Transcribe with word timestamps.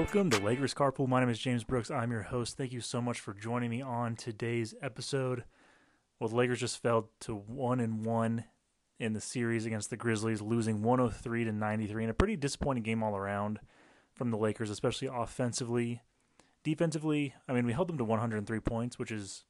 Welcome 0.00 0.30
to 0.30 0.38
Lakers 0.38 0.72
Carpool. 0.72 1.08
My 1.08 1.20
name 1.20 1.28
is 1.28 1.38
James 1.38 1.62
Brooks. 1.62 1.90
I'm 1.90 2.10
your 2.10 2.22
host. 2.22 2.56
Thank 2.56 2.72
you 2.72 2.80
so 2.80 3.02
much 3.02 3.20
for 3.20 3.34
joining 3.34 3.68
me 3.68 3.82
on 3.82 4.16
today's 4.16 4.74
episode. 4.80 5.44
Well, 6.18 6.30
the 6.30 6.36
Lakers 6.36 6.60
just 6.60 6.80
fell 6.82 7.10
to 7.20 7.34
one 7.34 7.80
and 7.80 8.02
one 8.06 8.44
in 8.98 9.12
the 9.12 9.20
series 9.20 9.66
against 9.66 9.90
the 9.90 9.98
Grizzlies, 9.98 10.40
losing 10.40 10.82
103 10.82 11.44
to 11.44 11.52
93, 11.52 12.04
in 12.04 12.08
a 12.08 12.14
pretty 12.14 12.34
disappointing 12.34 12.82
game 12.82 13.02
all 13.02 13.14
around 13.14 13.60
from 14.14 14.30
the 14.30 14.38
Lakers, 14.38 14.70
especially 14.70 15.10
offensively. 15.12 16.00
Defensively, 16.64 17.34
I 17.46 17.52
mean, 17.52 17.66
we 17.66 17.74
held 17.74 17.88
them 17.88 17.98
to 17.98 18.04
103 18.04 18.58
points, 18.60 18.98
which 18.98 19.12
is 19.12 19.44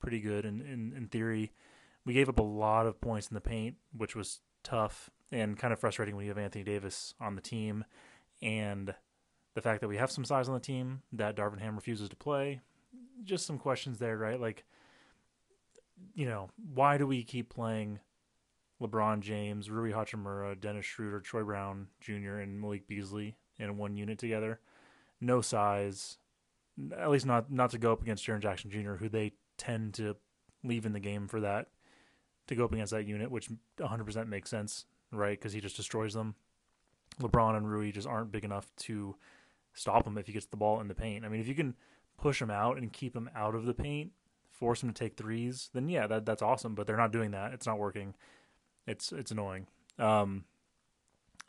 pretty 0.00 0.18
good 0.18 0.44
in, 0.44 0.62
in, 0.62 0.92
in 0.96 1.06
theory. 1.06 1.52
We 2.04 2.12
gave 2.12 2.28
up 2.28 2.40
a 2.40 2.42
lot 2.42 2.86
of 2.86 3.00
points 3.00 3.28
in 3.28 3.36
the 3.36 3.40
paint, 3.40 3.76
which 3.96 4.16
was 4.16 4.40
tough 4.64 5.10
and 5.30 5.56
kind 5.56 5.72
of 5.72 5.78
frustrating 5.78 6.16
when 6.16 6.24
you 6.24 6.32
have 6.32 6.38
Anthony 6.38 6.64
Davis 6.64 7.14
on 7.20 7.36
the 7.36 7.40
team. 7.40 7.84
And 8.42 8.96
the 9.54 9.62
fact 9.62 9.80
that 9.80 9.88
we 9.88 9.96
have 9.96 10.10
some 10.10 10.24
size 10.24 10.48
on 10.48 10.54
the 10.54 10.60
team 10.60 11.02
that 11.12 11.36
Darvin 11.36 11.60
Ham 11.60 11.74
refuses 11.74 12.08
to 12.08 12.16
play, 12.16 12.60
just 13.24 13.46
some 13.46 13.58
questions 13.58 13.98
there, 13.98 14.16
right? 14.16 14.40
Like, 14.40 14.64
you 16.14 16.26
know, 16.26 16.48
why 16.74 16.98
do 16.98 17.06
we 17.06 17.22
keep 17.22 17.48
playing 17.48 18.00
LeBron 18.80 19.20
James, 19.20 19.70
Rui 19.70 19.92
Hachimura, 19.92 20.58
Dennis 20.58 20.84
Schroeder, 20.84 21.20
Troy 21.20 21.44
Brown 21.44 21.88
Jr., 22.00 22.38
and 22.38 22.60
Malik 22.60 22.86
Beasley 22.86 23.36
in 23.58 23.76
one 23.76 23.96
unit 23.96 24.18
together? 24.18 24.60
No 25.20 25.40
size, 25.40 26.18
at 26.98 27.10
least 27.10 27.26
not 27.26 27.52
not 27.52 27.70
to 27.70 27.78
go 27.78 27.92
up 27.92 28.02
against 28.02 28.26
Jaren 28.26 28.40
Jackson 28.40 28.70
Jr., 28.70 28.94
who 28.94 29.08
they 29.08 29.32
tend 29.56 29.94
to 29.94 30.16
leave 30.64 30.86
in 30.86 30.92
the 30.92 31.00
game 31.00 31.28
for 31.28 31.40
that 31.40 31.68
to 32.46 32.54
go 32.54 32.64
up 32.64 32.72
against 32.72 32.92
that 32.92 33.06
unit, 33.06 33.30
which 33.30 33.48
100% 33.78 34.26
makes 34.26 34.50
sense, 34.50 34.86
right? 35.12 35.38
Because 35.38 35.52
he 35.52 35.60
just 35.60 35.76
destroys 35.76 36.14
them. 36.14 36.34
LeBron 37.20 37.56
and 37.56 37.70
Rui 37.70 37.92
just 37.92 38.08
aren't 38.08 38.32
big 38.32 38.44
enough 38.44 38.66
to 38.76 39.16
stop 39.72 40.06
him 40.06 40.18
if 40.18 40.26
he 40.26 40.32
gets 40.32 40.46
the 40.46 40.56
ball 40.56 40.80
in 40.80 40.88
the 40.88 40.94
paint. 40.94 41.24
I 41.24 41.28
mean, 41.28 41.40
if 41.40 41.48
you 41.48 41.54
can 41.54 41.74
push 42.18 42.40
him 42.40 42.50
out 42.50 42.78
and 42.78 42.92
keep 42.92 43.16
him 43.16 43.30
out 43.34 43.54
of 43.54 43.64
the 43.64 43.74
paint, 43.74 44.12
force 44.50 44.82
him 44.82 44.92
to 44.92 44.94
take 44.94 45.16
threes, 45.16 45.70
then 45.72 45.88
yeah, 45.88 46.06
that 46.06 46.26
that's 46.26 46.42
awesome. 46.42 46.74
But 46.74 46.86
they're 46.86 46.96
not 46.96 47.12
doing 47.12 47.32
that. 47.32 47.52
It's 47.52 47.66
not 47.66 47.78
working. 47.78 48.14
It's 48.86 49.12
it's 49.12 49.30
annoying. 49.30 49.66
Um, 49.98 50.44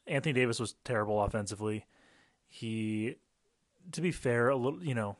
Anthony 0.07 0.33
Davis 0.33 0.59
was 0.59 0.75
terrible 0.83 1.21
offensively. 1.21 1.85
He, 2.47 3.15
to 3.91 4.01
be 4.01 4.11
fair, 4.11 4.49
a 4.49 4.55
little 4.55 4.83
you 4.83 4.95
know, 4.95 5.17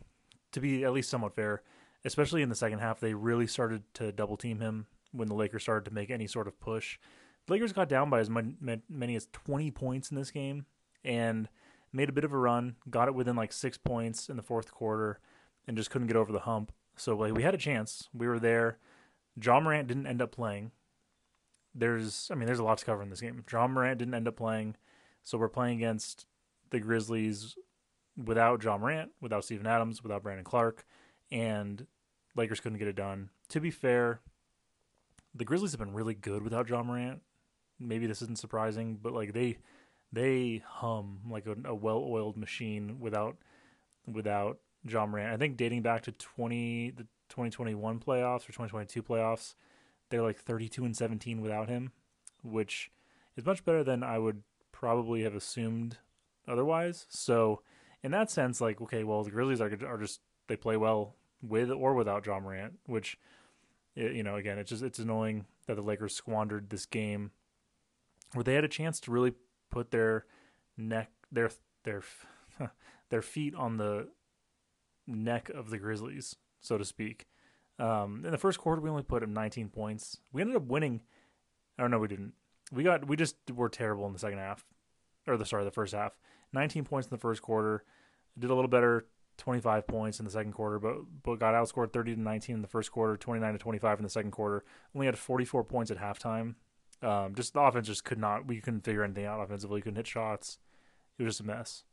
to 0.52 0.60
be 0.60 0.84
at 0.84 0.94
least 0.94 1.10
somewhat 1.10 1.36
fair, 1.36 1.62
especially 2.06 2.42
in 2.42 2.50
the 2.50 2.56
second 2.56 2.80
half, 2.80 3.00
they 3.00 3.14
really 3.14 3.48
started 3.48 3.84
to 3.96 4.12
double 4.12 4.38
team 4.38 4.60
him 4.60 4.88
when 5.12 5.28
the 5.28 5.36
Lakers 5.36 5.64
started 5.64 5.86
to 5.86 5.94
make 5.94 6.10
any 6.10 6.28
sort 6.28 6.48
of 6.48 6.60
push. 6.60 6.98
The 7.46 7.54
Lakers 7.54 7.74
got 7.74 7.90
down 7.90 8.10
by 8.10 8.20
as 8.20 8.30
many 8.30 9.16
as 9.16 9.28
20 9.34 9.72
points 9.72 10.10
in 10.12 10.18
this 10.18 10.32
game 10.32 10.66
and 11.04 11.50
made 11.94 12.10
a 12.10 12.14
bit 12.14 12.24
of 12.24 12.34
a 12.34 12.38
run, 12.38 12.76
got 12.90 13.08
it 13.08 13.16
within 13.16 13.36
like 13.36 13.54
six 13.54 13.78
points 13.78 14.28
in 14.28 14.36
the 14.36 14.44
fourth 14.44 14.72
quarter, 14.72 15.20
and 15.68 15.78
just 15.78 15.92
couldn't 15.92 16.08
get 16.08 16.18
over 16.18 16.32
the 16.32 16.40
hump. 16.40 16.74
So 16.98 17.16
like 17.16 17.34
we 17.34 17.44
had 17.44 17.54
a 17.54 17.60
chance. 17.60 18.10
We 18.14 18.28
were 18.28 18.40
there. 18.40 18.78
Ja 19.42 19.60
Morant 19.60 19.88
didn't 19.88 20.08
end 20.08 20.22
up 20.22 20.32
playing. 20.32 20.72
There's, 21.76 22.30
I 22.32 22.36
mean, 22.36 22.46
there's 22.46 22.60
a 22.60 22.64
lot 22.64 22.78
to 22.80 22.86
cover 22.86 23.02
in 23.02 23.10
this 23.10 23.22
game. 23.22 23.44
Ja 23.52 23.68
Morant 23.68 23.98
didn't 23.98 24.14
end 24.14 24.28
up 24.28 24.36
playing, 24.36 24.76
so 25.24 25.38
we're 25.38 25.50
playing 25.50 25.78
against 25.78 26.26
the 26.70 26.80
Grizzlies 26.80 27.56
without 28.16 28.64
Ja 28.64 28.78
Morant, 28.78 29.12
without 29.22 29.44
Steven 29.44 29.66
Adams, 29.66 30.04
without 30.04 30.22
Brandon 30.22 30.44
Clarke, 30.44 30.86
and 31.32 31.88
Lakers 32.36 32.60
couldn't 32.60 32.78
get 32.78 32.88
it 32.88 32.96
done. 32.96 33.30
To 33.50 33.60
be 33.60 33.72
fair, 33.72 34.22
the 35.34 35.46
Grizzlies 35.46 35.72
have 35.72 35.80
been 35.80 35.94
really 35.94 36.14
good 36.14 36.44
without 36.44 36.70
Ja 36.70 36.84
Morant. 36.84 37.22
Maybe 37.80 38.06
this 38.06 38.22
isn't 38.22 38.38
surprising, 38.38 39.00
but 39.02 39.14
like 39.14 39.34
they 39.34 39.58
they 40.14 40.64
hum 40.66 41.20
like 41.30 41.48
a, 41.48 41.56
a 41.66 41.74
well-oiled 41.74 42.38
machine 42.38 42.98
without 43.00 43.36
without 44.06 44.60
Ja 44.88 45.06
Morant. 45.06 45.34
I 45.34 45.38
think 45.38 45.58
dating 45.58 45.82
back 45.82 46.04
to 46.04 46.12
20 46.12 46.92
the 46.92 47.04
2021 47.30 48.00
playoffs 48.00 48.44
or 48.44 48.54
2022 48.54 49.02
playoffs, 49.02 49.56
they're 50.10 50.22
like 50.22 50.38
32 50.38 50.86
and 50.86 50.96
17 50.96 51.42
without 51.42 51.68
him, 51.68 51.92
which 52.44 52.92
is 53.36 53.46
much 53.46 53.66
better 53.66 53.84
than 53.84 54.04
I 54.04 54.20
would 54.20 54.44
probably 54.72 55.24
have 55.24 55.34
assumed 55.34 55.98
otherwise. 56.48 57.08
So, 57.10 57.62
in 58.04 58.12
that 58.12 58.30
sense, 58.30 58.62
like 58.62 58.80
okay, 58.82 59.04
well 59.04 59.24
the 59.24 59.32
Grizzlies 59.32 59.62
are 59.62 59.72
are 59.86 59.98
just 59.98 60.22
they 60.48 60.56
play 60.56 60.78
well 60.78 61.16
with 61.42 61.72
or 61.72 61.96
without 61.96 62.26
Ja 62.26 62.40
Morant, 62.40 62.74
which 62.86 63.18
you 63.96 64.22
know 64.22 64.36
again 64.36 64.60
it's 64.60 64.70
just 64.70 64.84
it's 64.84 65.00
annoying 65.00 65.46
that 65.66 65.76
the 65.76 65.82
Lakers 65.82 66.16
squandered 66.16 66.70
this 66.70 66.86
game 66.86 67.32
where 68.34 68.44
they 68.44 68.56
had 68.56 68.64
a 68.64 68.70
chance 68.70 69.00
to 69.00 69.12
really 69.12 69.34
put 69.74 69.92
their 69.92 70.26
neck 70.78 71.10
their 71.32 71.50
their 71.84 72.04
their 73.10 73.22
feet 73.22 73.56
on 73.56 73.78
the 73.78 74.08
neck 75.08 75.50
of 75.50 75.70
the 75.70 75.78
Grizzlies, 75.78 76.36
so 76.62 76.78
to 76.78 76.86
speak. 76.86 77.26
Um, 77.80 78.24
in 78.24 78.32
the 78.32 78.38
first 78.38 78.60
quarter, 78.60 78.82
we 78.82 78.90
only 78.90 79.04
put 79.04 79.24
up 79.24 79.30
19 79.30 79.70
points. 79.70 80.20
We 80.32 80.42
ended 80.42 80.56
up 80.56 80.68
winning. 80.68 81.02
Or 81.80 81.90
no, 81.90 81.98
we 81.98 82.08
didn't. 82.08 82.34
We 82.72 82.84
got 82.84 83.08
we 83.08 83.16
just 83.16 83.36
were 83.52 83.70
terrible 83.70 84.06
in 84.06 84.14
the 84.14 84.20
second 84.20 84.38
half, 84.38 84.64
or 85.28 85.38
the 85.38 85.46
sorry, 85.46 85.64
the 85.64 85.72
first 85.72 85.94
half. 85.94 86.14
19 86.54 86.86
points 86.86 87.08
in 87.08 87.10
the 87.10 87.22
first 87.22 87.42
quarter. 87.42 87.84
Did 88.38 88.52
a 88.52 88.56
little 88.56 88.70
better, 88.70 89.08
25 89.38 89.88
points 89.88 90.20
in 90.20 90.26
the 90.26 90.32
second 90.32 90.54
quarter, 90.54 90.80
but 90.80 90.98
but 91.24 91.40
got 91.40 91.56
outscored 91.56 91.92
30 91.92 92.16
to 92.16 92.22
19 92.22 92.56
in 92.56 92.62
the 92.62 92.68
first 92.68 92.92
quarter, 92.92 93.18
29 93.18 93.54
to 93.54 93.60
25 93.60 94.00
in 94.00 94.04
the 94.04 94.10
second 94.10 94.32
quarter. 94.32 94.64
Only 94.96 95.08
had 95.08 95.18
44 95.18 95.64
points 95.64 95.90
at 95.90 95.98
halftime. 95.98 96.56
Um, 97.04 97.36
just 97.36 97.54
the 97.54 97.60
offense 97.60 97.88
just 97.88 98.06
could 98.06 98.18
not. 98.18 98.48
We 98.48 98.62
couldn't 98.62 98.86
figure 98.86 99.04
anything 99.04 99.26
out 99.26 99.42
offensively. 99.42 99.82
Couldn't 99.82 99.98
hit 99.98 100.08
shots. 100.08 100.58
It 101.18 101.24
was 101.24 101.34
just 101.34 101.42
a 101.42 101.46
mess. 101.46 101.84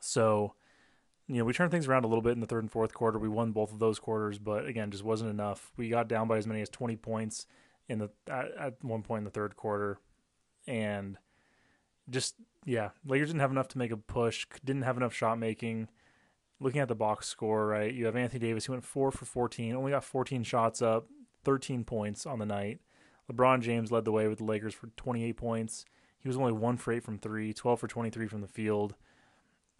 So, 0.00 0.54
you 1.26 1.36
know, 1.36 1.44
we 1.44 1.52
turned 1.52 1.70
things 1.70 1.86
around 1.86 2.04
a 2.04 2.08
little 2.08 2.22
bit 2.22 2.32
in 2.32 2.40
the 2.40 2.46
third 2.46 2.64
and 2.64 2.72
fourth 2.72 2.94
quarter. 2.94 3.18
We 3.18 3.28
won 3.28 3.52
both 3.52 3.72
of 3.72 3.78
those 3.78 3.98
quarters, 3.98 4.38
but 4.38 4.66
again, 4.66 4.90
just 4.90 5.04
wasn't 5.04 5.30
enough. 5.30 5.72
We 5.76 5.88
got 5.88 6.08
down 6.08 6.28
by 6.28 6.38
as 6.38 6.46
many 6.46 6.62
as 6.62 6.70
20 6.70 6.96
points 6.96 7.46
in 7.88 7.98
the 7.98 8.10
at, 8.30 8.46
at 8.58 8.84
one 8.84 9.02
point 9.02 9.20
in 9.20 9.24
the 9.24 9.30
third 9.30 9.56
quarter, 9.56 9.98
and 10.66 11.16
just 12.08 12.34
yeah, 12.64 12.90
Lakers 13.06 13.28
didn't 13.28 13.40
have 13.40 13.50
enough 13.50 13.68
to 13.68 13.78
make 13.78 13.90
a 13.90 13.96
push. 13.96 14.46
Didn't 14.64 14.82
have 14.82 14.96
enough 14.96 15.14
shot 15.14 15.38
making. 15.38 15.88
Looking 16.60 16.80
at 16.80 16.88
the 16.88 16.94
box 16.94 17.28
score, 17.28 17.66
right? 17.66 17.92
You 17.92 18.06
have 18.06 18.16
Anthony 18.16 18.40
Davis. 18.40 18.66
He 18.66 18.72
went 18.72 18.84
four 18.84 19.12
for 19.12 19.24
14. 19.24 19.76
Only 19.76 19.92
got 19.92 20.02
14 20.02 20.42
shots 20.42 20.82
up, 20.82 21.06
13 21.44 21.84
points 21.84 22.26
on 22.26 22.40
the 22.40 22.46
night. 22.46 22.80
LeBron 23.30 23.60
James 23.60 23.92
led 23.92 24.04
the 24.04 24.12
way 24.12 24.26
with 24.28 24.38
the 24.38 24.44
Lakers 24.44 24.74
for 24.74 24.88
28 24.96 25.36
points. 25.36 25.84
He 26.18 26.28
was 26.28 26.36
only 26.36 26.52
one 26.52 26.76
for 26.76 26.92
eight 26.92 27.04
from 27.04 27.18
three, 27.18 27.52
12 27.52 27.80
for 27.80 27.88
23 27.88 28.26
from 28.26 28.40
the 28.40 28.48
field. 28.48 28.94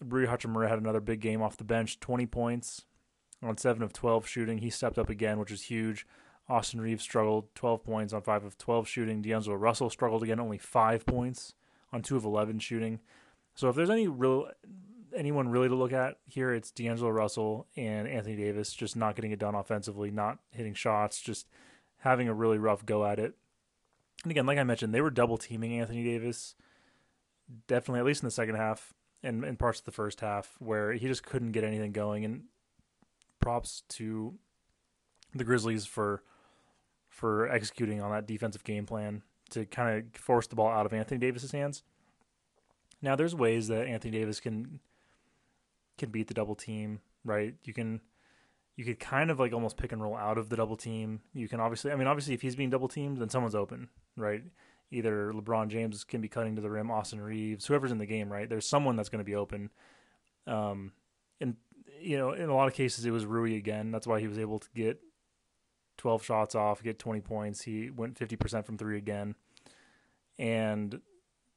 Rui 0.04 0.26
Hachimura 0.26 0.68
had 0.68 0.78
another 0.78 1.00
big 1.00 1.20
game 1.20 1.42
off 1.42 1.56
the 1.56 1.64
bench, 1.64 1.98
20 1.98 2.26
points 2.26 2.84
on 3.42 3.56
seven 3.56 3.82
of 3.82 3.92
12 3.92 4.26
shooting. 4.26 4.58
He 4.58 4.70
stepped 4.70 4.98
up 4.98 5.10
again, 5.10 5.38
which 5.38 5.50
is 5.50 5.62
huge. 5.62 6.06
Austin 6.48 6.80
Reaves 6.80 7.02
struggled, 7.02 7.54
12 7.54 7.84
points 7.84 8.12
on 8.12 8.22
five 8.22 8.44
of 8.44 8.56
12 8.56 8.88
shooting. 8.88 9.20
D'Angelo 9.20 9.56
Russell 9.56 9.90
struggled 9.90 10.22
again, 10.22 10.40
only 10.40 10.58
five 10.58 11.04
points 11.04 11.54
on 11.92 12.02
two 12.02 12.16
of 12.16 12.24
11 12.24 12.58
shooting. 12.60 13.00
So 13.54 13.68
if 13.68 13.76
there's 13.76 13.90
any 13.90 14.08
real 14.08 14.48
anyone 15.16 15.48
really 15.48 15.68
to 15.68 15.74
look 15.74 15.92
at 15.92 16.18
here, 16.26 16.52
it's 16.52 16.70
D'Angelo 16.70 17.10
Russell 17.10 17.66
and 17.76 18.06
Anthony 18.06 18.36
Davis 18.36 18.72
just 18.72 18.96
not 18.96 19.16
getting 19.16 19.32
it 19.32 19.38
done 19.38 19.54
offensively, 19.54 20.10
not 20.10 20.38
hitting 20.50 20.74
shots, 20.74 21.20
just 21.20 21.48
having 21.98 22.28
a 22.28 22.34
really 22.34 22.58
rough 22.58 22.84
go 22.86 23.04
at 23.04 23.18
it. 23.18 23.34
And 24.22 24.30
again, 24.30 24.46
like 24.46 24.58
I 24.58 24.64
mentioned, 24.64 24.94
they 24.94 25.00
were 25.00 25.10
double 25.10 25.38
teaming 25.38 25.78
Anthony 25.78 26.04
Davis, 26.04 26.54
definitely 27.66 28.00
at 28.00 28.06
least 28.06 28.22
in 28.22 28.26
the 28.26 28.32
second 28.32 28.56
half 28.56 28.94
and 29.22 29.44
in 29.44 29.56
parts 29.56 29.80
of 29.80 29.84
the 29.84 29.92
first 29.92 30.20
half, 30.20 30.56
where 30.58 30.92
he 30.92 31.06
just 31.06 31.24
couldn't 31.24 31.52
get 31.52 31.64
anything 31.64 31.92
going. 31.92 32.24
And 32.24 32.44
props 33.40 33.82
to 33.88 34.34
the 35.34 35.44
Grizzlies 35.44 35.86
for 35.86 36.22
for 37.08 37.48
executing 37.48 38.00
on 38.00 38.10
that 38.10 38.26
defensive 38.26 38.62
game 38.64 38.86
plan 38.86 39.22
to 39.50 39.64
kind 39.64 39.98
of 40.14 40.20
force 40.20 40.46
the 40.46 40.54
ball 40.54 40.68
out 40.68 40.86
of 40.86 40.92
Anthony 40.92 41.18
Davis's 41.18 41.52
hands. 41.52 41.82
Now, 43.00 43.16
there's 43.16 43.34
ways 43.34 43.68
that 43.68 43.86
Anthony 43.86 44.18
Davis 44.18 44.40
can 44.40 44.80
can 45.96 46.10
beat 46.10 46.28
the 46.28 46.34
double 46.34 46.54
team, 46.54 47.00
right? 47.24 47.54
You 47.64 47.72
can 47.72 48.00
you 48.78 48.84
could 48.84 49.00
kind 49.00 49.28
of 49.28 49.40
like 49.40 49.52
almost 49.52 49.76
pick 49.76 49.90
and 49.90 50.00
roll 50.00 50.16
out 50.16 50.38
of 50.38 50.50
the 50.50 50.56
double 50.56 50.76
team. 50.76 51.20
You 51.34 51.48
can 51.48 51.58
obviously, 51.58 51.90
I 51.90 51.96
mean, 51.96 52.06
obviously, 52.06 52.34
if 52.34 52.42
he's 52.42 52.54
being 52.54 52.70
double 52.70 52.86
teamed, 52.86 53.18
then 53.18 53.28
someone's 53.28 53.56
open, 53.56 53.88
right? 54.16 54.44
Either 54.92 55.32
LeBron 55.32 55.66
James 55.66 56.04
can 56.04 56.20
be 56.20 56.28
cutting 56.28 56.54
to 56.54 56.62
the 56.62 56.70
rim, 56.70 56.88
Austin 56.88 57.20
Reaves, 57.20 57.66
whoever's 57.66 57.90
in 57.90 57.98
the 57.98 58.06
game, 58.06 58.32
right? 58.32 58.48
There's 58.48 58.68
someone 58.68 58.94
that's 58.94 59.08
going 59.08 59.18
to 59.18 59.24
be 59.24 59.34
open. 59.34 59.70
Um, 60.46 60.92
and 61.40 61.56
you 62.00 62.16
know, 62.16 62.30
in 62.30 62.48
a 62.48 62.54
lot 62.54 62.68
of 62.68 62.74
cases, 62.74 63.04
it 63.04 63.10
was 63.10 63.26
Rui 63.26 63.56
again. 63.56 63.90
That's 63.90 64.06
why 64.06 64.20
he 64.20 64.28
was 64.28 64.38
able 64.38 64.60
to 64.60 64.68
get 64.76 65.00
12 65.96 66.22
shots 66.22 66.54
off, 66.54 66.80
get 66.80 67.00
20 67.00 67.20
points. 67.20 67.62
He 67.62 67.90
went 67.90 68.16
50% 68.16 68.64
from 68.64 68.78
three 68.78 68.96
again, 68.96 69.34
and 70.38 71.00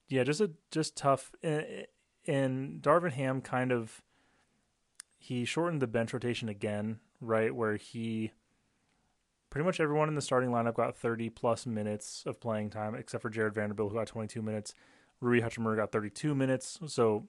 yeah, 0.09 0.23
just 0.23 0.41
a 0.41 0.49
just 0.71 0.97
tough. 0.97 1.31
And, 1.43 1.85
and 2.25 2.81
Darvin 2.81 3.11
Ham 3.11 3.41
kind 3.41 3.71
of 3.71 4.01
he 5.19 5.45
shortened 5.45 5.83
the 5.83 5.87
bench 5.87 6.13
rotation 6.13 6.49
again 6.49 6.99
right? 7.21 7.55
Where 7.55 7.77
he 7.77 8.31
pretty 9.49 9.65
much 9.65 9.79
everyone 9.79 10.09
in 10.09 10.15
the 10.15 10.21
starting 10.21 10.49
lineup 10.49 10.75
got 10.75 10.97
30 10.97 11.29
plus 11.29 11.65
minutes 11.65 12.23
of 12.25 12.39
playing 12.39 12.71
time, 12.71 12.95
except 12.95 13.21
for 13.21 13.29
Jarred 13.29 13.55
Vanderbilt, 13.55 13.91
who 13.91 13.97
got 13.97 14.07
22 14.07 14.41
minutes. 14.41 14.73
Rui 15.19 15.41
Hachimura 15.41 15.75
got 15.77 15.91
32 15.91 16.33
minutes. 16.33 16.79
So 16.87 17.27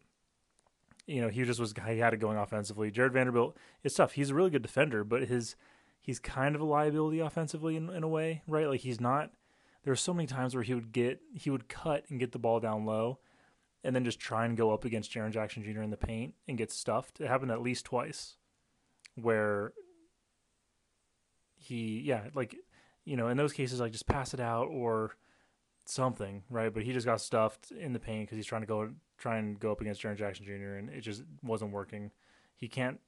you 1.07 1.21
know, 1.21 1.29
he 1.29 1.45
just 1.45 1.61
was 1.61 1.75
he 1.87 1.99
had 1.99 2.15
it 2.15 2.19
going 2.19 2.39
offensively. 2.39 2.91
Jarred 2.91 3.13
Vanderbilt, 3.13 3.57
it's 3.83 3.97
tough. 3.97 4.13
He's 4.13 4.31
a 4.31 4.35
really 4.35 4.51
good 4.51 4.63
defender, 4.63 5.05
but 5.05 5.25
his 5.25 5.57
he's 6.01 6.19
kind 6.19 6.55
of 6.55 6.61
a 6.61 6.65
liability 6.65 7.21
offensively 7.21 7.77
in, 7.77 7.91
in 7.91 8.03
a 8.03 8.09
way, 8.09 8.43
right? 8.47 8.69
Like 8.69 8.81
he's 8.81 9.01
not. 9.01 9.31
There 9.85 9.93
are 9.93 9.97
so 9.97 10.15
many 10.15 10.27
times 10.27 10.55
where 10.55 10.63
he 10.63 10.75
would 10.75 10.93
get 10.93 11.21
he 11.35 11.51
would 11.51 11.69
cut 11.69 12.05
and 12.09 12.21
get 12.21 12.33
the 12.33 12.39
ball 12.39 12.61
down 12.61 12.85
low, 12.85 13.19
and 13.83 13.97
then 13.97 14.05
just 14.05 14.21
try 14.21 14.45
and 14.45 14.57
go 14.57 14.73
up 14.73 14.85
against 14.85 15.13
Jaren 15.13 15.33
Jackson 15.33 15.63
Jr. 15.65 15.83
in 15.83 15.91
the 15.91 15.97
paint 15.97 16.35
and 16.47 16.57
get 16.57 16.71
stuffed. 16.71 17.21
It 17.21 17.27
happened 17.27 17.51
at 17.51 17.63
least 17.63 17.85
twice, 17.85 18.37
where 19.17 19.73
he 21.63 22.01
yeah 22.05 22.23
like 22.35 22.57
you 23.05 23.17
know 23.17 23.29
in 23.29 23.37
those 23.37 23.53
cases 23.53 23.81
like 23.81 23.93
just 23.93 24.07
pass 24.07 24.35
it 24.35 24.41
out 24.41 24.69
or 24.69 25.17
something 25.85 26.43
right, 26.51 26.73
but 26.73 26.83
he 26.83 26.93
just 26.93 27.07
got 27.07 27.21
stuffed 27.21 27.73
in 27.73 27.93
the 27.93 27.99
paint 27.99 28.27
because 28.27 28.37
he's 28.37 28.47
trying 28.47 28.63
to 28.63 28.67
go 28.67 28.91
try 29.19 29.39
and 29.39 29.59
go 29.59 29.73
up 29.73 29.81
against 29.81 30.03
Jaren 30.03 30.17
Jackson 30.17 30.45
Jr. 30.45 30.77
and 30.77 30.91
it 30.91 31.01
just 31.01 31.23
wasn't 31.43 31.73
working. 31.73 32.11
He 32.57 32.69
can't 32.69 33.01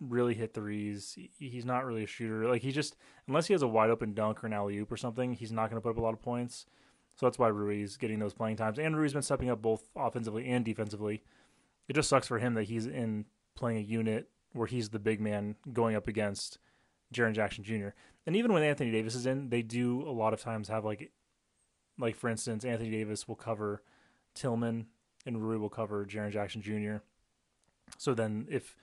really 0.00 0.34
hit 0.34 0.54
threes. 0.54 1.16
He's 1.38 1.64
not 1.64 1.84
really 1.84 2.04
a 2.04 2.08
shooter. 2.08 2.48
Like 2.48 2.62
he 2.62 2.72
just 2.72 2.96
unless 3.28 3.46
he 3.46 3.54
has 3.54 3.62
a 3.62 3.68
wide 3.68 3.90
open 3.90 4.14
dunk 4.14 4.42
or 4.42 4.46
an 4.46 4.52
alley 4.52 4.78
oop 4.78 4.90
or 4.90 4.96
something, 4.96 5.34
he's 5.34 5.52
not 5.52 5.70
going 5.70 5.80
to 5.80 5.82
put 5.82 5.90
up 5.90 5.98
a 5.98 6.02
lot 6.02 6.14
of 6.14 6.22
points. 6.22 6.66
So 7.14 7.26
that's 7.26 7.38
why 7.38 7.48
Rui's 7.48 7.96
getting 7.96 8.18
those 8.18 8.34
playing 8.34 8.56
times. 8.56 8.78
And 8.78 8.96
Rui's 8.96 9.12
been 9.12 9.22
stepping 9.22 9.50
up 9.50 9.60
both 9.60 9.88
offensively 9.94 10.48
and 10.48 10.64
defensively. 10.64 11.22
It 11.88 11.92
just 11.94 12.08
sucks 12.08 12.26
for 12.26 12.38
him 12.38 12.54
that 12.54 12.64
he's 12.64 12.86
in 12.86 13.26
playing 13.54 13.78
a 13.78 13.80
unit 13.80 14.28
where 14.52 14.66
he's 14.66 14.90
the 14.90 14.98
big 14.98 15.20
man 15.20 15.56
going 15.72 15.94
up 15.94 16.08
against 16.08 16.58
Jaren 17.12 17.34
Jackson 17.34 17.64
Jr. 17.64 17.88
And 18.26 18.36
even 18.36 18.52
when 18.52 18.62
Anthony 18.62 18.90
Davis 18.90 19.14
is 19.14 19.26
in, 19.26 19.48
they 19.48 19.62
do 19.62 20.02
a 20.02 20.10
lot 20.10 20.32
of 20.32 20.40
times 20.40 20.68
have 20.68 20.84
like 20.84 21.10
like 21.98 22.16
for 22.16 22.28
instance, 22.28 22.64
Anthony 22.64 22.90
Davis 22.90 23.28
will 23.28 23.36
cover 23.36 23.82
Tillman 24.34 24.86
and 25.26 25.42
Rui 25.42 25.58
will 25.58 25.68
cover 25.68 26.04
Jaren 26.06 26.32
Jackson 26.32 26.62
Jr. 26.62 26.96
So 27.98 28.14
then 28.14 28.46
if 28.50 28.76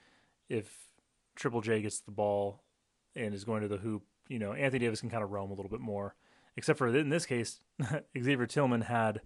if 0.48 0.90
Triple 1.36 1.60
J 1.60 1.82
gets 1.82 2.00
the 2.00 2.10
ball 2.10 2.62
and 3.16 3.34
is 3.34 3.44
going 3.44 3.62
to 3.62 3.68
the 3.68 3.78
hoop, 3.78 4.02
you 4.28 4.38
know, 4.38 4.52
Anthony 4.52 4.80
Davis 4.80 5.00
can 5.00 5.10
kind 5.10 5.22
of 5.22 5.30
roam 5.30 5.50
a 5.50 5.54
little 5.54 5.70
bit 5.70 5.80
more. 5.80 6.14
Except 6.56 6.78
for 6.78 6.88
in 6.88 7.08
this 7.08 7.26
case, 7.26 7.60
Xavier 8.18 8.46
Tillman 8.46 8.82
had 8.82 9.20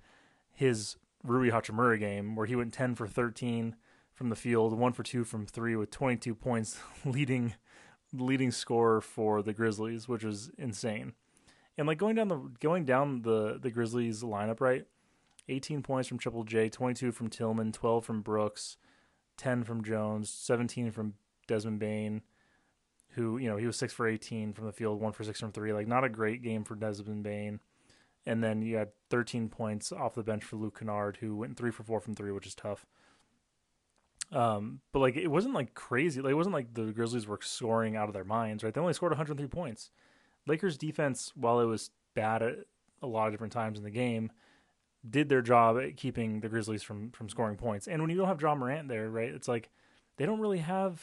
his 0.52 0.96
Rui 1.24 1.50
Hachimura 1.50 1.98
game 1.98 2.36
where 2.36 2.46
he 2.46 2.56
went 2.56 2.72
10 2.72 2.94
for 2.94 3.06
13 3.06 3.76
from 4.12 4.28
the 4.28 4.36
field, 4.36 4.78
1 4.78 4.92
for 4.92 5.02
2 5.02 5.24
from 5.24 5.46
3 5.46 5.76
with 5.76 5.90
22 5.90 6.34
points 6.34 6.78
leading 7.04 7.54
leading 8.16 8.50
scorer 8.50 9.00
for 9.00 9.42
the 9.42 9.52
Grizzlies, 9.52 10.08
which 10.08 10.24
was 10.24 10.50
insane. 10.58 11.12
And 11.76 11.86
like 11.86 11.98
going 11.98 12.14
down 12.14 12.28
the 12.28 12.50
going 12.60 12.84
down 12.84 13.22
the 13.22 13.58
the 13.60 13.70
Grizzlies 13.70 14.22
lineup, 14.22 14.60
right? 14.60 14.86
18 15.48 15.82
points 15.82 16.08
from 16.08 16.18
Triple 16.18 16.44
J, 16.44 16.68
22 16.68 17.12
from 17.12 17.28
Tillman, 17.28 17.72
12 17.72 18.04
from 18.04 18.22
Brooks, 18.22 18.76
10 19.36 19.64
from 19.64 19.84
Jones, 19.84 20.30
17 20.30 20.90
from 20.90 21.14
Desmond 21.46 21.78
Bane, 21.78 22.22
who, 23.10 23.36
you 23.38 23.48
know, 23.48 23.56
he 23.56 23.66
was 23.66 23.76
6 23.76 23.92
for 23.92 24.08
18 24.08 24.52
from 24.52 24.66
the 24.66 24.72
field, 24.72 25.00
1 25.00 25.12
for 25.12 25.24
6 25.24 25.38
from 25.38 25.52
3. 25.52 25.72
Like, 25.72 25.86
not 25.86 26.04
a 26.04 26.08
great 26.08 26.42
game 26.42 26.64
for 26.64 26.74
Desmond 26.74 27.22
Bane. 27.22 27.60
And 28.26 28.42
then 28.42 28.62
you 28.62 28.76
had 28.76 28.92
13 29.10 29.48
points 29.48 29.92
off 29.92 30.14
the 30.14 30.22
bench 30.22 30.44
for 30.44 30.56
Luke 30.56 30.78
Kennard, 30.78 31.18
who 31.20 31.36
went 31.36 31.56
3 31.56 31.70
for 31.70 31.82
4 31.82 32.00
from 32.00 32.14
3, 32.14 32.32
which 32.32 32.46
is 32.46 32.54
tough. 32.54 32.86
Um, 34.32 34.80
but 34.92 35.00
like 35.00 35.16
it 35.16 35.28
wasn't 35.28 35.54
like 35.54 35.74
crazy. 35.74 36.20
Like 36.20 36.32
it 36.32 36.36
wasn't 36.36 36.54
like 36.54 36.74
the 36.74 36.92
Grizzlies 36.92 37.26
were 37.26 37.38
scoring 37.42 37.96
out 37.96 38.08
of 38.08 38.14
their 38.14 38.24
minds, 38.24 38.64
right? 38.64 38.72
They 38.72 38.80
only 38.80 38.94
scored 38.94 39.12
103 39.12 39.46
points. 39.48 39.90
Lakers 40.46 40.76
defense, 40.76 41.32
while 41.34 41.60
it 41.60 41.66
was 41.66 41.90
bad 42.14 42.42
at 42.42 42.56
a 43.02 43.06
lot 43.06 43.26
of 43.26 43.32
different 43.32 43.52
times 43.52 43.78
in 43.78 43.84
the 43.84 43.90
game, 43.90 44.30
did 45.08 45.28
their 45.28 45.42
job 45.42 45.78
at 45.78 45.96
keeping 45.96 46.40
the 46.40 46.48
Grizzlies 46.48 46.82
from 46.82 47.10
from 47.12 47.28
scoring 47.28 47.56
points. 47.56 47.86
And 47.86 48.02
when 48.02 48.10
you 48.10 48.16
don't 48.16 48.28
have 48.28 48.40
Ja 48.40 48.54
Morant 48.54 48.88
there, 48.88 49.08
right, 49.10 49.28
it's 49.28 49.48
like 49.48 49.70
they 50.16 50.26
don't 50.26 50.40
really 50.40 50.58
have. 50.58 51.02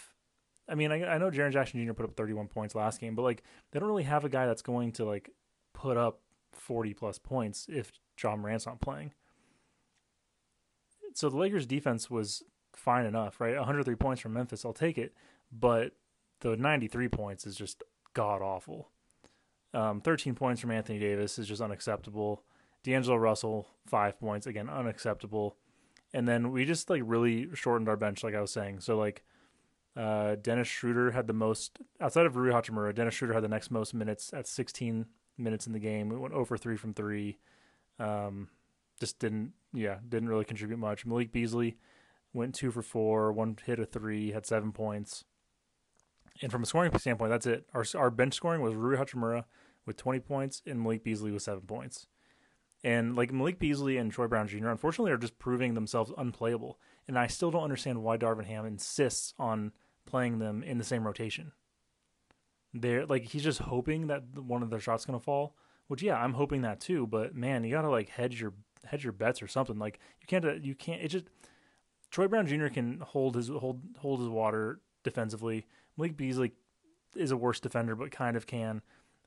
I 0.68 0.76
mean, 0.76 0.92
I, 0.92 1.04
I 1.06 1.18
know 1.18 1.32
Jaren 1.32 1.52
Jackson 1.52 1.86
Jr. 1.86 1.94
put 1.94 2.06
up 2.06 2.16
31 2.16 2.48
points 2.48 2.76
last 2.76 3.02
game, 3.02 3.16
but 3.16 3.24
like 3.24 3.44
they 3.72 3.80
don't 3.80 3.90
really 3.90 4.04
have 4.04 4.26
a 4.26 4.30
guy 4.30 4.46
that's 4.46 4.62
going 4.62 4.92
to 4.94 5.06
like 5.06 5.30
put 5.74 5.98
up 5.98 6.22
40 6.54 6.94
plus 6.94 7.18
points 7.18 7.68
if 7.70 7.92
Ja 8.22 8.36
Morant's 8.36 8.66
not 8.66 8.82
playing. 8.82 9.12
So 11.14 11.30
the 11.30 11.38
Lakers 11.38 11.66
defense 11.66 12.10
was 12.10 12.44
fine 12.76 13.06
enough, 13.06 13.40
right? 13.40 13.56
103 13.56 13.96
points 13.96 14.22
from 14.22 14.34
Memphis, 14.34 14.66
I'll 14.66 14.74
take 14.74 14.98
it, 14.98 15.14
but 15.52 15.94
the 16.42 16.56
93 16.56 17.08
points 17.10 17.46
is 17.46 17.56
just 17.56 17.84
god 18.14 18.42
awful. 18.42 18.90
Um, 19.74 20.02
13 20.02 20.36
points 20.36 20.60
from 20.62 20.72
Anthony 20.72 21.00
Davis 21.00 21.40
is 21.40 21.48
just 21.48 21.62
unacceptable. 21.62 22.44
D'Angelo 22.84 23.16
Russell, 23.16 23.68
five 23.86 24.20
points, 24.20 24.48
again, 24.48 24.70
unacceptable. 24.70 25.56
And 26.14 26.28
then 26.28 26.52
we 26.52 26.66
just 26.66 26.90
like 26.90 27.04
really 27.06 27.48
shortened 27.54 27.88
our 27.88 27.96
bench, 27.96 28.24
like 28.24 28.36
I 28.36 28.42
was 28.42 28.52
saying. 28.52 28.82
So 28.82 28.98
like 28.98 29.24
uh, 29.96 30.36
Dennis 30.36 30.68
Schroeder 30.68 31.12
had 31.12 31.28
the 31.28 31.34
most 31.34 31.80
outside 32.02 32.26
of 32.26 32.36
Rui 32.36 32.52
Hachimura. 32.52 32.94
Dennis 32.94 33.14
Schroeder 33.14 33.34
had 33.34 33.44
the 33.44 33.50
next 33.50 33.72
most 33.72 33.94
minutes 33.94 34.34
at 34.34 34.48
16 34.48 35.06
minutes 35.38 35.68
in 35.68 35.74
the 35.74 35.80
game. 35.80 36.10
We 36.10 36.18
went 36.18 36.34
over 36.34 36.58
three 36.58 36.76
from 36.76 36.94
three. 36.94 37.38
Um, 38.00 38.50
just 39.00 39.20
didn't, 39.20 39.54
yeah, 39.74 39.98
didn't 40.08 40.30
really 40.30 40.46
contribute 40.46 40.78
much. 40.78 41.06
Malik 41.06 41.32
Beasley 41.32 41.78
went 42.34 42.56
two 42.56 42.72
for 42.72 42.82
four, 42.82 43.32
one 43.32 43.58
hit 43.64 43.80
a 43.80 43.86
three, 43.86 44.32
had 44.32 44.46
seven 44.46 44.72
points. 44.72 45.26
And 46.42 46.52
from 46.52 46.64
a 46.64 46.66
scoring 46.66 46.98
standpoint, 46.98 47.32
that's 47.32 47.46
it. 47.46 47.66
Our 47.74 47.86
our 47.96 48.10
bench 48.10 48.34
scoring 48.34 48.62
was 48.62 48.74
Rui 48.74 48.98
Hachimura 48.98 49.46
with 49.86 49.98
20 49.98 50.20
points 50.20 50.62
and 50.66 50.82
Malik 50.82 51.04
Beasley 51.04 51.32
with 51.32 51.44
seven 51.44 51.64
points. 51.64 52.08
And 52.84 53.16
like 53.16 53.32
Malik 53.32 53.60
Beasley 53.60 53.98
and 53.98 54.12
Troy 54.12 54.28
Brown 54.28 54.48
Jr., 54.48 54.70
unfortunately, 54.70 55.12
are 55.12 55.18
just 55.18 55.38
proving 55.38 55.74
themselves 55.74 56.12
unplayable. 56.18 56.80
And 57.08 57.18
I 57.18 57.28
still 57.28 57.52
don't 57.52 57.64
understand 57.64 58.02
why 58.02 58.18
Darvin 58.18 58.46
Ham 58.46 58.66
insists 58.66 59.34
on 59.38 59.72
playing 60.06 60.40
them 60.40 60.64
in 60.64 60.78
the 60.78 60.84
same 60.84 61.06
rotation. 61.06 61.52
They're 62.74 63.06
like 63.06 63.24
he's 63.24 63.44
just 63.44 63.60
hoping 63.60 64.08
that 64.08 64.24
one 64.36 64.64
of 64.64 64.70
their 64.70 64.80
shots 64.80 65.06
gonna 65.06 65.20
fall. 65.20 65.56
Which 65.88 66.02
yeah, 66.02 66.16
I'm 66.16 66.34
hoping 66.34 66.62
that 66.62 66.80
too. 66.80 67.06
But 67.06 67.36
man, 67.36 67.64
you 67.64 67.72
gotta 67.72 67.90
like 67.90 68.10
hedge 68.10 68.40
your 68.40 68.54
hedge 68.86 69.04
your 69.04 69.14
bets 69.14 69.42
or 69.42 69.48
something. 69.48 69.78
Like 69.78 70.00
you 70.22 70.28
can't 70.28 70.46
uh, 70.46 70.54
you 70.54 70.74
can't. 70.74 71.02
It 71.02 71.10
just 71.10 71.26
Troy 72.12 72.28
Brown 72.28 72.46
Jr. 72.46 72.68
can 72.68 73.00
hold 73.00 73.36
his 73.36 73.48
hold 73.48 73.82
hold 74.00 74.20
his 74.20 74.30
water 74.30 74.82
defensively. 75.04 75.66
Malik 75.98 76.18
Beasley 76.18 76.52
is 77.16 77.32
a 77.32 77.38
worse 77.38 77.60
defender, 77.60 77.96
but 77.96 78.12
kind 78.12 78.38
of 78.38 78.46
can 78.46 78.82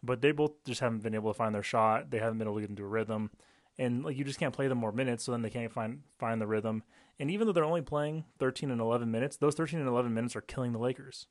but 0.05 0.21
they 0.21 0.33
both 0.33 0.53
just 0.65 0.81
haven't 0.81 1.03
been 1.03 1.15
able 1.15 1.33
to 1.33 1.37
find 1.37 1.55
their 1.55 1.63
shot. 1.63 2.11
They 2.11 2.19
haven't 2.19 2.39
been 2.39 2.47
able 2.47 2.57
to 2.57 2.61
get 2.61 2.71
into 2.71 2.85
a 2.85 2.89
rhythm, 2.89 3.31
and 3.79 4.05
like 4.05 4.17
you 4.17 4.25
just 4.25 4.39
can't 4.39 4.55
play 4.55 4.69
them 4.69 4.79
more 4.79 4.93
minutes, 4.93 5.25
so 5.25 5.33
then 5.33 5.43
they 5.43 5.51
can't 5.51 5.73
find 5.73 6.03
find 6.19 6.41
the 6.41 6.47
rhythm. 6.47 6.83
And 7.19 7.31
even 7.31 7.47
though 7.47 7.53
they're 7.53 7.65
only 7.65 7.83
playing 7.83 8.25
13 8.39 8.71
and 8.71 8.81
11 8.81 9.11
minutes, 9.11 9.37
those 9.37 9.55
13 9.55 9.79
and 9.79 9.89
11 9.89 10.13
minutes 10.13 10.35
are 10.37 10.41
killing 10.41 10.73
the 10.73 10.79
Lakers. 10.79 11.27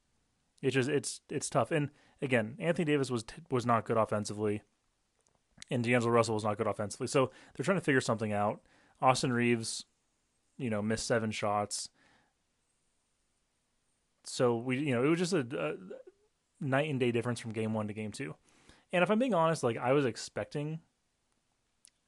It's 0.61 0.73
just 0.73 0.89
it's 0.89 1.21
it's 1.29 1.49
tough. 1.49 1.71
And 1.71 1.89
again, 2.21 2.55
Anthony 2.59 2.85
Davis 2.85 3.11
was 3.11 3.25
was 3.51 3.65
not 3.65 3.85
good 3.85 3.97
offensively, 3.97 4.63
and 5.69 5.83
D'Angelo 5.83 6.11
Russell 6.11 6.35
was 6.35 6.43
not 6.43 6.57
good 6.57 6.67
offensively. 6.67 7.07
So 7.07 7.31
they're 7.55 7.63
trying 7.63 7.77
to 7.77 7.85
figure 7.85 8.01
something 8.01 8.33
out. 8.33 8.61
Austin 9.01 9.33
Reaves, 9.33 9.85
you 10.63 10.69
know, 10.69 10.81
missed 10.81 11.05
seven 11.05 11.31
shots. 11.31 11.89
So 14.23 14.55
we, 14.57 14.79
you 14.79 14.95
know, 14.95 15.03
it 15.03 15.07
was 15.07 15.19
just 15.19 15.33
a, 15.33 15.45
a 15.59 16.63
night 16.63 16.89
and 16.89 16.99
day 16.99 17.11
difference 17.11 17.39
from 17.39 17.51
game 17.51 17.73
one 17.73 17.87
to 17.87 17.93
game 17.93 18.11
two. 18.11 18.35
And 18.93 19.03
if 19.03 19.09
I'm 19.09 19.19
being 19.19 19.33
honest, 19.33 19.63
like 19.63 19.77
I 19.77 19.91
was 19.91 20.05
expecting 20.05 20.79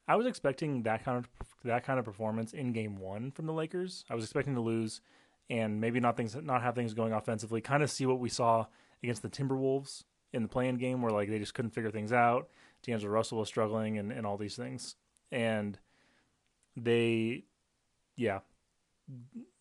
I 0.08 0.16
was 0.16 0.28
expecting 0.28 0.84
that 0.84 1.04
kind 1.04 1.18
of 1.18 1.28
that 1.64 1.84
kind 1.84 2.00
of 2.00 2.06
performance 2.06 2.54
in 2.54 2.74
game 2.74 2.98
1 2.98 3.32
from 3.32 3.48
the 3.48 3.54
Lakers. 3.54 4.06
I 4.10 4.16
was 4.16 4.24
expecting 4.24 4.54
to 4.54 4.62
lose 4.62 5.02
and 5.50 5.82
maybe 5.82 6.00
not 6.00 6.16
things 6.16 6.36
not 6.36 6.62
have 6.62 6.76
things 6.76 6.94
going 6.94 7.14
offensively, 7.14 7.62
kind 7.62 7.84
of 7.84 7.90
see 7.90 8.06
what 8.06 8.20
we 8.20 8.30
saw 8.30 8.66
against 9.04 9.24
the 9.24 9.30
Timberwolves 9.30 10.04
in 10.32 10.44
the 10.44 10.50
play-in 10.50 10.78
game 10.78 11.02
where 11.02 11.12
like 11.12 11.30
they 11.30 11.40
just 11.40 11.54
couldn't 11.54 11.72
figure 11.72 11.92
things 11.92 12.12
out. 12.12 12.50
D'Angelo 12.84 13.12
Russell 13.12 13.40
was 13.40 13.48
struggling 13.48 13.98
and, 13.98 14.12
and 14.12 14.26
all 14.26 14.38
these 14.38 14.56
things. 14.56 14.96
And 15.32 15.80
they 16.76 17.46
yeah. 18.16 18.40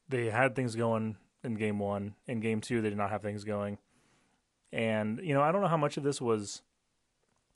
They 0.08 0.26
had 0.26 0.54
things 0.54 0.76
going 0.76 1.16
in 1.42 1.54
game 1.54 1.78
one. 1.78 2.14
In 2.26 2.40
game 2.40 2.61
two, 2.61 2.80
they 2.80 2.88
did 2.88 2.99
not 2.99 3.11
have 3.11 3.23
things 3.23 3.44
going. 3.44 3.78
And, 4.73 5.20
you 5.23 5.34
know, 5.34 5.42
I 5.42 5.52
don't 5.52 5.62
know 5.62 5.68
how 5.68 5.76
much 5.76 5.96
of 5.96 6.02
this 6.02 6.20
was 6.20 6.62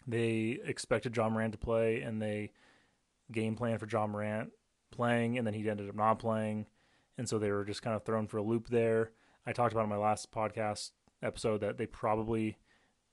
they 0.07 0.59
expected 0.65 1.17
Ja 1.17 1.29
Morant 1.29 1.53
to 1.53 1.59
play 1.59 2.01
and 2.01 2.23
they 2.23 2.53
game 3.31 3.57
plan 3.57 3.79
for 3.79 3.87
Ja 3.87 4.07
Morant 4.07 4.51
playing 4.91 5.37
and 5.37 5.47
then 5.47 5.55
he 5.55 5.69
ended 5.69 5.89
up 5.89 5.95
not 5.95 6.19
playing 6.19 6.67
and 7.19 7.29
so 7.29 7.39
they 7.39 7.51
were 7.51 7.65
just 7.65 7.83
kind 7.83 7.97
of 7.97 8.05
thrown 8.05 8.27
for 8.27 8.39
a 8.39 8.43
loop 8.43 8.69
there. 8.69 9.11
I 9.47 9.53
talked 9.53 9.73
about 9.73 9.85
in 9.85 9.91
my 9.91 9.97
last 9.97 10.31
podcast 10.31 10.93
episode 11.23 11.61
that 11.61 11.77
they 11.77 11.87
probably 11.87 12.59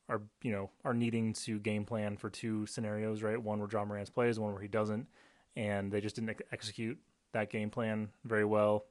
are 0.08 0.22
you 0.44 0.52
know 0.52 0.70
are 0.86 0.94
needing 0.94 1.34
to 1.34 1.60
game 1.60 1.84
plan 1.84 2.16
for 2.16 2.30
two 2.30 2.66
scenarios, 2.68 3.24
right? 3.24 3.42
One 3.42 3.60
where 3.60 3.70
Ja 3.72 3.84
Morant 3.84 4.14
plays, 4.14 4.40
one 4.40 4.54
where 4.54 4.62
he 4.62 4.68
doesn't, 4.68 5.08
and 5.56 5.92
they 5.92 6.00
just 6.00 6.16
didn't 6.16 6.40
execute 6.52 7.00
that 7.36 7.50
game 7.50 7.70
plan 7.70 8.10
very 8.24 8.46
well. 8.46 8.86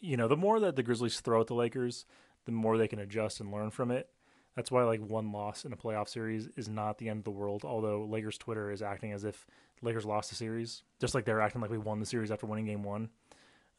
You 0.00 0.16
know, 0.16 0.26
the 0.26 0.36
more 0.36 0.58
that 0.60 0.74
the 0.74 0.82
Grizzlies 0.82 1.20
throw 1.20 1.42
at 1.42 1.46
the 1.46 1.54
Lakers, 1.54 2.06
the 2.46 2.52
more 2.52 2.78
they 2.78 2.88
can 2.88 2.98
adjust 2.98 3.40
and 3.40 3.52
learn 3.52 3.70
from 3.70 3.90
it. 3.90 4.08
That's 4.56 4.70
why 4.70 4.82
like 4.84 5.00
one 5.00 5.32
loss 5.32 5.64
in 5.64 5.72
a 5.72 5.76
playoff 5.76 6.08
series 6.08 6.48
is 6.56 6.68
not 6.68 6.98
the 6.98 7.08
end 7.10 7.18
of 7.18 7.24
the 7.24 7.30
world. 7.30 7.64
Although 7.64 8.04
Lakers 8.06 8.38
Twitter 8.38 8.70
is 8.70 8.82
acting 8.82 9.12
as 9.12 9.24
if 9.24 9.46
Lakers 9.82 10.06
lost 10.06 10.30
the 10.30 10.36
series, 10.36 10.82
just 10.98 11.14
like 11.14 11.24
they're 11.24 11.42
acting 11.42 11.60
like 11.60 11.70
we 11.70 11.78
won 11.78 12.00
the 12.00 12.06
series 12.06 12.30
after 12.30 12.46
winning 12.46 12.66
Game 12.66 12.82
One. 12.82 13.10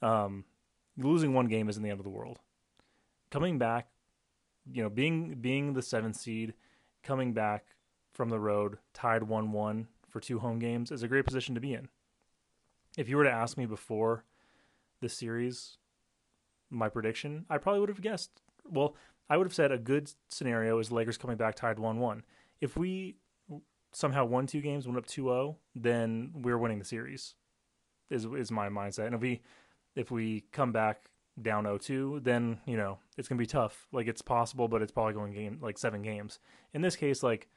Um, 0.04 0.46
losing 0.98 1.34
one 1.34 1.48
game 1.48 1.68
isn't 1.68 1.82
the 1.82 1.90
end 1.90 2.00
of 2.00 2.04
the 2.04 2.10
world. 2.10 2.40
Coming 3.32 3.58
back, 3.58 3.88
you 4.72 4.84
know, 4.84 4.90
being 4.90 5.36
being 5.42 5.74
the 5.74 5.82
seventh 5.82 6.16
seed, 6.16 6.54
coming 7.04 7.34
back 7.34 7.76
from 8.14 8.30
the 8.30 8.40
road, 8.40 8.78
tied 8.94 9.24
one 9.24 9.52
one 9.52 9.88
for 10.08 10.20
two 10.20 10.40
home 10.40 10.60
games 10.60 10.92
is 10.92 11.02
a 11.02 11.08
great 11.08 11.26
position 11.26 11.56
to 11.56 11.62
be 11.62 11.74
in. 11.74 11.90
If 12.98 13.10
you 13.10 13.18
were 13.18 13.24
to 13.24 13.32
ask 13.32 13.58
me 13.58 13.66
before 13.66 14.26
the 15.02 15.10
series, 15.10 15.78
my 16.70 16.90
prediction, 16.90 17.46
I 17.50 17.58
probably 17.58 17.80
would 17.80 17.90
have 17.90 18.02
guessed. 18.02 18.42
Well, 18.70 18.96
I 19.30 19.38
would 19.38 19.48
have 19.48 19.54
said 19.54 19.72
a 19.72 19.78
good 19.78 20.12
scenario 20.30 20.78
is 20.80 20.92
Lakers 20.92 21.18
coming 21.18 21.38
back 21.38 21.56
tied 21.56 21.80
one 21.80 22.00
one. 22.00 22.24
If 22.60 22.76
we 22.78 23.16
somehow 23.94 24.26
won 24.26 24.48
two 24.48 24.62
games, 24.62 24.88
went 24.88 24.98
up 24.98 25.08
2-0, 25.08 25.56
then 25.76 26.32
we're 26.34 26.58
winning 26.58 26.80
the 26.80 26.86
series. 26.86 27.36
Is 28.10 28.26
is 28.26 28.52
my 28.52 28.68
mindset. 28.68 29.06
And 29.06 29.16
if 29.16 29.22
we 29.22 29.42
if 29.96 30.12
we 30.12 30.44
come 30.52 30.72
back 30.72 31.10
down 31.42 31.64
0-2, 31.64 32.24
then, 32.24 32.60
you 32.66 32.76
know, 32.76 33.00
it's 33.18 33.28
going 33.28 33.38
to 33.38 33.42
be 33.42 33.48
tough. 33.48 33.88
Like 33.92 34.08
it's 34.08 34.22
possible, 34.22 34.68
but 34.68 34.82
it's 34.82 34.92
probably 34.92 35.14
going 35.14 35.34
game 35.34 35.60
like 35.62 35.78
7 35.78 36.02
games. 36.02 36.40
In 36.74 36.82
this 36.82 36.96
case 36.96 37.24
like 37.24 37.48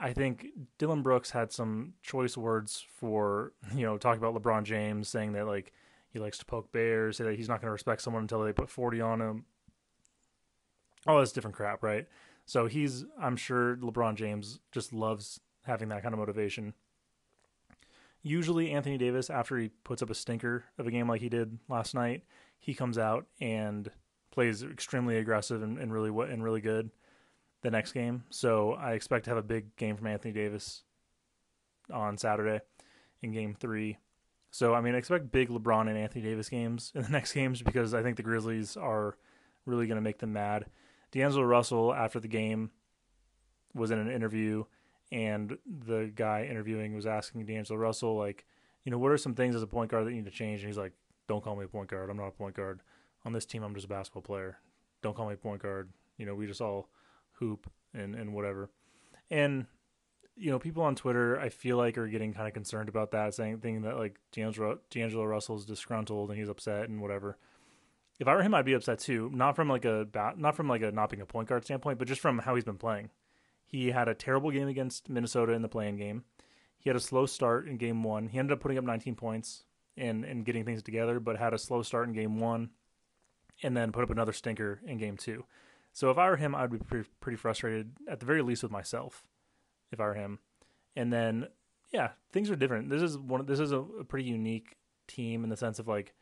I 0.00 0.12
think 0.12 0.48
Dillon 0.78 1.02
Brooks 1.02 1.30
had 1.30 1.52
some 1.52 1.94
choice 2.02 2.36
words 2.36 2.84
for, 2.96 3.52
you 3.74 3.86
know, 3.86 3.98
talking 3.98 4.22
about 4.22 4.40
LeBron 4.40 4.64
James 4.64 5.08
saying 5.08 5.32
that 5.32 5.46
like 5.46 5.72
he 6.10 6.18
likes 6.18 6.38
to 6.38 6.44
poke 6.44 6.72
bears, 6.72 7.16
say 7.16 7.24
that 7.24 7.36
he's 7.36 7.48
not 7.48 7.60
going 7.60 7.68
to 7.68 7.72
respect 7.72 8.02
someone 8.02 8.22
until 8.22 8.42
they 8.42 8.52
put 8.52 8.70
40 8.70 9.00
on 9.00 9.20
him. 9.20 9.44
All 11.06 11.20
this 11.20 11.32
different 11.32 11.56
crap, 11.56 11.82
right? 11.82 12.06
So 12.46 12.66
he's, 12.66 13.04
I'm 13.20 13.36
sure 13.36 13.76
LeBron 13.76 14.16
James 14.16 14.60
just 14.72 14.92
loves 14.92 15.40
having 15.64 15.88
that 15.88 16.02
kind 16.02 16.14
of 16.14 16.18
motivation. 16.18 16.74
Usually, 18.22 18.72
Anthony 18.72 18.98
Davis, 18.98 19.30
after 19.30 19.56
he 19.56 19.68
puts 19.84 20.02
up 20.02 20.10
a 20.10 20.14
stinker 20.14 20.64
of 20.78 20.86
a 20.86 20.90
game 20.90 21.08
like 21.08 21.20
he 21.20 21.28
did 21.28 21.58
last 21.68 21.94
night, 21.94 22.24
he 22.58 22.74
comes 22.74 22.98
out 22.98 23.26
and 23.40 23.90
plays 24.32 24.62
extremely 24.62 25.16
aggressive 25.16 25.62
and, 25.62 25.78
and 25.78 25.92
really 25.92 26.10
and 26.30 26.42
really 26.42 26.60
good 26.60 26.90
the 27.66 27.70
next 27.72 27.92
game. 27.92 28.22
So 28.30 28.74
I 28.74 28.92
expect 28.92 29.24
to 29.24 29.30
have 29.30 29.38
a 29.38 29.42
big 29.42 29.74
game 29.74 29.96
from 29.96 30.06
Anthony 30.06 30.32
Davis 30.32 30.84
on 31.92 32.16
Saturday 32.16 32.60
in 33.22 33.32
Game 33.32 33.54
Three. 33.58 33.98
So 34.52 34.72
I 34.72 34.80
mean, 34.80 34.94
I 34.94 34.98
expect 34.98 35.32
big 35.32 35.48
LeBron 35.48 35.88
and 35.88 35.98
Anthony 35.98 36.22
Davis 36.22 36.48
games 36.48 36.92
in 36.94 37.02
the 37.02 37.08
next 37.10 37.32
games 37.32 37.62
because 37.62 37.92
I 37.92 38.04
think 38.04 38.16
the 38.16 38.22
Grizzlies 38.22 38.76
are 38.76 39.18
really 39.64 39.88
going 39.88 39.96
to 39.96 40.02
make 40.02 40.18
them 40.18 40.32
mad. 40.32 40.66
D'Angelo 41.10 41.44
Russell 41.44 41.92
after 41.92 42.20
the 42.20 42.28
game 42.28 42.70
was 43.74 43.90
in 43.90 43.98
an 43.98 44.10
interview, 44.10 44.64
and 45.10 45.58
the 45.66 46.12
guy 46.14 46.46
interviewing 46.48 46.94
was 46.94 47.06
asking 47.06 47.46
D'Angelo 47.46 47.80
Russell 47.80 48.16
like, 48.16 48.46
you 48.84 48.92
know, 48.92 48.98
what 48.98 49.10
are 49.10 49.18
some 49.18 49.34
things 49.34 49.56
as 49.56 49.62
a 49.62 49.66
point 49.66 49.90
guard 49.90 50.06
that 50.06 50.10
you 50.10 50.18
need 50.18 50.24
to 50.26 50.30
change? 50.30 50.60
And 50.60 50.68
he's 50.68 50.78
like, 50.78 50.92
don't 51.26 51.42
call 51.42 51.56
me 51.56 51.64
a 51.64 51.68
point 51.68 51.90
guard. 51.90 52.10
I'm 52.10 52.16
not 52.16 52.28
a 52.28 52.30
point 52.32 52.54
guard. 52.54 52.80
On 53.24 53.32
this 53.32 53.44
team, 53.44 53.64
I'm 53.64 53.74
just 53.74 53.86
a 53.86 53.88
basketball 53.88 54.22
player. 54.22 54.58
Don't 55.02 55.16
call 55.16 55.26
me 55.26 55.34
a 55.34 55.36
point 55.36 55.62
guard. 55.62 55.90
You 56.16 56.26
know, 56.26 56.36
we 56.36 56.46
just 56.46 56.60
all 56.60 56.88
hoop 57.38 57.70
and 57.94 58.14
and 58.14 58.34
whatever. 58.34 58.70
And 59.30 59.66
you 60.36 60.50
know, 60.50 60.58
people 60.58 60.82
on 60.82 60.94
Twitter, 60.94 61.40
I 61.40 61.48
feel 61.48 61.78
like 61.78 61.96
are 61.96 62.08
getting 62.08 62.34
kind 62.34 62.46
of 62.46 62.52
concerned 62.52 62.90
about 62.90 63.12
that, 63.12 63.34
saying 63.34 63.58
thinking 63.58 63.82
that 63.82 63.96
like 63.96 64.18
D'Angelo 64.32 64.78
D'Angelo 64.90 65.24
Russell's 65.24 65.64
disgruntled 65.64 66.30
and 66.30 66.38
he's 66.38 66.48
upset 66.48 66.88
and 66.88 67.00
whatever 67.00 67.38
if 68.18 68.26
I 68.26 68.34
were 68.34 68.42
him, 68.42 68.54
I'd 68.54 68.64
be 68.64 68.72
upset 68.72 68.98
too. 68.98 69.30
Not 69.32 69.56
from 69.56 69.68
like 69.68 69.84
a 69.84 70.06
not 70.36 70.56
from 70.56 70.68
like 70.68 70.82
a 70.82 70.90
not 70.90 71.10
being 71.10 71.20
a 71.20 71.26
point 71.26 71.48
guard 71.48 71.64
standpoint, 71.64 71.98
but 71.98 72.08
just 72.08 72.20
from 72.20 72.38
how 72.38 72.54
he's 72.54 72.64
been 72.64 72.78
playing. 72.78 73.10
He 73.66 73.90
had 73.90 74.08
a 74.08 74.14
terrible 74.14 74.50
game 74.50 74.68
against 74.68 75.08
Minnesota 75.08 75.52
in 75.52 75.62
the 75.62 75.68
play-in 75.68 75.96
game. 75.96 76.24
He 76.78 76.88
had 76.88 76.96
a 76.96 77.00
slow 77.00 77.26
start 77.26 77.66
in 77.66 77.78
game 77.78 78.04
one. 78.04 78.28
He 78.28 78.38
ended 78.38 78.52
up 78.52 78.60
putting 78.60 78.78
up 78.78 78.84
19 78.84 79.16
points 79.16 79.64
and 79.96 80.24
and 80.24 80.44
getting 80.44 80.64
things 80.64 80.82
together, 80.82 81.20
but 81.20 81.36
had 81.36 81.52
a 81.52 81.58
slow 81.58 81.82
start 81.82 82.08
in 82.08 82.14
game 82.14 82.40
one, 82.40 82.70
and 83.62 83.76
then 83.76 83.92
put 83.92 84.04
up 84.04 84.10
another 84.10 84.32
stinker 84.32 84.80
in 84.86 84.98
game 84.98 85.16
two. 85.16 85.44
So 85.96 86.10
if 86.10 86.18
I 86.18 86.28
were 86.28 86.36
him, 86.36 86.54
I'd 86.54 86.70
be 86.70 86.76
pretty, 86.76 87.08
pretty 87.20 87.36
frustrated 87.36 87.92
at 88.06 88.20
the 88.20 88.26
very 88.26 88.42
least 88.42 88.62
with 88.62 88.70
myself. 88.70 89.22
If 89.90 89.98
I 89.98 90.04
were 90.04 90.12
him, 90.12 90.40
and 90.94 91.10
then 91.10 91.48
yeah, 91.90 92.10
things 92.32 92.50
are 92.50 92.56
different. 92.56 92.90
This 92.90 93.00
is 93.00 93.16
one. 93.16 93.46
This 93.46 93.60
is 93.60 93.72
a, 93.72 93.78
a 93.78 94.04
pretty 94.04 94.28
unique 94.28 94.76
team 95.08 95.42
in 95.42 95.48
the 95.48 95.56
sense 95.56 95.78
of 95.78 95.88
like 95.88 96.12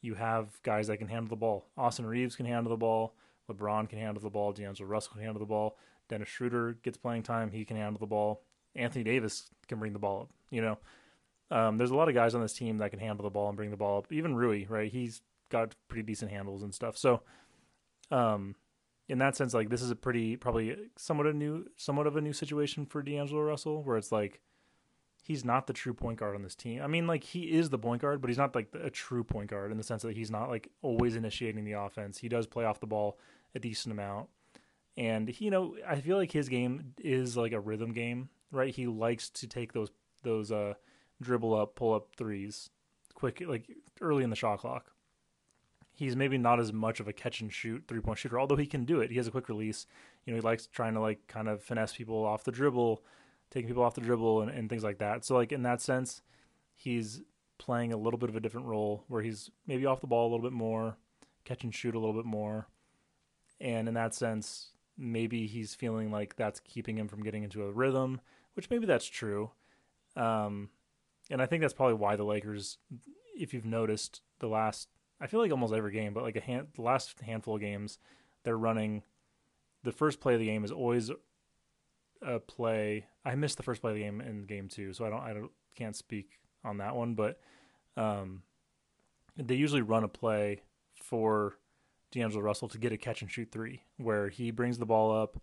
you 0.00 0.14
have 0.14 0.62
guys 0.62 0.86
that 0.86 0.98
can 0.98 1.08
handle 1.08 1.28
the 1.28 1.34
ball. 1.34 1.66
Austin 1.76 2.06
Reaves 2.06 2.36
can 2.36 2.46
handle 2.46 2.70
the 2.70 2.76
ball. 2.76 3.16
LeBron 3.50 3.88
can 3.88 3.98
handle 3.98 4.22
the 4.22 4.30
ball. 4.30 4.52
D'Angelo 4.52 4.88
Russell 4.88 5.14
can 5.14 5.22
handle 5.22 5.40
the 5.40 5.46
ball. 5.46 5.76
Dennis 6.08 6.28
Schroeder 6.28 6.74
gets 6.84 6.96
playing 6.96 7.24
time. 7.24 7.50
He 7.50 7.64
can 7.64 7.76
handle 7.76 7.98
the 7.98 8.06
ball. 8.06 8.44
Anthony 8.76 9.02
Davis 9.02 9.50
can 9.66 9.80
bring 9.80 9.92
the 9.92 9.98
ball 9.98 10.20
up. 10.20 10.30
You 10.50 10.60
know, 10.62 10.78
um, 11.50 11.78
there's 11.78 11.90
a 11.90 11.96
lot 11.96 12.08
of 12.08 12.14
guys 12.14 12.36
on 12.36 12.42
this 12.42 12.52
team 12.52 12.78
that 12.78 12.90
can 12.90 13.00
handle 13.00 13.24
the 13.24 13.30
ball 13.30 13.48
and 13.48 13.56
bring 13.56 13.72
the 13.72 13.76
ball 13.76 13.98
up. 13.98 14.12
Even 14.12 14.36
Rui, 14.36 14.66
right? 14.68 14.92
He's 14.92 15.20
got 15.48 15.74
pretty 15.88 16.04
decent 16.04 16.30
handles 16.30 16.62
and 16.62 16.72
stuff. 16.72 16.96
So, 16.96 17.22
um, 18.12 18.54
in 19.08 19.18
that 19.18 19.36
sense, 19.36 19.54
like 19.54 19.70
this 19.70 19.82
is 19.82 19.90
a 19.90 19.96
pretty 19.96 20.36
probably 20.36 20.76
somewhat 20.96 21.26
a 21.26 21.32
new, 21.32 21.66
somewhat 21.76 22.06
of 22.06 22.16
a 22.16 22.20
new 22.20 22.32
situation 22.32 22.86
for 22.86 23.02
D'Angelo 23.02 23.42
Russell, 23.42 23.82
where 23.82 23.96
it's 23.96 24.10
like 24.10 24.40
he's 25.22 25.44
not 25.44 25.66
the 25.66 25.72
true 25.72 25.94
point 25.94 26.18
guard 26.18 26.34
on 26.34 26.42
this 26.42 26.54
team. 26.54 26.82
I 26.82 26.86
mean, 26.86 27.06
like 27.06 27.24
he 27.24 27.52
is 27.52 27.70
the 27.70 27.78
point 27.78 28.02
guard, 28.02 28.20
but 28.20 28.28
he's 28.28 28.38
not 28.38 28.54
like 28.54 28.68
a 28.80 28.90
true 28.90 29.24
point 29.24 29.50
guard 29.50 29.70
in 29.70 29.76
the 29.76 29.84
sense 29.84 30.02
that 30.02 30.16
he's 30.16 30.30
not 30.30 30.48
like 30.48 30.70
always 30.82 31.16
initiating 31.16 31.64
the 31.64 31.72
offense. 31.72 32.18
He 32.18 32.28
does 32.28 32.46
play 32.46 32.64
off 32.64 32.80
the 32.80 32.86
ball 32.86 33.18
a 33.54 33.58
decent 33.58 33.92
amount, 33.92 34.28
and 34.96 35.28
he, 35.28 35.46
you 35.46 35.50
know, 35.50 35.76
I 35.86 36.00
feel 36.00 36.16
like 36.16 36.32
his 36.32 36.48
game 36.48 36.94
is 36.98 37.36
like 37.36 37.52
a 37.52 37.60
rhythm 37.60 37.92
game, 37.92 38.28
right? 38.50 38.74
He 38.74 38.86
likes 38.86 39.30
to 39.30 39.46
take 39.46 39.72
those 39.72 39.90
those 40.22 40.50
uh 40.50 40.74
dribble 41.22 41.54
up, 41.54 41.76
pull 41.76 41.94
up 41.94 42.08
threes, 42.16 42.70
quick 43.14 43.42
like 43.46 43.70
early 44.00 44.24
in 44.24 44.30
the 44.30 44.36
shot 44.36 44.58
clock. 44.58 44.92
He's 45.96 46.14
maybe 46.14 46.38
not 46.38 46.60
as 46.60 46.72
much 46.72 47.00
of 47.00 47.08
a 47.08 47.12
catch 47.12 47.40
and 47.40 47.52
shoot 47.52 47.84
three 47.88 48.00
point 48.00 48.18
shooter, 48.18 48.38
although 48.38 48.56
he 48.56 48.66
can 48.66 48.84
do 48.84 49.00
it. 49.00 49.10
He 49.10 49.16
has 49.16 49.26
a 49.26 49.30
quick 49.32 49.48
release. 49.48 49.86
You 50.24 50.32
know, 50.32 50.36
he 50.36 50.42
likes 50.42 50.68
trying 50.68 50.94
to 50.94 51.00
like 51.00 51.26
kind 51.26 51.48
of 51.48 51.62
finesse 51.62 51.94
people 51.94 52.24
off 52.24 52.44
the 52.44 52.52
dribble 52.52 53.02
taking 53.50 53.68
people 53.68 53.82
off 53.82 53.94
the 53.94 54.00
dribble 54.00 54.42
and, 54.42 54.50
and 54.50 54.68
things 54.68 54.84
like 54.84 54.98
that. 54.98 55.24
So 55.24 55.34
like 55.34 55.52
in 55.52 55.62
that 55.62 55.80
sense, 55.80 56.22
he's 56.74 57.22
playing 57.58 57.92
a 57.92 57.96
little 57.96 58.18
bit 58.18 58.28
of 58.28 58.36
a 58.36 58.40
different 58.40 58.66
role 58.66 59.04
where 59.08 59.22
he's 59.22 59.50
maybe 59.66 59.86
off 59.86 60.00
the 60.00 60.06
ball 60.06 60.28
a 60.28 60.30
little 60.30 60.44
bit 60.44 60.52
more, 60.52 60.96
catch 61.44 61.64
and 61.64 61.74
shoot 61.74 61.94
a 61.94 61.98
little 61.98 62.14
bit 62.14 62.26
more. 62.26 62.68
And 63.60 63.88
in 63.88 63.94
that 63.94 64.14
sense, 64.14 64.70
maybe 64.98 65.46
he's 65.46 65.74
feeling 65.74 66.10
like 66.10 66.36
that's 66.36 66.60
keeping 66.60 66.98
him 66.98 67.08
from 67.08 67.22
getting 67.22 67.44
into 67.44 67.62
a 67.62 67.72
rhythm, 67.72 68.20
which 68.54 68.68
maybe 68.68 68.86
that's 68.86 69.06
true. 69.06 69.50
Um, 70.16 70.70
and 71.30 71.40
I 71.40 71.46
think 71.46 71.62
that's 71.62 71.74
probably 71.74 71.94
why 71.94 72.16
the 72.16 72.24
Lakers, 72.24 72.78
if 73.38 73.54
you've 73.54 73.64
noticed, 73.64 74.20
the 74.38 74.48
last 74.48 74.88
I 75.20 75.26
feel 75.26 75.40
like 75.40 75.50
almost 75.50 75.72
every 75.72 75.92
game, 75.92 76.12
but 76.12 76.22
like 76.22 76.36
a 76.36 76.40
hand, 76.40 76.68
the 76.74 76.82
last 76.82 77.20
handful 77.20 77.54
of 77.54 77.60
games, 77.60 77.98
they're 78.44 78.58
running. 78.58 79.02
The 79.82 79.92
first 79.92 80.20
play 80.20 80.34
of 80.34 80.40
the 80.40 80.46
game 80.46 80.64
is 80.64 80.72
always 80.72 81.10
a 82.22 82.40
play. 82.40 83.06
I 83.24 83.34
missed 83.34 83.56
the 83.56 83.62
first 83.62 83.80
play 83.80 83.92
of 83.92 83.96
the 83.96 84.02
game 84.02 84.20
in 84.20 84.44
game 84.44 84.68
two, 84.68 84.92
so 84.92 85.06
I 85.06 85.10
don't 85.10 85.22
I 85.22 85.32
don't 85.32 85.50
can't 85.74 85.96
speak 85.96 86.40
on 86.64 86.78
that 86.78 86.96
one. 86.96 87.14
But 87.14 87.40
um, 87.96 88.42
they 89.36 89.54
usually 89.54 89.82
run 89.82 90.04
a 90.04 90.08
play 90.08 90.62
for 90.94 91.56
D'Angelo 92.10 92.42
Russell 92.42 92.68
to 92.68 92.78
get 92.78 92.92
a 92.92 92.96
catch 92.96 93.22
and 93.22 93.30
shoot 93.30 93.50
three, 93.50 93.82
where 93.96 94.28
he 94.28 94.50
brings 94.50 94.78
the 94.78 94.86
ball 94.86 95.16
up, 95.16 95.40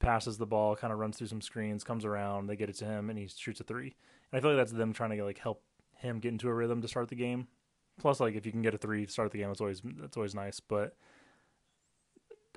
passes 0.00 0.38
the 0.38 0.46
ball, 0.46 0.76
kind 0.76 0.92
of 0.92 0.98
runs 0.98 1.16
through 1.16 1.26
some 1.28 1.40
screens, 1.40 1.84
comes 1.84 2.04
around, 2.04 2.46
they 2.46 2.56
get 2.56 2.70
it 2.70 2.76
to 2.76 2.84
him, 2.84 3.10
and 3.10 3.18
he 3.18 3.28
shoots 3.28 3.60
a 3.60 3.64
three. 3.64 3.94
And 4.30 4.38
I 4.38 4.40
feel 4.40 4.50
like 4.50 4.58
that's 4.58 4.72
them 4.72 4.92
trying 4.92 5.16
to 5.16 5.24
like 5.24 5.38
help 5.38 5.62
him 5.96 6.20
get 6.20 6.32
into 6.32 6.48
a 6.48 6.54
rhythm 6.54 6.82
to 6.82 6.88
start 6.88 7.08
the 7.08 7.16
game. 7.16 7.48
Plus, 7.98 8.20
like 8.20 8.34
if 8.34 8.46
you 8.46 8.52
can 8.52 8.62
get 8.62 8.74
a 8.74 8.78
three 8.78 9.06
to 9.06 9.12
start 9.12 9.32
the 9.32 9.38
game, 9.38 9.50
it's 9.50 9.60
always 9.60 9.82
that's 9.84 10.16
always 10.16 10.34
nice. 10.34 10.60
But 10.60 10.96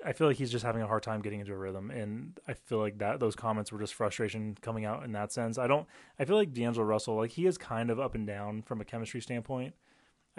I 0.04 0.12
feel 0.12 0.26
like 0.26 0.36
he's 0.36 0.50
just 0.50 0.64
having 0.64 0.82
a 0.82 0.86
hard 0.86 1.02
time 1.02 1.22
getting 1.22 1.40
into 1.40 1.52
a 1.52 1.56
rhythm, 1.56 1.90
and 1.90 2.38
I 2.46 2.54
feel 2.54 2.78
like 2.78 2.98
that 2.98 3.20
those 3.20 3.36
comments 3.36 3.72
were 3.72 3.78
just 3.78 3.94
frustration 3.94 4.56
coming 4.60 4.84
out 4.84 5.04
in 5.04 5.12
that 5.12 5.32
sense. 5.32 5.58
I 5.58 5.66
don't. 5.66 5.86
I 6.18 6.24
feel 6.24 6.36
like 6.36 6.52
D'Angelo 6.52 6.86
Russell, 6.86 7.16
like 7.16 7.32
he 7.32 7.46
is 7.46 7.58
kind 7.58 7.90
of 7.90 8.00
up 8.00 8.14
and 8.14 8.26
down 8.26 8.62
from 8.62 8.80
a 8.80 8.84
chemistry 8.84 9.20
standpoint. 9.20 9.74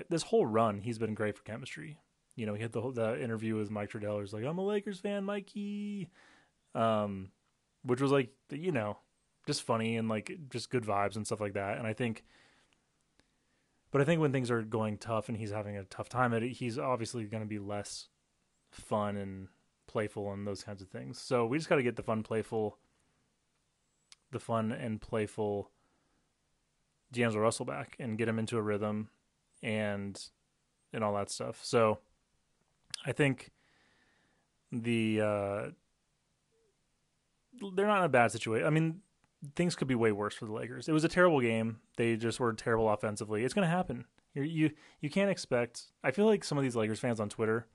This 0.09 0.23
whole 0.23 0.45
run, 0.45 0.81
he's 0.81 0.97
been 0.97 1.13
great 1.13 1.37
for 1.37 1.43
chemistry. 1.43 1.99
You 2.35 2.45
know, 2.45 2.55
he 2.55 2.61
had 2.61 2.71
the 2.71 2.91
the 2.91 3.21
interview 3.21 3.55
with 3.55 3.69
Mike 3.69 3.91
Trudell. 3.91 4.21
He's 4.21 4.33
like, 4.33 4.43
"I'm 4.43 4.57
a 4.57 4.65
Lakers 4.65 4.99
fan, 4.99 5.23
Mikey," 5.23 6.09
um, 6.73 7.29
which 7.83 8.01
was 8.01 8.11
like, 8.11 8.29
you 8.49 8.71
know, 8.71 8.97
just 9.45 9.63
funny 9.63 9.97
and 9.97 10.09
like 10.09 10.31
just 10.49 10.69
good 10.69 10.83
vibes 10.83 11.15
and 11.15 11.25
stuff 11.25 11.41
like 11.41 11.53
that. 11.53 11.77
And 11.77 11.85
I 11.85 11.93
think, 11.93 12.23
but 13.93 14.01
I 14.01 14.05
think 14.05 14.19
when 14.19 14.31
things 14.31 14.49
are 14.49 14.63
going 14.63 14.97
tough 14.97 15.29
and 15.29 15.37
he's 15.37 15.51
having 15.51 15.77
a 15.77 15.83
tough 15.83 16.09
time 16.09 16.33
it, 16.33 16.43
he's 16.43 16.79
obviously 16.79 17.25
going 17.25 17.43
to 17.43 17.47
be 17.47 17.59
less 17.59 18.07
fun 18.71 19.15
and 19.15 19.49
playful 19.87 20.33
and 20.33 20.47
those 20.47 20.63
kinds 20.63 20.81
of 20.81 20.89
things. 20.89 21.19
So 21.19 21.45
we 21.45 21.59
just 21.59 21.69
got 21.69 21.75
to 21.75 21.83
get 21.83 21.95
the 21.95 22.01
fun, 22.01 22.23
playful, 22.23 22.79
the 24.31 24.39
fun 24.39 24.71
and 24.71 24.99
playful 24.99 25.69
D'Angelo 27.11 27.43
Russell 27.43 27.65
back 27.65 27.95
and 27.99 28.17
get 28.17 28.27
him 28.27 28.39
into 28.39 28.57
a 28.57 28.63
rhythm 28.63 29.09
and 29.61 30.19
and 30.91 31.03
all 31.03 31.13
that 31.13 31.29
stuff. 31.29 31.59
So 31.63 31.99
I 33.05 33.11
think 33.11 33.51
the 34.71 35.21
uh, 35.21 35.61
they're 37.75 37.85
not 37.85 37.99
in 37.99 38.05
a 38.05 38.09
bad 38.09 38.31
situation. 38.31 38.65
I 38.65 38.71
mean, 38.71 39.01
things 39.55 39.75
could 39.75 39.87
be 39.87 39.95
way 39.95 40.11
worse 40.11 40.35
for 40.35 40.45
the 40.45 40.53
Lakers. 40.53 40.87
It 40.87 40.93
was 40.93 41.03
a 41.03 41.09
terrible 41.09 41.41
game. 41.41 41.79
They 41.97 42.15
just 42.15 42.39
were 42.39 42.53
terrible 42.53 42.89
offensively. 42.89 43.43
It's 43.43 43.53
going 43.53 43.67
to 43.67 43.75
happen. 43.75 44.05
You're, 44.33 44.45
you 44.45 44.71
you 44.99 45.09
can't 45.09 45.29
expect. 45.29 45.83
I 46.03 46.11
feel 46.11 46.25
like 46.25 46.43
some 46.43 46.57
of 46.57 46.63
these 46.63 46.75
Lakers 46.75 46.99
fans 46.99 47.19
on 47.19 47.29
Twitter 47.29 47.67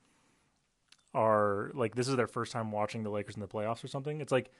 are 1.14 1.70
like 1.75 1.94
this 1.94 2.08
is 2.08 2.16
their 2.16 2.26
first 2.26 2.52
time 2.52 2.72
watching 2.72 3.02
the 3.02 3.10
Lakers 3.10 3.37
in 3.37 3.40
the 3.40 3.48
playoffs 3.48 3.84
or 3.84 3.88
something. 3.88 4.20
It's 4.20 4.32
like 4.32 4.50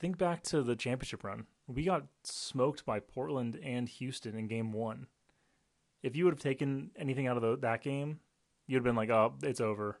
think 0.00 0.18
back 0.18 0.42
to 0.44 0.62
the 0.62 0.76
championship 0.76 1.24
run. 1.24 1.46
We 1.66 1.84
got 1.84 2.04
smoked 2.24 2.84
by 2.84 3.00
Portland 3.00 3.58
and 3.62 3.88
Houston 3.88 4.36
in 4.36 4.48
game 4.48 4.72
1. 4.72 5.06
If 6.02 6.16
you 6.16 6.24
would 6.24 6.34
have 6.34 6.42
taken 6.42 6.90
anything 6.96 7.26
out 7.26 7.36
of 7.36 7.42
the, 7.42 7.56
that 7.58 7.82
game, 7.82 8.20
you'd 8.66 8.78
have 8.78 8.84
been 8.84 8.96
like, 8.96 9.10
"Oh, 9.10 9.34
it's 9.42 9.60
over. 9.60 9.98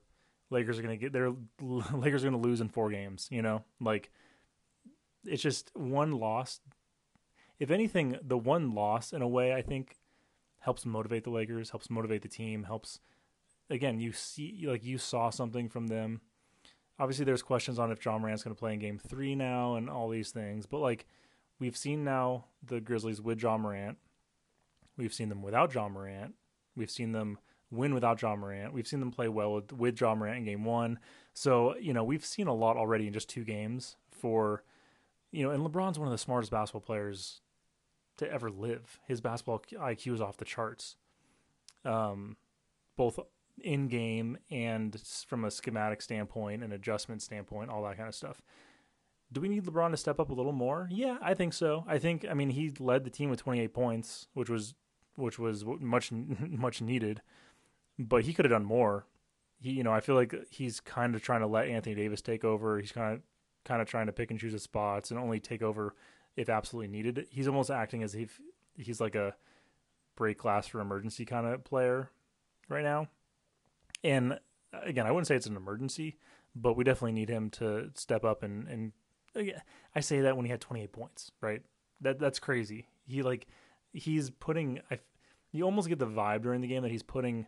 Lakers 0.50 0.78
are 0.78 0.82
going 0.82 0.98
to 0.98 1.02
get 1.02 1.12
their 1.12 1.32
Lakers 1.60 2.24
are 2.24 2.30
going 2.30 2.42
to 2.42 2.48
lose 2.48 2.60
in 2.60 2.68
4 2.68 2.90
games," 2.90 3.28
you 3.30 3.42
know? 3.42 3.64
Like 3.80 4.10
it's 5.26 5.42
just 5.42 5.70
one 5.74 6.12
loss. 6.12 6.60
If 7.58 7.70
anything, 7.70 8.18
the 8.22 8.38
one 8.38 8.74
loss 8.74 9.12
in 9.12 9.22
a 9.22 9.28
way 9.28 9.54
I 9.54 9.62
think 9.62 9.96
helps 10.60 10.86
motivate 10.86 11.24
the 11.24 11.30
Lakers, 11.30 11.70
helps 11.70 11.90
motivate 11.90 12.22
the 12.22 12.28
team, 12.28 12.64
helps 12.64 13.00
again, 13.70 14.00
you 14.00 14.12
see 14.12 14.64
like 14.66 14.84
you 14.84 14.98
saw 14.98 15.30
something 15.30 15.68
from 15.68 15.86
them. 15.86 16.20
Obviously 16.98 17.24
there's 17.24 17.42
questions 17.42 17.78
on 17.78 17.90
if 17.90 18.04
Ja 18.04 18.18
Morant's 18.18 18.42
going 18.42 18.54
to 18.54 18.58
play 18.58 18.72
in 18.72 18.78
game 18.78 18.98
3 18.98 19.34
now 19.34 19.74
and 19.74 19.90
all 19.90 20.08
these 20.08 20.30
things, 20.30 20.66
but 20.66 20.80
like 20.80 21.06
we've 21.58 21.76
seen 21.76 22.04
now 22.04 22.46
the 22.64 22.80
Grizzlies 22.80 23.20
with 23.20 23.42
Ja 23.42 23.56
Morant. 23.58 23.98
We've 24.96 25.14
seen 25.14 25.28
them 25.28 25.42
without 25.42 25.74
Ja 25.74 25.88
Morant. 25.88 26.34
We've 26.76 26.90
seen 26.90 27.12
them 27.12 27.38
win 27.70 27.94
without 27.94 28.22
Ja 28.22 28.36
Morant. 28.36 28.72
We've 28.72 28.86
seen 28.86 29.00
them 29.00 29.10
play 29.10 29.28
well 29.28 29.54
with, 29.54 29.72
with 29.72 30.00
Ja 30.00 30.14
Morant 30.14 30.38
in 30.38 30.44
game 30.44 30.64
1. 30.64 30.98
So, 31.32 31.76
you 31.76 31.92
know, 31.92 32.04
we've 32.04 32.24
seen 32.24 32.46
a 32.46 32.54
lot 32.54 32.76
already 32.76 33.06
in 33.06 33.12
just 33.12 33.28
two 33.28 33.44
games 33.44 33.96
for 34.10 34.62
you 35.34 35.42
know, 35.42 35.50
and 35.50 35.64
LeBron's 35.64 35.98
one 35.98 36.06
of 36.06 36.12
the 36.12 36.18
smartest 36.18 36.52
basketball 36.52 36.80
players 36.80 37.40
to 38.18 38.30
ever 38.30 38.50
live. 38.50 39.00
His 39.06 39.20
basketball 39.20 39.62
IQ 39.72 40.14
is 40.14 40.20
off 40.20 40.36
the 40.36 40.44
charts, 40.44 40.96
um, 41.84 42.36
both 42.96 43.18
in 43.60 43.88
game 43.88 44.38
and 44.50 45.00
from 45.26 45.44
a 45.44 45.50
schematic 45.50 46.02
standpoint, 46.02 46.62
an 46.62 46.72
adjustment 46.72 47.22
standpoint, 47.22 47.70
all 47.70 47.82
that 47.82 47.96
kind 47.96 48.08
of 48.08 48.14
stuff. 48.14 48.40
Do 49.32 49.40
we 49.40 49.48
need 49.48 49.64
LeBron 49.64 49.90
to 49.90 49.96
step 49.96 50.20
up 50.20 50.30
a 50.30 50.34
little 50.34 50.52
more? 50.52 50.88
Yeah, 50.92 51.18
I 51.20 51.34
think 51.34 51.52
so. 51.52 51.84
I 51.88 51.98
think 51.98 52.24
I 52.30 52.34
mean 52.34 52.50
he 52.50 52.72
led 52.78 53.04
the 53.04 53.10
team 53.10 53.30
with 53.30 53.40
28 53.40 53.74
points, 53.74 54.28
which 54.34 54.48
was 54.48 54.74
which 55.16 55.38
was 55.38 55.64
much 55.64 56.12
much 56.40 56.80
needed, 56.80 57.22
but 57.98 58.24
he 58.24 58.32
could 58.32 58.44
have 58.44 58.52
done 58.52 58.64
more. 58.64 59.06
He, 59.60 59.72
you 59.72 59.82
know, 59.82 59.92
I 59.92 60.00
feel 60.00 60.14
like 60.14 60.34
he's 60.50 60.78
kind 60.78 61.14
of 61.16 61.22
trying 61.22 61.40
to 61.40 61.46
let 61.48 61.68
Anthony 61.68 61.96
Davis 61.96 62.22
take 62.22 62.44
over. 62.44 62.78
He's 62.78 62.92
kind 62.92 63.14
of 63.14 63.22
kind 63.64 63.80
of 63.80 63.88
trying 63.88 64.06
to 64.06 64.12
pick 64.12 64.30
and 64.30 64.38
choose 64.38 64.52
his 64.52 64.62
spots 64.62 65.10
and 65.10 65.18
only 65.18 65.40
take 65.40 65.62
over 65.62 65.94
if 66.36 66.48
absolutely 66.48 66.88
needed. 66.88 67.26
He's 67.30 67.48
almost 67.48 67.70
acting 67.70 68.02
as 68.02 68.14
if 68.14 68.40
he's 68.76 69.00
like 69.00 69.14
a 69.14 69.34
break 70.16 70.38
glass 70.38 70.66
for 70.66 70.80
emergency 70.80 71.24
kind 71.24 71.46
of 71.46 71.64
player 71.64 72.10
right 72.68 72.84
now. 72.84 73.08
And 74.02 74.38
again, 74.72 75.06
I 75.06 75.10
wouldn't 75.10 75.26
say 75.26 75.36
it's 75.36 75.46
an 75.46 75.56
emergency, 75.56 76.18
but 76.54 76.76
we 76.76 76.84
definitely 76.84 77.12
need 77.12 77.28
him 77.28 77.50
to 77.50 77.90
step 77.94 78.24
up 78.24 78.42
and 78.42 78.68
and 78.68 78.92
I 79.96 80.00
say 80.00 80.20
that 80.20 80.36
when 80.36 80.46
he 80.46 80.50
had 80.50 80.60
28 80.60 80.92
points, 80.92 81.32
right? 81.40 81.62
That 82.00 82.18
that's 82.18 82.38
crazy. 82.38 82.86
He 83.06 83.22
like 83.22 83.46
he's 83.92 84.30
putting 84.30 84.80
I 84.90 85.00
you 85.52 85.64
almost 85.64 85.88
get 85.88 85.98
the 85.98 86.06
vibe 86.06 86.42
during 86.42 86.60
the 86.60 86.68
game 86.68 86.82
that 86.82 86.90
he's 86.90 87.02
putting 87.02 87.46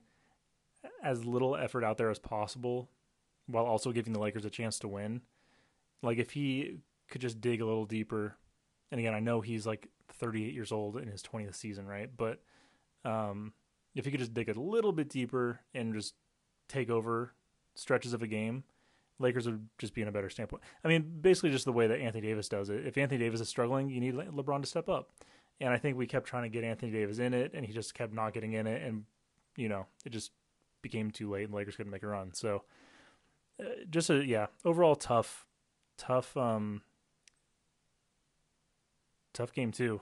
as 1.02 1.24
little 1.24 1.56
effort 1.56 1.84
out 1.84 1.98
there 1.98 2.10
as 2.10 2.18
possible 2.18 2.88
while 3.46 3.64
also 3.64 3.92
giving 3.92 4.12
the 4.12 4.20
Lakers 4.20 4.44
a 4.44 4.50
chance 4.50 4.78
to 4.80 4.88
win. 4.88 5.22
Like 6.02 6.18
if 6.18 6.30
he 6.30 6.78
could 7.10 7.20
just 7.20 7.40
dig 7.40 7.60
a 7.60 7.66
little 7.66 7.86
deeper, 7.86 8.36
and 8.90 8.98
again, 8.98 9.14
I 9.14 9.20
know 9.20 9.40
he's 9.40 9.66
like 9.66 9.88
38 10.12 10.54
years 10.54 10.72
old 10.72 10.96
in 10.96 11.08
his 11.08 11.22
20th 11.22 11.54
season, 11.54 11.86
right? 11.86 12.10
But 12.14 12.40
um, 13.04 13.52
if 13.94 14.04
he 14.04 14.10
could 14.10 14.20
just 14.20 14.34
dig 14.34 14.48
a 14.48 14.60
little 14.60 14.92
bit 14.92 15.08
deeper 15.08 15.60
and 15.74 15.94
just 15.94 16.14
take 16.68 16.90
over 16.90 17.32
stretches 17.74 18.12
of 18.12 18.22
a 18.22 18.26
game, 18.26 18.64
Lakers 19.18 19.46
would 19.46 19.68
just 19.78 19.94
be 19.94 20.02
in 20.02 20.08
a 20.08 20.12
better 20.12 20.28
standpoint. 20.28 20.62
I 20.84 20.88
mean, 20.88 21.18
basically 21.20 21.50
just 21.50 21.64
the 21.64 21.72
way 21.72 21.86
that 21.86 22.00
Anthony 22.00 22.26
Davis 22.26 22.48
does 22.48 22.68
it. 22.68 22.86
If 22.86 22.98
Anthony 22.98 23.18
Davis 23.18 23.40
is 23.40 23.48
struggling, 23.48 23.88
you 23.88 24.00
need 24.00 24.14
LeBron 24.14 24.60
to 24.60 24.66
step 24.66 24.88
up. 24.88 25.10
And 25.60 25.70
I 25.70 25.78
think 25.78 25.96
we 25.96 26.06
kept 26.06 26.26
trying 26.26 26.42
to 26.42 26.50
get 26.50 26.64
Anthony 26.64 26.92
Davis 26.92 27.18
in 27.18 27.32
it, 27.32 27.52
and 27.54 27.64
he 27.64 27.72
just 27.72 27.94
kept 27.94 28.12
not 28.12 28.34
getting 28.34 28.52
in 28.52 28.66
it, 28.66 28.82
and 28.82 29.04
you 29.56 29.70
know, 29.70 29.86
it 30.04 30.10
just 30.10 30.32
became 30.82 31.10
too 31.10 31.30
late, 31.30 31.44
and 31.44 31.54
Lakers 31.54 31.76
couldn't 31.76 31.92
make 31.92 32.02
a 32.02 32.06
run. 32.06 32.34
So, 32.34 32.64
uh, 33.58 33.64
just 33.88 34.10
a 34.10 34.22
yeah, 34.22 34.48
overall 34.66 34.96
tough 34.96 35.45
tough 35.96 36.36
um 36.36 36.82
tough 39.32 39.52
game 39.52 39.72
too. 39.72 40.00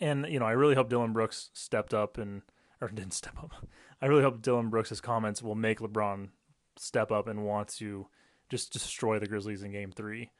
And 0.00 0.26
you 0.28 0.38
know, 0.38 0.46
I 0.46 0.52
really 0.52 0.74
hope 0.74 0.88
Dillon 0.88 1.12
Brooks 1.12 1.50
stepped 1.52 1.94
up 1.94 2.18
and 2.18 2.42
or 2.80 2.88
didn't 2.94 3.14
step 3.14 3.38
up. 3.38 3.66
I 4.02 4.06
really 4.06 4.22
hope 4.22 4.42
Dillon 4.42 4.70
Brooks' 4.70 5.00
comments 5.00 5.42
will 5.42 5.54
make 5.54 5.80
LeBron 5.80 6.28
step 6.76 7.12
up 7.12 7.28
and 7.28 7.44
want 7.44 7.68
to 7.68 8.08
just 8.48 8.72
destroy 8.72 9.18
the 9.18 9.26
Grizzlies 9.26 9.62
in 9.62 9.72
Game 9.72 9.92
Three. 9.92 10.30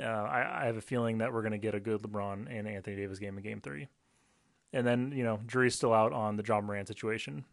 Uh, 0.00 0.06
I, 0.06 0.62
I, 0.62 0.66
have 0.66 0.78
a 0.78 0.80
feeling 0.80 1.18
that 1.18 1.30
we're 1.30 1.42
going 1.42 1.52
to 1.52 1.58
get 1.58 1.74
a 1.74 1.80
good 1.80 2.00
LeBron 2.00 2.46
and 2.50 2.66
Anthony 2.66 2.96
Davis 2.96 3.18
game 3.18 3.36
in 3.36 3.44
Game 3.44 3.60
Three, 3.60 3.88
and 4.72 4.86
then 4.86 5.12
you 5.14 5.22
know, 5.22 5.40
jury's 5.46 5.74
still 5.74 5.92
out 5.92 6.12
on 6.12 6.36
the 6.36 6.44
Ja 6.46 6.60
Morant 6.60 6.88
situation. 6.88 7.44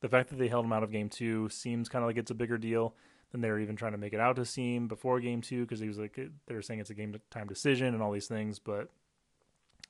The 0.00 0.08
fact 0.08 0.30
that 0.30 0.38
they 0.38 0.46
held 0.46 0.64
him 0.64 0.72
out 0.72 0.84
of 0.84 0.92
Game 0.92 1.08
Two 1.08 1.48
seems 1.48 1.88
kind 1.88 2.04
of 2.04 2.08
like 2.08 2.16
it's 2.16 2.30
a 2.30 2.34
bigger 2.34 2.58
deal 2.58 2.94
than 3.30 3.40
they 3.40 3.50
were 3.50 3.60
even 3.60 3.76
trying 3.76 3.92
to 3.92 3.98
make 3.98 4.12
it 4.12 4.20
out 4.20 4.36
to 4.36 4.44
seem 4.44 4.88
before 4.88 5.20
game 5.20 5.40
two 5.40 5.62
because 5.62 5.80
he 5.80 5.88
was 5.88 5.98
like 5.98 6.14
they 6.14 6.54
were 6.54 6.62
saying 6.62 6.80
it's 6.80 6.90
a 6.90 6.94
game 6.94 7.14
time 7.30 7.46
decision 7.46 7.94
and 7.94 8.02
all 8.02 8.12
these 8.12 8.26
things. 8.26 8.58
But 8.58 8.88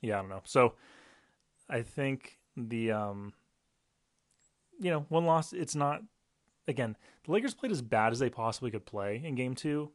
yeah, 0.00 0.18
I 0.18 0.20
don't 0.20 0.30
know. 0.30 0.42
So 0.44 0.74
I 1.68 1.82
think 1.82 2.38
the 2.56 2.92
um, 2.92 3.32
you 4.78 4.90
know 4.90 5.06
one 5.08 5.24
loss. 5.24 5.52
It's 5.52 5.74
not 5.74 6.02
again 6.68 6.96
the 7.24 7.32
Lakers 7.32 7.54
played 7.54 7.72
as 7.72 7.82
bad 7.82 8.12
as 8.12 8.18
they 8.18 8.30
possibly 8.30 8.70
could 8.70 8.86
play 8.86 9.20
in 9.24 9.34
game 9.34 9.54
two. 9.54 9.90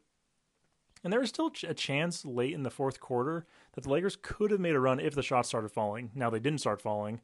And 1.04 1.12
there 1.12 1.20
was 1.20 1.28
still 1.28 1.52
a 1.68 1.74
chance 1.74 2.24
late 2.24 2.52
in 2.52 2.64
the 2.64 2.70
fourth 2.70 2.98
quarter 2.98 3.46
that 3.74 3.84
the 3.84 3.90
Lakers 3.90 4.16
could 4.20 4.50
have 4.50 4.58
made 4.58 4.74
a 4.74 4.80
run 4.80 4.98
if 4.98 5.14
the 5.14 5.22
shots 5.22 5.46
started 5.46 5.70
falling. 5.70 6.10
Now 6.16 6.30
they 6.30 6.40
didn't 6.40 6.58
start 6.58 6.80
falling 6.80 7.20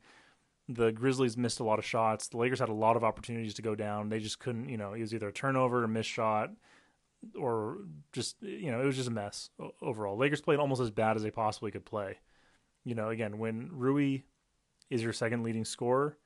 the 0.75 0.93
Grizzlies 0.93 1.37
missed 1.37 1.61
a 1.61 1.65
lot 1.65 1.79
of 1.79 1.85
shots. 1.85 2.29
The 2.29 2.37
Lakers 2.39 2.61
had 2.61 2.69
a 2.69 2.75
lot 2.75 2.97
of 2.97 3.05
opportunities 3.05 3.55
to 3.55 3.63
go 3.63 3.75
down. 3.75 4.09
They 4.09 4.19
just 4.19 4.39
couldn't, 4.39 4.69
you 4.69 4.77
know, 4.77 4.93
it 4.95 5.01
was 5.01 5.15
either 5.15 5.29
a 5.29 5.33
turnover, 5.33 5.81
or 5.81 5.85
a 5.85 5.89
missed 5.89 6.09
shot, 6.09 6.51
or 7.39 7.79
just, 8.13 8.37
you 8.43 8.71
know, 8.71 8.81
it 8.81 8.87
was 8.87 8.97
just 8.97 9.09
a 9.09 9.13
mess 9.13 9.51
overall. 9.81 10.17
Lakers 10.17 10.41
played 10.41 10.59
almost 10.59 10.81
as 10.81 10.91
bad 10.91 11.17
as 11.17 11.23
they 11.23 11.31
possibly 11.31 11.71
could 11.71 11.85
play. 11.85 12.19
You 12.85 12.95
know, 12.95 13.11
again, 13.11 13.39
when 13.39 13.71
Rui 13.73 14.23
is 14.91 15.03
your 15.03 15.13
second 15.13 15.43
leading 15.43 15.65
scorer, 15.65 16.17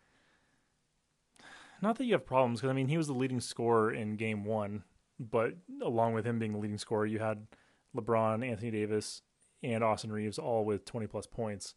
not 1.83 1.99
that 1.99 2.05
you 2.05 2.15
have 2.15 2.25
problems, 2.25 2.61
because 2.61 2.71
I 2.71 2.75
mean, 2.75 2.89
he 2.89 2.97
was 2.97 3.07
the 3.07 3.13
leading 3.13 3.41
scorer 3.41 3.93
in 3.93 4.17
game 4.17 4.45
one, 4.45 4.85
but 5.19 5.55
along 5.83 6.15
with 6.15 6.25
him 6.25 6.39
being 6.39 6.53
the 6.53 6.59
leading 6.59 6.79
scorer, 6.79 7.07
you 7.07 7.19
had 7.19 7.47
LeBron, 7.95 8.47
Anthony 8.47 8.71
Davis, 8.71 9.23
and 9.63 9.85
Austin 9.85 10.13
Reaves 10.13 10.39
all 10.39 10.65
with 10.65 10.85
20 10.85 11.07
plus 11.07 11.27
points 11.27 11.75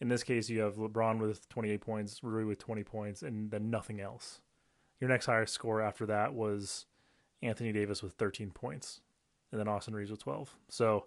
in 0.00 0.08
this 0.08 0.22
case, 0.22 0.48
you 0.48 0.60
have 0.60 0.76
LeBron 0.76 1.18
with 1.18 1.48
28 1.48 1.80
points, 1.80 2.22
Rui 2.22 2.44
with 2.44 2.58
20 2.58 2.82
points, 2.84 3.22
and 3.22 3.50
then 3.50 3.70
nothing 3.70 4.00
else. 4.00 4.40
Your 5.00 5.08
next 5.08 5.26
highest 5.26 5.54
score 5.54 5.80
after 5.80 6.06
that 6.06 6.34
was 6.34 6.86
Anthony 7.42 7.72
Davis 7.72 8.02
with 8.02 8.14
13 8.14 8.50
points, 8.50 9.00
and 9.50 9.60
then 9.60 9.68
Austin 9.68 9.94
Reaves 9.94 10.10
with 10.10 10.22
12. 10.22 10.56
So 10.68 11.06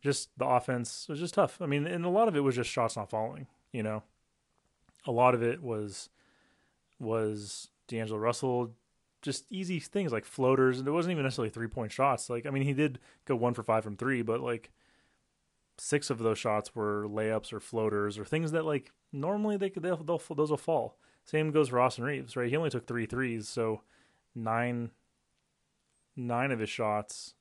just 0.00 0.30
the 0.36 0.46
offense 0.46 1.06
was 1.08 1.18
just 1.18 1.34
tough. 1.34 1.60
I 1.60 1.66
mean, 1.66 1.86
and 1.86 2.04
a 2.04 2.10
lot 2.10 2.28
of 2.28 2.36
it 2.36 2.40
was 2.40 2.54
just 2.54 2.70
shots 2.70 2.96
not 2.96 3.10
falling. 3.10 3.46
You 3.72 3.82
know, 3.82 4.02
a 5.06 5.12
lot 5.12 5.34
of 5.34 5.42
it 5.42 5.62
was 5.62 6.10
was 7.00 7.68
D'Angelo 7.86 8.18
Russell 8.18 8.72
just 9.22 9.46
easy 9.50 9.80
things 9.80 10.12
like 10.12 10.24
floaters, 10.24 10.78
and 10.78 10.86
it 10.86 10.92
wasn't 10.92 11.12
even 11.12 11.24
necessarily 11.24 11.50
three 11.50 11.66
point 11.66 11.92
shots. 11.92 12.30
Like, 12.30 12.46
I 12.46 12.50
mean, 12.50 12.62
he 12.62 12.72
did 12.72 12.98
go 13.24 13.34
one 13.36 13.54
for 13.54 13.62
five 13.62 13.84
from 13.84 13.96
three, 13.96 14.22
but 14.22 14.40
like 14.40 14.70
six 15.78 16.10
of 16.10 16.18
those 16.18 16.38
shots 16.38 16.74
were 16.74 17.06
layups 17.08 17.52
or 17.52 17.60
floaters 17.60 18.18
or 18.18 18.24
things 18.24 18.52
that 18.52 18.64
like 18.64 18.90
normally 19.12 19.56
they 19.56 19.70
could 19.70 19.82
they'll, 19.82 19.96
they'll 19.96 20.22
those 20.34 20.50
will 20.50 20.56
fall. 20.56 20.98
Same 21.24 21.50
goes 21.50 21.68
for 21.68 21.80
Austin 21.80 22.04
Reaves, 22.04 22.36
right? 22.36 22.48
He 22.48 22.56
only 22.56 22.70
took 22.70 22.86
three 22.86 23.06
threes, 23.06 23.48
so 23.48 23.82
nine 24.34 24.90
nine 26.16 26.50
of 26.50 26.58
his 26.58 26.70
shots. 26.70 27.34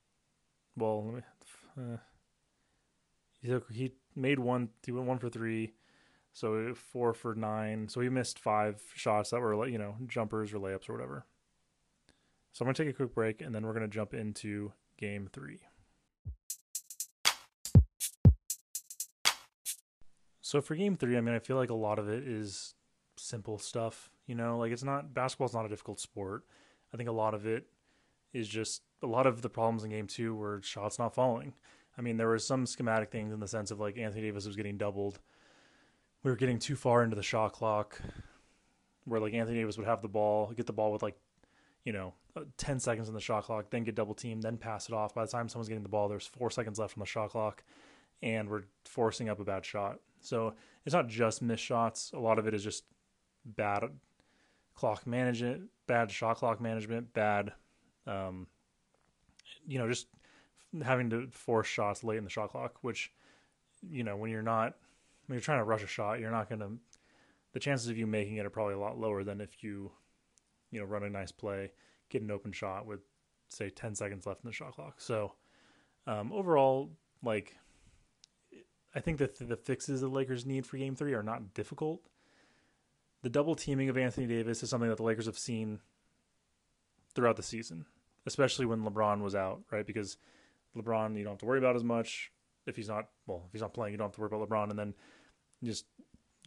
Well, 0.75 1.01
me. 1.01 1.21
Uh, 1.77 1.97
he 3.41 3.49
took 3.49 3.71
he 3.71 3.93
made 4.15 4.39
one. 4.39 4.69
He 4.85 4.91
went 4.91 5.07
one 5.07 5.19
for 5.19 5.29
three, 5.29 5.73
so 6.33 6.73
four 6.75 7.13
for 7.13 7.33
nine. 7.33 7.87
So 7.89 8.01
he 8.01 8.09
missed 8.09 8.39
five 8.39 8.81
shots 8.93 9.31
that 9.31 9.39
were 9.41 9.55
like, 9.55 9.71
you 9.71 9.77
know 9.77 9.95
jumpers 10.07 10.53
or 10.53 10.59
layups 10.59 10.89
or 10.89 10.93
whatever. 10.93 11.25
So 12.53 12.63
I'm 12.63 12.67
gonna 12.67 12.73
take 12.73 12.89
a 12.89 12.93
quick 12.93 13.13
break 13.13 13.41
and 13.41 13.53
then 13.53 13.65
we're 13.65 13.73
gonna 13.73 13.87
jump 13.87 14.13
into 14.13 14.73
game 14.97 15.29
three. 15.31 15.59
So 20.47 20.61
for 20.61 20.75
game 20.75 20.95
three, 20.95 21.17
I 21.17 21.21
mean, 21.21 21.35
I 21.35 21.39
feel 21.39 21.57
like 21.57 21.69
a 21.69 21.75
lot 21.75 21.99
of 21.99 22.07
it 22.07 22.27
is 22.27 22.73
simple 23.17 23.57
stuff. 23.57 24.09
You 24.27 24.35
know, 24.35 24.57
like 24.57 24.71
it's 24.71 24.83
not 24.83 25.13
basketball's 25.13 25.53
not 25.53 25.65
a 25.65 25.69
difficult 25.69 25.99
sport. 25.99 26.43
I 26.93 26.97
think 26.97 27.09
a 27.09 27.13
lot 27.13 27.33
of 27.33 27.45
it 27.45 27.67
is 28.33 28.47
just 28.47 28.83
a 29.03 29.07
lot 29.07 29.27
of 29.27 29.41
the 29.41 29.49
problems 29.49 29.83
in 29.83 29.89
game 29.89 30.07
two 30.07 30.35
were 30.35 30.61
shots 30.63 30.99
not 30.99 31.13
falling. 31.13 31.53
I 31.97 32.01
mean, 32.01 32.17
there 32.17 32.29
was 32.29 32.45
some 32.45 32.65
schematic 32.65 33.11
things 33.11 33.33
in 33.33 33.39
the 33.39 33.47
sense 33.47 33.71
of 33.71 33.79
like 33.79 33.97
Anthony 33.97 34.21
Davis 34.21 34.45
was 34.45 34.55
getting 34.55 34.77
doubled 34.77 35.19
we 36.23 36.31
were 36.31 36.37
getting 36.37 36.59
too 36.59 36.75
far 36.75 37.03
into 37.03 37.15
the 37.15 37.23
shot 37.23 37.53
clock 37.53 38.01
where 39.05 39.19
like 39.19 39.33
Anthony 39.33 39.59
Davis 39.59 39.77
would 39.77 39.87
have 39.87 40.01
the 40.01 40.07
ball, 40.07 40.51
get 40.55 40.65
the 40.65 40.73
ball 40.73 40.91
with 40.91 41.01
like, 41.01 41.17
you 41.85 41.93
know, 41.93 42.13
uh, 42.35 42.41
10 42.57 42.79
seconds 42.79 43.07
on 43.07 43.13
the 43.13 43.21
shot 43.21 43.45
clock, 43.45 43.69
then 43.69 43.85
get 43.85 43.95
double 43.95 44.13
teamed, 44.13 44.43
then 44.43 44.57
pass 44.57 44.89
it 44.89 44.93
off. 44.93 45.15
By 45.15 45.23
the 45.23 45.31
time 45.31 45.47
someone's 45.47 45.69
getting 45.69 45.83
the 45.83 45.89
ball, 45.89 46.09
there's 46.09 46.27
four 46.27 46.51
seconds 46.51 46.79
left 46.79 46.97
on 46.97 46.99
the 46.99 47.05
shot 47.05 47.29
clock, 47.29 47.63
and 48.21 48.49
we're 48.49 48.63
forcing 48.83 49.29
up 49.29 49.39
a 49.39 49.45
bad 49.45 49.63
shot. 49.63 49.99
So 50.27 50.53
it's 50.85 50.93
not 50.93 51.07
just 51.07 51.41
missed 51.41 51.63
shots. 51.63 52.11
A 52.13 52.19
lot 52.19 52.39
of 52.39 52.47
it 52.47 52.53
is 52.53 52.63
just 52.63 52.83
bad 53.45 53.83
clock 54.75 55.07
management, 55.07 55.69
bad 55.87 56.11
shot 56.11 56.37
clock 56.37 56.61
management, 56.61 57.13
bad, 57.13 57.53
um, 58.05 58.47
you 59.65 59.79
know, 59.79 59.87
just 59.87 60.07
having 60.83 61.09
to 61.09 61.27
force 61.31 61.67
shots 61.67 62.03
late 62.03 62.17
in 62.17 62.23
the 62.23 62.29
shot 62.29 62.51
clock, 62.51 62.75
which, 62.81 63.11
you 63.89 64.03
know, 64.03 64.17
when 64.17 64.29
you're 64.29 64.41
not, 64.41 64.75
when 65.25 65.35
you're 65.35 65.41
trying 65.41 65.59
to 65.59 65.63
rush 65.63 65.83
a 65.83 65.87
shot, 65.87 66.19
you're 66.19 66.31
not 66.31 66.49
going 66.49 66.59
to, 66.59 66.71
the 67.53 67.59
chances 67.59 67.87
of 67.87 67.97
you 67.97 68.05
making 68.05 68.35
it 68.35 68.45
are 68.45 68.51
probably 68.51 68.75
a 68.75 68.79
lot 68.79 68.99
lower 68.99 69.23
than 69.23 69.41
if 69.41 69.63
you, 69.63 69.91
you 70.71 70.79
know, 70.79 70.85
run 70.85 71.03
a 71.03 71.09
nice 71.09 71.31
play, 71.31 71.71
get 72.09 72.21
an 72.21 72.31
open 72.31 72.51
shot 72.51 72.85
with, 72.85 72.99
say, 73.47 73.69
10 73.69 73.95
seconds 73.95 74.27
left 74.27 74.43
in 74.43 74.49
the 74.49 74.53
shot 74.53 74.73
clock. 74.73 74.99
So, 74.99 75.33
um, 76.05 76.31
overall, 76.31 76.91
like, 77.23 77.55
I 78.97 78.99
think 78.99 79.19
that 79.19 79.35
the 79.47 79.55
fixes 79.55 80.01
the 80.01 80.07
Lakers 80.07 80.43
need 80.43 80.65
for 80.65 80.77
game 80.77 80.95
three 80.95 81.13
are 81.13 81.21
not 81.21 81.53
difficult. 81.53 82.01
The 83.21 83.29
double 83.29 83.53
teaming 83.53 83.89
of 83.89 83.97
Anthony 83.97 84.25
Davis 84.25 84.63
is 84.63 84.71
something 84.71 84.89
that 84.89 84.97
the 84.97 85.03
Lakers 85.03 85.27
have 85.27 85.37
seen 85.37 85.81
throughout 87.13 87.35
the 87.35 87.43
season, 87.43 87.85
especially 88.25 88.65
when 88.65 88.81
LeBron 88.81 89.21
was 89.21 89.35
out, 89.35 89.61
right? 89.71 89.85
Because 89.85 90.17
LeBron, 90.75 91.15
you 91.15 91.23
don't 91.23 91.33
have 91.33 91.39
to 91.39 91.45
worry 91.45 91.59
about 91.59 91.75
as 91.75 91.83
much 91.83 92.31
if 92.65 92.75
he's 92.75 92.87
not 92.87 93.09
well, 93.27 93.43
if 93.45 93.51
he's 93.51 93.61
not 93.61 93.75
playing, 93.75 93.91
you 93.91 93.99
don't 93.99 94.07
have 94.07 94.15
to 94.15 94.21
worry 94.21 94.31
about 94.33 94.49
LeBron, 94.49 94.71
and 94.71 94.79
then 94.79 94.95
just 95.63 95.85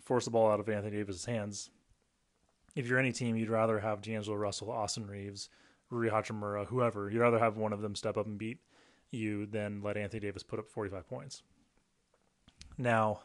force 0.02 0.24
the 0.24 0.32
ball 0.32 0.50
out 0.50 0.58
of 0.58 0.68
Anthony 0.68 0.96
Davis' 0.96 1.26
hands. 1.26 1.70
If 2.74 2.88
you're 2.88 2.98
any 2.98 3.12
team, 3.12 3.36
you'd 3.36 3.48
rather 3.48 3.78
have 3.78 4.02
D'Angelo 4.02 4.36
Russell, 4.36 4.72
Austin 4.72 5.06
Reaves, 5.06 5.50
Rui 5.88 6.10
Hachimura, 6.10 6.66
whoever. 6.66 7.10
You'd 7.10 7.20
rather 7.20 7.38
have 7.38 7.56
one 7.56 7.72
of 7.72 7.80
them 7.80 7.94
step 7.94 8.16
up 8.16 8.26
and 8.26 8.38
beat 8.38 8.58
you 9.12 9.46
than 9.46 9.82
let 9.82 9.96
Anthony 9.96 10.18
Davis 10.18 10.42
put 10.42 10.58
up 10.58 10.68
45 10.68 11.08
points. 11.08 11.44
Now, 12.80 13.20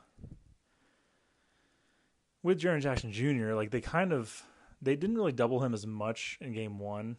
with 2.44 2.60
Jaren 2.60 2.82
Jackson 2.82 3.14
Jr., 3.14 3.54
like 3.54 3.72
they 3.72 3.80
kind 3.80 4.12
of 4.12 4.44
they 4.82 4.98
didn't 4.98 5.16
really 5.16 5.32
double 5.32 5.64
him 5.64 5.74
as 5.74 5.88
much 5.88 6.38
in 6.42 6.52
game 6.52 6.78
one, 6.78 7.16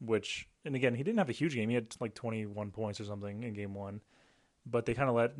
which 0.00 0.48
and 0.64 0.76
again 0.76 0.94
he 0.94 1.02
didn't 1.02 1.18
have 1.18 1.28
a 1.28 1.32
huge 1.32 1.56
game. 1.56 1.68
He 1.68 1.74
had 1.74 1.96
like 1.98 2.14
21 2.14 2.70
points 2.70 3.00
or 3.00 3.04
something 3.06 3.42
in 3.42 3.54
game 3.54 3.74
one, 3.74 4.00
but 4.66 4.86
they 4.86 4.94
kind 4.94 5.08
of 5.08 5.16
let 5.16 5.32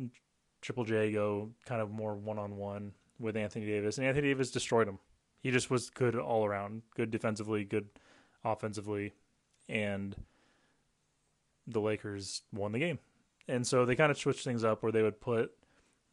Triple 0.61 0.83
J 0.83 1.13
go 1.13 1.51
kind 1.65 1.81
of 1.81 1.89
more 1.89 2.15
one 2.15 2.37
on 2.37 2.57
one 2.57 2.91
with 3.17 3.37
Anthony 3.37 3.65
Davis, 3.65 3.97
and 3.97 4.05
Anthony 4.05 4.27
Davis 4.27 4.51
destroyed 4.51 4.89
him. 4.89 4.99
He 5.39 5.51
just 5.51 5.69
was 5.69 5.89
good 5.89 6.17
all 6.17 6.45
around, 6.45 6.81
good 6.97 7.11
defensively, 7.11 7.63
good 7.63 7.87
offensively, 8.43 9.13
and 9.69 10.17
the 11.65 11.79
Lakers 11.79 12.41
won 12.51 12.73
the 12.73 12.79
game. 12.79 12.99
And 13.47 13.65
so 13.65 13.85
they 13.85 13.95
kind 13.95 14.11
of 14.11 14.17
switched 14.17 14.43
things 14.43 14.65
up 14.65 14.83
where 14.83 14.91
they 14.91 15.01
would 15.01 15.21
put 15.21 15.53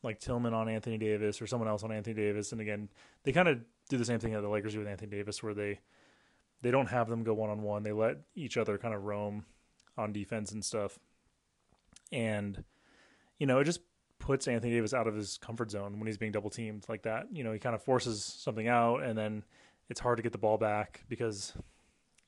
like 0.07 0.21
Tillman 0.21 0.55
on 0.55 0.69
Anthony 0.69 0.97
Davis 0.97 1.43
or 1.43 1.47
someone 1.47 1.69
else 1.69 1.83
on 1.83 1.91
Anthony 1.91 2.15
Davis. 2.15 2.53
And 2.53 2.61
again, 2.61 2.89
they 3.25 3.33
kind 3.33 3.49
of 3.49 3.59
do 3.89 3.99
the 3.99 4.05
same 4.05 4.21
thing 4.21 4.33
that 4.33 4.41
the 4.41 4.49
Lakers 4.49 4.73
do 4.73 4.79
with 4.79 4.89
Anthony 4.89 5.11
Davis, 5.11 5.43
where 5.43 5.53
they 5.53 5.81
they 6.63 6.71
don't 6.71 6.87
have 6.87 7.09
them 7.09 7.25
go 7.25 7.35
one 7.35 7.51
on 7.51 7.63
one. 7.63 7.83
They 7.83 7.93
let 7.93 8.19
each 8.35 8.57
other 8.57 8.79
kind 8.79 8.95
of 8.95 9.03
roam 9.03 9.45
on 9.99 10.13
defense 10.13 10.53
and 10.53 10.65
stuff. 10.65 10.99
And 12.13 12.65
you 13.39 13.47
know, 13.47 13.59
it 13.59 13.65
just 13.65 13.81
puts 14.19 14.49
Anthony 14.49 14.73
Davis 14.73 14.95
out 14.95 15.07
of 15.07 15.15
his 15.15 15.39
comfort 15.39 15.71
zone 15.71 15.99
when 15.99 16.07
he's 16.07 16.17
being 16.17 16.33
double 16.33 16.51
teamed 16.51 16.87
like 16.89 17.03
that. 17.03 17.27
You 17.33 17.45
know, 17.45 17.53
he 17.53 17.59
kind 17.59 17.75
of 17.75 17.83
forces 17.83 18.23
something 18.23 18.69
out, 18.69 19.03
and 19.03 19.19
then 19.19 19.43
it's 19.91 20.01
hard 20.01 20.17
to 20.17 20.23
get 20.23 20.33
the 20.33 20.39
ball 20.39 20.57
back 20.57 21.05
because. 21.09 21.53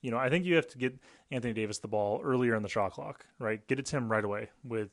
You 0.01 0.11
know, 0.11 0.17
I 0.17 0.29
think 0.29 0.45
you 0.45 0.55
have 0.55 0.67
to 0.67 0.77
get 0.77 0.97
Anthony 1.29 1.51
Davis 1.51 1.79
the 1.79 1.89
ball 1.89 2.21
earlier 2.23 2.55
in 2.55 2.63
the 2.63 2.69
shot 2.69 2.93
clock, 2.93 3.25
right? 3.37 3.67
Get 3.67 3.79
it 3.79 3.85
to 3.87 3.97
him 3.97 4.09
right 4.09 4.23
away 4.23 4.47
with 4.63 4.91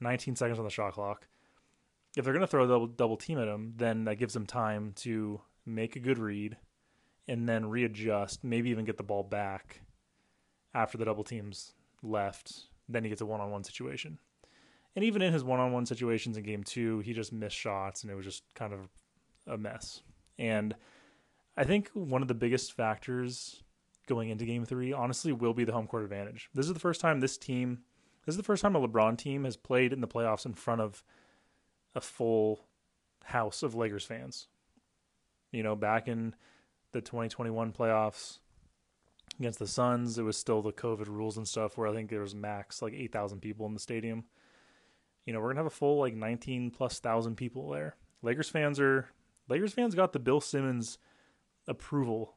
19 0.00 0.34
seconds 0.34 0.58
on 0.58 0.64
the 0.64 0.72
shot 0.72 0.94
clock 0.94 1.28
if 2.16 2.24
they're 2.24 2.32
going 2.32 2.40
to 2.42 2.46
throw 2.46 2.64
a 2.64 2.68
double, 2.68 2.86
double 2.86 3.16
team 3.16 3.38
at 3.38 3.48
him, 3.48 3.74
then 3.76 4.04
that 4.04 4.16
gives 4.16 4.34
them 4.34 4.46
time 4.46 4.92
to 4.96 5.40
make 5.66 5.96
a 5.96 6.00
good 6.00 6.18
read 6.18 6.56
and 7.26 7.48
then 7.48 7.66
readjust, 7.66 8.44
maybe 8.44 8.70
even 8.70 8.84
get 8.84 8.96
the 8.96 9.02
ball 9.02 9.22
back 9.22 9.80
after 10.74 10.98
the 10.98 11.04
double 11.04 11.24
team's 11.24 11.72
left. 12.02 12.66
Then 12.88 13.02
he 13.02 13.08
gets 13.08 13.22
a 13.22 13.26
one 13.26 13.40
on 13.40 13.50
one 13.50 13.64
situation. 13.64 14.18
And 14.94 15.04
even 15.04 15.22
in 15.22 15.32
his 15.32 15.42
one 15.42 15.58
on 15.58 15.72
one 15.72 15.86
situations 15.86 16.36
in 16.36 16.44
game 16.44 16.62
two, 16.62 17.00
he 17.00 17.12
just 17.12 17.32
missed 17.32 17.56
shots 17.56 18.02
and 18.02 18.12
it 18.12 18.14
was 18.14 18.24
just 18.24 18.44
kind 18.54 18.72
of 18.72 18.88
a 19.46 19.56
mess. 19.56 20.02
And 20.38 20.74
I 21.56 21.64
think 21.64 21.90
one 21.94 22.22
of 22.22 22.28
the 22.28 22.34
biggest 22.34 22.74
factors 22.74 23.62
going 24.06 24.28
into 24.28 24.44
game 24.44 24.64
three, 24.64 24.92
honestly, 24.92 25.32
will 25.32 25.54
be 25.54 25.64
the 25.64 25.72
home 25.72 25.86
court 25.86 26.04
advantage. 26.04 26.50
This 26.54 26.66
is 26.66 26.74
the 26.74 26.80
first 26.80 27.00
time 27.00 27.20
this 27.20 27.38
team, 27.38 27.80
this 28.26 28.34
is 28.34 28.36
the 28.36 28.42
first 28.42 28.62
time 28.62 28.76
a 28.76 28.86
LeBron 28.86 29.16
team 29.16 29.44
has 29.44 29.56
played 29.56 29.92
in 29.92 30.00
the 30.00 30.08
playoffs 30.08 30.46
in 30.46 30.54
front 30.54 30.80
of 30.80 31.02
a 31.94 32.00
full 32.00 32.60
house 33.24 33.62
of 33.62 33.74
Lakers 33.74 34.04
fans. 34.04 34.48
You 35.52 35.62
know, 35.62 35.76
back 35.76 36.08
in 36.08 36.34
the 36.92 37.00
2021 37.00 37.72
playoffs 37.72 38.38
against 39.38 39.58
the 39.58 39.66
Suns, 39.66 40.18
it 40.18 40.22
was 40.22 40.36
still 40.36 40.62
the 40.62 40.72
COVID 40.72 41.06
rules 41.06 41.36
and 41.36 41.46
stuff 41.46 41.76
where 41.78 41.88
I 41.88 41.92
think 41.92 42.10
there 42.10 42.20
was 42.20 42.34
max 42.34 42.82
like 42.82 42.92
8,000 42.92 43.40
people 43.40 43.66
in 43.66 43.74
the 43.74 43.80
stadium. 43.80 44.24
You 45.26 45.32
know, 45.32 45.38
we're 45.40 45.46
going 45.46 45.56
to 45.56 45.60
have 45.60 45.66
a 45.66 45.70
full 45.70 45.98
like 45.98 46.14
19 46.14 46.70
plus 46.70 46.98
thousand 46.98 47.36
people 47.36 47.70
there. 47.70 47.96
Lakers 48.22 48.48
fans 48.48 48.80
are 48.80 49.08
Lakers 49.48 49.72
fans 49.72 49.94
got 49.94 50.12
the 50.12 50.18
Bill 50.18 50.40
Simmons 50.40 50.98
approval 51.66 52.34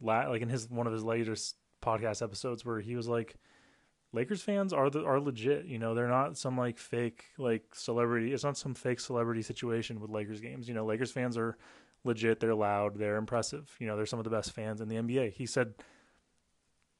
like 0.00 0.42
in 0.42 0.48
his 0.48 0.68
one 0.68 0.86
of 0.86 0.92
his 0.92 1.04
latest 1.04 1.56
podcast 1.80 2.22
episodes 2.22 2.64
where 2.64 2.80
he 2.80 2.96
was 2.96 3.08
like 3.08 3.36
Lakers 4.12 4.42
fans 4.42 4.72
are 4.72 4.90
the, 4.90 5.04
are 5.04 5.20
legit. 5.20 5.66
You 5.66 5.78
know, 5.78 5.94
they're 5.94 6.08
not 6.08 6.36
some 6.36 6.58
like 6.58 6.78
fake 6.78 7.24
like 7.38 7.74
celebrity. 7.74 8.32
It's 8.32 8.44
not 8.44 8.58
some 8.58 8.74
fake 8.74 9.00
celebrity 9.00 9.42
situation 9.42 10.00
with 10.00 10.10
Lakers 10.10 10.40
games. 10.40 10.68
You 10.68 10.74
know, 10.74 10.84
Lakers 10.84 11.10
fans 11.10 11.36
are 11.38 11.56
legit. 12.04 12.40
They're 12.40 12.54
loud. 12.54 12.98
They're 12.98 13.16
impressive. 13.16 13.74
You 13.78 13.86
know, 13.86 13.96
they're 13.96 14.06
some 14.06 14.18
of 14.18 14.24
the 14.24 14.30
best 14.30 14.52
fans 14.52 14.80
in 14.80 14.88
the 14.88 14.96
NBA. 14.96 15.32
He 15.32 15.46
said, 15.46 15.74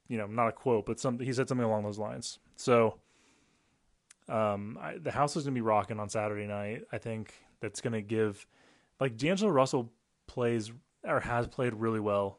you 0.08 0.16
know, 0.16 0.26
not 0.26 0.48
a 0.48 0.52
quote, 0.52 0.86
but 0.86 1.00
some 1.00 1.18
he 1.18 1.32
said 1.32 1.48
something 1.48 1.66
along 1.66 1.84
those 1.84 1.98
lines. 1.98 2.38
So, 2.56 2.98
um, 4.28 4.78
I, 4.80 4.96
the 4.98 5.10
house 5.10 5.36
is 5.36 5.44
gonna 5.44 5.54
be 5.54 5.60
rocking 5.60 6.00
on 6.00 6.08
Saturday 6.08 6.46
night. 6.46 6.82
I 6.92 6.98
think 6.98 7.34
that's 7.60 7.82
gonna 7.82 8.02
give, 8.02 8.46
like 9.00 9.18
D'Angelo 9.18 9.50
Russell 9.50 9.92
plays 10.26 10.72
or 11.04 11.20
has 11.20 11.46
played 11.46 11.74
really 11.74 12.00
well 12.00 12.38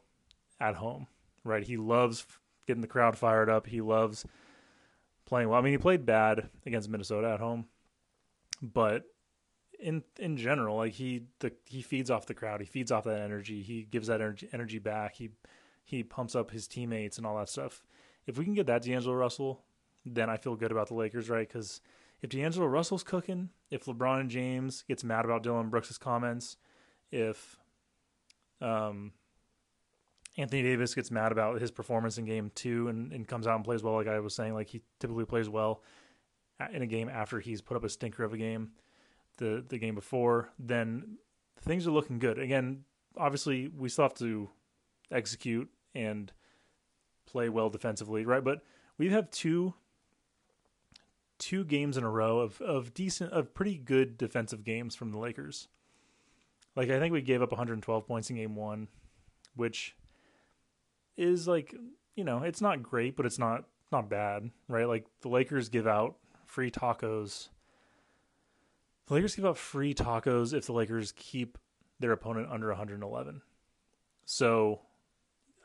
at 0.60 0.74
home. 0.74 1.06
Right, 1.44 1.62
he 1.62 1.76
loves 1.76 2.26
getting 2.66 2.80
the 2.80 2.88
crowd 2.88 3.16
fired 3.16 3.50
up. 3.50 3.66
He 3.66 3.80
loves 3.80 4.24
playing 5.26 5.48
well. 5.48 5.58
I 5.58 5.62
mean, 5.62 5.72
he 5.72 5.78
played 5.78 6.06
bad 6.06 6.48
against 6.66 6.88
Minnesota 6.88 7.30
at 7.32 7.40
home, 7.40 7.66
but 8.62 9.04
in 9.78 10.02
in 10.18 10.36
general, 10.36 10.76
like 10.76 10.92
he 10.92 11.24
the 11.40 11.52
he 11.64 11.82
feeds 11.82 12.10
off 12.10 12.26
the 12.26 12.34
crowd. 12.34 12.60
He 12.60 12.66
feeds 12.66 12.92
off 12.92 13.04
that 13.04 13.20
energy. 13.20 13.62
He 13.62 13.82
gives 13.82 14.08
that 14.08 14.20
energy 14.20 14.48
energy 14.52 14.78
back. 14.78 15.16
He 15.16 15.30
he 15.84 16.02
pumps 16.02 16.34
up 16.34 16.50
his 16.50 16.66
teammates 16.66 17.18
and 17.18 17.26
all 17.26 17.36
that 17.38 17.48
stuff. 17.48 17.84
If 18.26 18.38
we 18.38 18.44
can 18.44 18.54
get 18.54 18.66
that 18.66 18.82
D'Angelo 18.82 19.14
Russell, 19.14 19.62
then 20.06 20.30
I 20.30 20.36
feel 20.36 20.56
good 20.56 20.72
about 20.72 20.88
the 20.88 20.94
Lakers, 20.94 21.28
right? 21.28 21.46
Because 21.46 21.80
if 22.22 22.30
D'Angelo 22.30 22.66
Russell's 22.66 23.02
cooking, 23.02 23.50
if 23.70 23.84
LeBron 23.84 24.28
James 24.28 24.82
gets 24.88 25.04
mad 25.04 25.26
about 25.26 25.42
Dillon 25.42 25.68
Brooks' 25.68 25.98
comments, 25.98 26.56
if 27.10 27.56
um 28.60 29.12
Anthony 30.36 30.62
Davis 30.62 30.94
gets 30.94 31.10
mad 31.10 31.32
about 31.32 31.60
his 31.60 31.70
performance 31.70 32.18
in 32.18 32.24
game 32.24 32.50
two 32.54 32.88
and, 32.88 33.12
and 33.12 33.26
comes 33.26 33.46
out 33.46 33.56
and 33.56 33.64
plays 33.64 33.82
well, 33.82 33.94
like 33.94 34.08
I 34.08 34.18
was 34.20 34.34
saying, 34.34 34.54
like 34.54 34.68
he 34.68 34.82
typically 34.98 35.24
plays 35.24 35.48
well 35.48 35.82
in 36.72 36.82
a 36.82 36.86
game 36.86 37.08
after 37.08 37.40
he's 37.40 37.60
put 37.60 37.76
up 37.76 37.84
a 37.84 37.88
stinker 37.88 38.24
of 38.24 38.32
a 38.32 38.36
game 38.36 38.70
the 39.38 39.64
the 39.68 39.78
game 39.78 39.94
before, 39.94 40.50
then 40.58 41.18
things 41.60 41.86
are 41.86 41.90
looking 41.90 42.18
good. 42.18 42.38
Again, 42.38 42.84
obviously 43.16 43.68
we 43.68 43.88
still 43.88 44.04
have 44.04 44.14
to 44.14 44.50
execute 45.10 45.68
and 45.94 46.32
play 47.26 47.48
well 47.48 47.70
defensively, 47.70 48.24
right? 48.24 48.44
But 48.44 48.62
we 48.98 49.10
have 49.10 49.30
two 49.30 49.74
two 51.38 51.64
games 51.64 51.96
in 51.96 52.04
a 52.04 52.10
row 52.10 52.38
of, 52.38 52.60
of 52.60 52.94
decent 52.94 53.32
of 53.32 53.54
pretty 53.54 53.76
good 53.76 54.16
defensive 54.16 54.64
games 54.64 54.94
from 54.94 55.10
the 55.10 55.18
Lakers. 55.18 55.68
Like 56.76 56.90
I 56.90 56.98
think 56.98 57.12
we 57.12 57.22
gave 57.22 57.42
up 57.42 57.50
112 57.50 58.06
points 58.06 58.30
in 58.30 58.36
game 58.36 58.54
1, 58.54 58.88
which 59.54 59.96
is 61.16 61.46
like 61.48 61.74
you 62.16 62.24
know 62.24 62.42
it's 62.42 62.60
not 62.60 62.82
great, 62.82 63.16
but 63.16 63.26
it's 63.26 63.38
not 63.38 63.64
not 63.92 64.08
bad, 64.08 64.50
right? 64.68 64.88
Like 64.88 65.06
the 65.20 65.28
Lakers 65.28 65.68
give 65.68 65.86
out 65.86 66.16
free 66.46 66.70
tacos. 66.70 67.48
The 69.06 69.14
Lakers 69.14 69.34
give 69.36 69.46
out 69.46 69.58
free 69.58 69.94
tacos 69.94 70.54
if 70.54 70.66
the 70.66 70.72
Lakers 70.72 71.12
keep 71.12 71.58
their 72.00 72.12
opponent 72.12 72.48
under 72.50 72.68
111. 72.68 73.42
So 74.24 74.80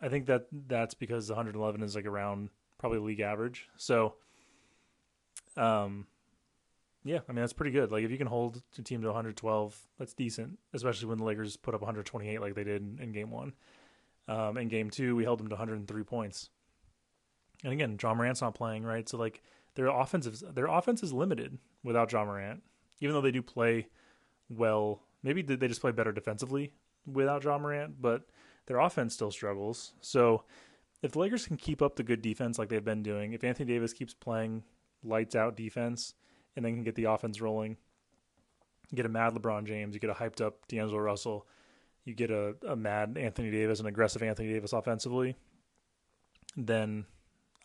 I 0.02 0.10
think 0.10 0.26
that 0.28 0.48
that's 0.52 0.94
because 0.94 1.30
111 1.30 1.82
is 1.82 1.96
like 1.96 2.06
around 2.06 2.50
probably 2.78 3.00
league 3.00 3.20
average. 3.22 3.68
So 3.78 4.16
um 5.58 6.08
Yeah, 7.04 7.20
I 7.28 7.32
mean 7.32 7.42
that's 7.42 7.54
pretty 7.54 7.72
good. 7.72 7.92
Like 7.92 8.04
if 8.04 8.12
you 8.12 8.18
can 8.18 8.28
hold 8.28 8.62
a 8.78 8.82
team 8.82 9.02
to 9.02 9.08
112, 9.08 9.88
that's 9.98 10.14
decent, 10.14 10.60
especially 10.74 11.08
when 11.08 11.18
the 11.18 11.24
Lakers 11.24 11.58
put 11.58 11.74
up 11.74 11.82
128 11.82 12.42
like 12.42 12.56
they 12.56 12.64
did 12.64 12.82
in, 12.82 13.00
in 13.02 13.12
Game 13.12 13.32
One. 13.32 13.54
Um, 14.30 14.58
in 14.58 14.68
Game 14.68 14.90
Two, 14.90 15.16
we 15.16 15.24
held 15.24 15.40
them 15.40 15.50
to 15.50 15.56
103 15.56 16.04
points. 16.04 16.50
And 17.64 17.74
again, 17.74 17.98
Ja 18.02 18.14
Morant's 18.14 18.42
not 18.42 18.56
playing, 18.56 18.84
right? 18.84 19.10
So 19.10 19.18
like 19.18 19.42
their 19.76 19.88
offensive 19.88 20.42
their 20.54 20.68
offense 20.68 21.04
is 21.04 21.12
limited 21.12 21.58
without 21.84 22.12
Ja 22.12 22.24
Morant, 22.24 22.62
even 23.02 23.14
though 23.14 23.22
they 23.22 23.32
do 23.32 23.42
play 23.42 23.88
well. 24.50 25.02
Maybe 25.24 25.42
they 25.42 25.68
just 25.68 25.82
play 25.82 25.92
better 25.92 26.14
defensively 26.14 26.72
without 27.06 27.44
Ja 27.44 27.58
Morant, 27.58 28.02
but 28.02 28.28
their 28.68 28.80
offense 28.80 29.14
still 29.16 29.32
struggles. 29.32 29.94
So 30.00 30.44
if 31.02 31.12
the 31.12 31.20
Lakers 31.20 31.48
can 31.48 31.58
keep 31.58 31.82
up 31.82 31.96
the 31.96 32.04
good 32.04 32.22
defense 32.22 32.60
like 32.60 32.70
they've 32.70 32.84
been 32.84 33.04
doing, 33.04 33.34
if 33.34 33.44
Anthony 33.44 33.74
Davis 33.74 33.94
keeps 33.94 34.14
playing 34.14 34.64
lights 35.04 35.36
out 35.36 35.56
defense 35.56 36.14
and 36.56 36.66
then 36.66 36.76
can 36.76 36.84
get 36.84 36.96
the 36.96 37.06
offense 37.06 37.42
rolling. 37.42 37.78
You 38.92 38.96
get 38.96 39.06
a 39.06 39.10
mad 39.10 39.34
LeBron 39.34 39.66
James, 39.66 39.94
you 39.94 40.00
get 40.00 40.10
a 40.10 40.14
hyped 40.14 40.42
up 40.42 40.68
D'Angelo 40.68 41.00
Russell, 41.00 41.48
you 42.06 42.14
get 42.14 42.32
a, 42.32 42.56
a 42.68 42.76
mad 42.76 43.18
Anthony 43.20 43.52
Davis, 43.52 43.80
an 43.80 43.86
aggressive 43.86 44.24
Anthony 44.24 44.52
Davis 44.52 44.74
offensively, 44.74 45.36
then 46.56 47.06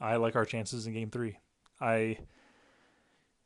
I 0.01 0.17
like 0.17 0.37
our 0.37 0.45
chances 0.45 0.87
in 0.87 0.93
game 0.93 1.11
three. 1.11 1.39
I 1.81 2.19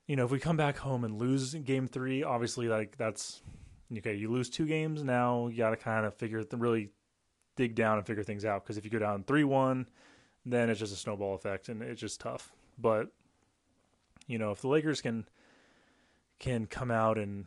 you 0.07 0.17
know, 0.17 0.25
if 0.25 0.31
we 0.31 0.39
come 0.39 0.57
back 0.57 0.79
home 0.79 1.05
and 1.05 1.19
lose 1.19 1.55
game 1.55 1.87
three, 1.87 2.23
obviously 2.23 2.69
like 2.69 2.97
that's 2.97 3.43
okay, 3.99 4.15
you 4.15 4.31
lose 4.31 4.51
two 4.51 4.67
games 4.67 5.03
now, 5.03 5.49
you 5.49 5.59
gotta 5.59 5.77
kinda 5.77 6.11
figure 6.11 6.45
really 6.53 6.91
dig 7.57 7.75
down 7.75 7.99
and 7.99 8.07
figure 8.07 8.23
things 8.23 8.45
out. 8.45 8.65
Because 8.65 8.79
if 8.79 8.85
you 8.85 8.91
go 8.91 8.99
down 8.99 9.25
three 9.25 9.45
one, 9.45 9.87
then 10.47 10.71
it's 10.71 10.81
just 10.81 10.93
a 10.93 10.97
snowball 10.97 11.35
effect 11.35 11.69
and 11.69 11.83
it's 11.83 12.01
just 12.01 12.21
tough. 12.21 12.53
But 12.79 13.09
you 14.27 14.39
know, 14.39 14.51
if 14.51 14.61
the 14.61 14.69
Lakers 14.69 15.01
can 15.01 15.27
can 16.39 16.67
come 16.67 16.91
out 16.91 17.19
and 17.19 17.47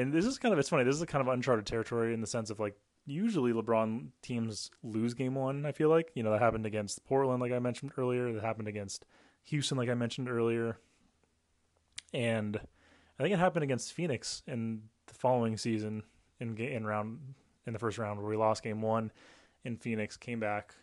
and 0.00 0.12
this 0.12 0.24
is 0.24 0.38
kind 0.38 0.52
of 0.52 0.58
it's 0.58 0.68
funny. 0.68 0.84
This 0.84 0.96
is 0.96 1.04
kind 1.04 1.26
of 1.26 1.32
uncharted 1.32 1.66
territory 1.66 2.14
in 2.14 2.20
the 2.20 2.26
sense 2.26 2.50
of 2.50 2.58
like 2.58 2.74
usually 3.06 3.52
LeBron 3.52 4.08
teams 4.22 4.70
lose 4.82 5.14
game 5.14 5.34
one. 5.34 5.66
I 5.66 5.72
feel 5.72 5.88
like 5.88 6.10
you 6.14 6.22
know 6.22 6.30
that 6.32 6.40
happened 6.40 6.66
against 6.66 7.04
Portland, 7.04 7.40
like 7.40 7.52
I 7.52 7.58
mentioned 7.58 7.92
earlier. 7.96 8.32
That 8.32 8.42
happened 8.42 8.68
against 8.68 9.04
Houston, 9.44 9.76
like 9.78 9.88
I 9.88 9.94
mentioned 9.94 10.28
earlier, 10.28 10.78
and 12.14 12.56
I 13.18 13.22
think 13.22 13.34
it 13.34 13.38
happened 13.38 13.64
against 13.64 13.92
Phoenix 13.92 14.42
in 14.46 14.82
the 15.06 15.14
following 15.14 15.56
season 15.56 16.02
in 16.38 16.56
in 16.56 16.86
round 16.86 17.18
in 17.66 17.72
the 17.72 17.78
first 17.78 17.98
round 17.98 18.20
where 18.20 18.28
we 18.28 18.36
lost 18.36 18.62
game 18.62 18.80
one 18.80 19.12
in 19.64 19.76
Phoenix, 19.76 20.16
came 20.16 20.40
back. 20.40 20.74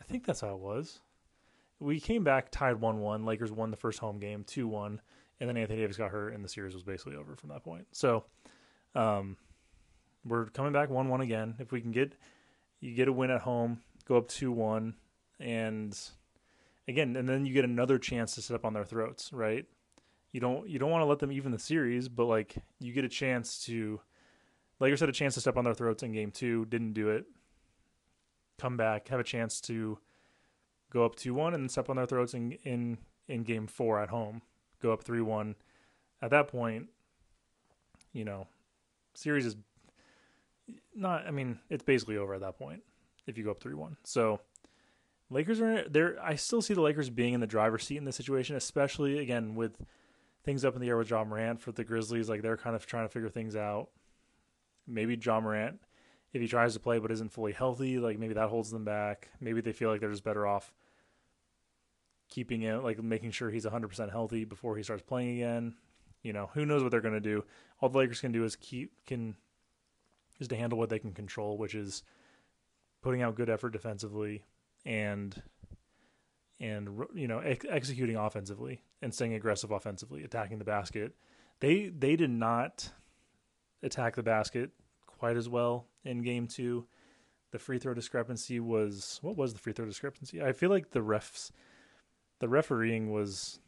I 0.00 0.04
think 0.04 0.26
that's 0.26 0.42
how 0.42 0.54
it 0.54 0.60
was 0.60 1.00
we 1.84 2.00
came 2.00 2.24
back 2.24 2.50
tied 2.50 2.80
one 2.80 3.00
one. 3.00 3.24
Lakers 3.24 3.52
won 3.52 3.70
the 3.70 3.76
first 3.76 3.98
home 3.98 4.18
game 4.18 4.44
two 4.44 4.66
one, 4.66 5.00
and 5.44 5.56
then 5.56 5.62
Anthony 5.62 5.80
Davis 5.80 5.96
got 5.96 6.10
hurt, 6.10 6.32
and 6.32 6.42
the 6.42 6.48
series 6.48 6.74
was 6.74 6.82
basically 6.82 7.16
over 7.16 7.36
from 7.36 7.50
that 7.50 7.62
point. 7.62 7.86
So, 7.92 8.24
um, 8.94 9.36
we're 10.24 10.46
coming 10.46 10.72
back 10.72 10.88
one 10.88 11.08
one 11.08 11.20
again. 11.20 11.56
If 11.58 11.70
we 11.70 11.80
can 11.80 11.92
get 11.92 12.14
you 12.80 12.94
get 12.94 13.08
a 13.08 13.12
win 13.12 13.30
at 13.30 13.42
home, 13.42 13.80
go 14.06 14.16
up 14.16 14.28
two 14.28 14.50
one, 14.50 14.94
and 15.38 15.98
again, 16.88 17.14
and 17.16 17.28
then 17.28 17.44
you 17.44 17.52
get 17.52 17.64
another 17.64 17.98
chance 17.98 18.34
to 18.36 18.42
sit 18.42 18.54
up 18.54 18.64
on 18.64 18.72
their 18.72 18.84
throats, 18.84 19.32
right? 19.32 19.66
You 20.32 20.40
don't 20.40 20.68
you 20.68 20.78
don't 20.78 20.90
want 20.90 21.02
to 21.02 21.06
let 21.06 21.18
them 21.18 21.30
even 21.30 21.52
the 21.52 21.58
series, 21.58 22.08
but 22.08 22.24
like 22.24 22.56
you 22.80 22.92
get 22.92 23.04
a 23.04 23.08
chance 23.08 23.64
to. 23.66 24.00
Lakers 24.80 25.00
had 25.00 25.08
a 25.08 25.12
chance 25.12 25.34
to 25.34 25.40
step 25.40 25.56
on 25.56 25.64
their 25.64 25.74
throats 25.74 26.02
in 26.02 26.12
game 26.12 26.32
two, 26.32 26.64
didn't 26.64 26.94
do 26.94 27.10
it. 27.10 27.26
Come 28.58 28.76
back, 28.76 29.08
have 29.08 29.20
a 29.20 29.24
chance 29.24 29.60
to 29.62 29.98
go 30.94 31.04
up 31.04 31.16
2 31.16 31.34
1 31.34 31.52
and 31.52 31.70
step 31.70 31.90
on 31.90 31.96
their 31.96 32.06
throats 32.06 32.32
in, 32.32 32.52
in, 32.62 32.96
in 33.28 33.42
game 33.42 33.66
four 33.66 34.00
at 34.00 34.08
home, 34.08 34.40
go 34.84 34.92
up 34.92 35.02
3 35.02 35.20
1. 35.20 35.54
At 36.22 36.30
that 36.30 36.48
point, 36.48 36.88
you 38.12 38.24
know, 38.24 38.46
series 39.14 39.46
is 39.46 39.56
not, 40.94 41.26
I 41.26 41.30
mean, 41.30 41.58
it's 41.68 41.84
basically 41.84 42.16
over 42.16 42.34
at 42.34 42.40
that 42.40 42.58
point 42.58 42.82
if 43.26 43.36
you 43.36 43.44
go 43.44 43.50
up 43.50 43.60
3 43.60 43.74
1. 43.74 43.96
So, 44.04 44.40
Lakers 45.30 45.60
are 45.60 45.88
there. 45.88 46.16
I 46.22 46.36
still 46.36 46.62
see 46.62 46.74
the 46.74 46.82
Lakers 46.82 47.10
being 47.10 47.34
in 47.34 47.40
the 47.40 47.46
driver's 47.46 47.84
seat 47.84 47.96
in 47.96 48.04
this 48.04 48.16
situation, 48.16 48.56
especially 48.56 49.18
again 49.18 49.54
with 49.54 49.84
things 50.44 50.64
up 50.64 50.74
in 50.74 50.82
the 50.82 50.88
air 50.88 50.98
with 50.98 51.10
Ja 51.10 51.24
Morant 51.24 51.60
for 51.60 51.72
the 51.72 51.82
Grizzlies. 51.82 52.28
Like 52.28 52.42
they're 52.42 52.58
kind 52.58 52.76
of 52.76 52.86
trying 52.86 53.06
to 53.06 53.12
figure 53.12 53.30
things 53.30 53.56
out. 53.56 53.88
Maybe 54.86 55.18
Ja 55.20 55.40
Morant, 55.40 55.80
if 56.34 56.42
he 56.42 56.46
tries 56.46 56.74
to 56.74 56.80
play 56.80 56.98
but 56.98 57.10
isn't 57.10 57.32
fully 57.32 57.52
healthy, 57.52 57.98
like 57.98 58.18
maybe 58.18 58.34
that 58.34 58.50
holds 58.50 58.70
them 58.70 58.84
back. 58.84 59.30
Maybe 59.40 59.62
they 59.62 59.72
feel 59.72 59.90
like 59.90 60.00
they're 60.00 60.10
just 60.10 60.24
better 60.24 60.46
off 60.46 60.72
keeping 62.34 62.62
it 62.62 62.82
like 62.82 63.00
making 63.02 63.30
sure 63.30 63.48
he's 63.48 63.64
100% 63.64 64.10
healthy 64.10 64.44
before 64.44 64.76
he 64.76 64.82
starts 64.82 65.02
playing 65.02 65.36
again. 65.36 65.74
You 66.22 66.32
know, 66.32 66.50
who 66.54 66.66
knows 66.66 66.82
what 66.82 66.90
they're 66.90 67.00
going 67.00 67.14
to 67.14 67.20
do. 67.20 67.44
All 67.80 67.88
the 67.88 67.98
Lakers 67.98 68.20
can 68.20 68.32
do 68.32 68.44
is 68.44 68.56
keep 68.56 68.92
can 69.06 69.36
is 70.40 70.48
to 70.48 70.56
handle 70.56 70.78
what 70.78 70.88
they 70.88 70.98
can 70.98 71.12
control, 71.12 71.56
which 71.56 71.74
is 71.74 72.02
putting 73.02 73.22
out 73.22 73.36
good 73.36 73.48
effort 73.50 73.70
defensively 73.70 74.42
and 74.84 75.40
and 76.60 76.88
you 77.14 77.28
know 77.28 77.38
ex- 77.38 77.66
executing 77.68 78.16
offensively 78.16 78.80
and 79.00 79.14
staying 79.14 79.34
aggressive 79.34 79.70
offensively, 79.70 80.24
attacking 80.24 80.58
the 80.58 80.64
basket. 80.64 81.14
They 81.60 81.88
they 81.88 82.16
did 82.16 82.30
not 82.30 82.90
attack 83.82 84.16
the 84.16 84.22
basket 84.22 84.70
quite 85.06 85.36
as 85.36 85.48
well 85.48 85.86
in 86.04 86.22
game 86.22 86.48
2. 86.48 86.84
The 87.52 87.58
free 87.60 87.78
throw 87.78 87.94
discrepancy 87.94 88.58
was 88.58 89.20
what 89.22 89.36
was 89.36 89.52
the 89.52 89.60
free 89.60 89.72
throw 89.72 89.86
discrepancy? 89.86 90.42
I 90.42 90.52
feel 90.52 90.70
like 90.70 90.90
the 90.90 91.00
refs 91.00 91.52
the 92.44 92.48
refereeing 92.50 93.10
was 93.10 93.58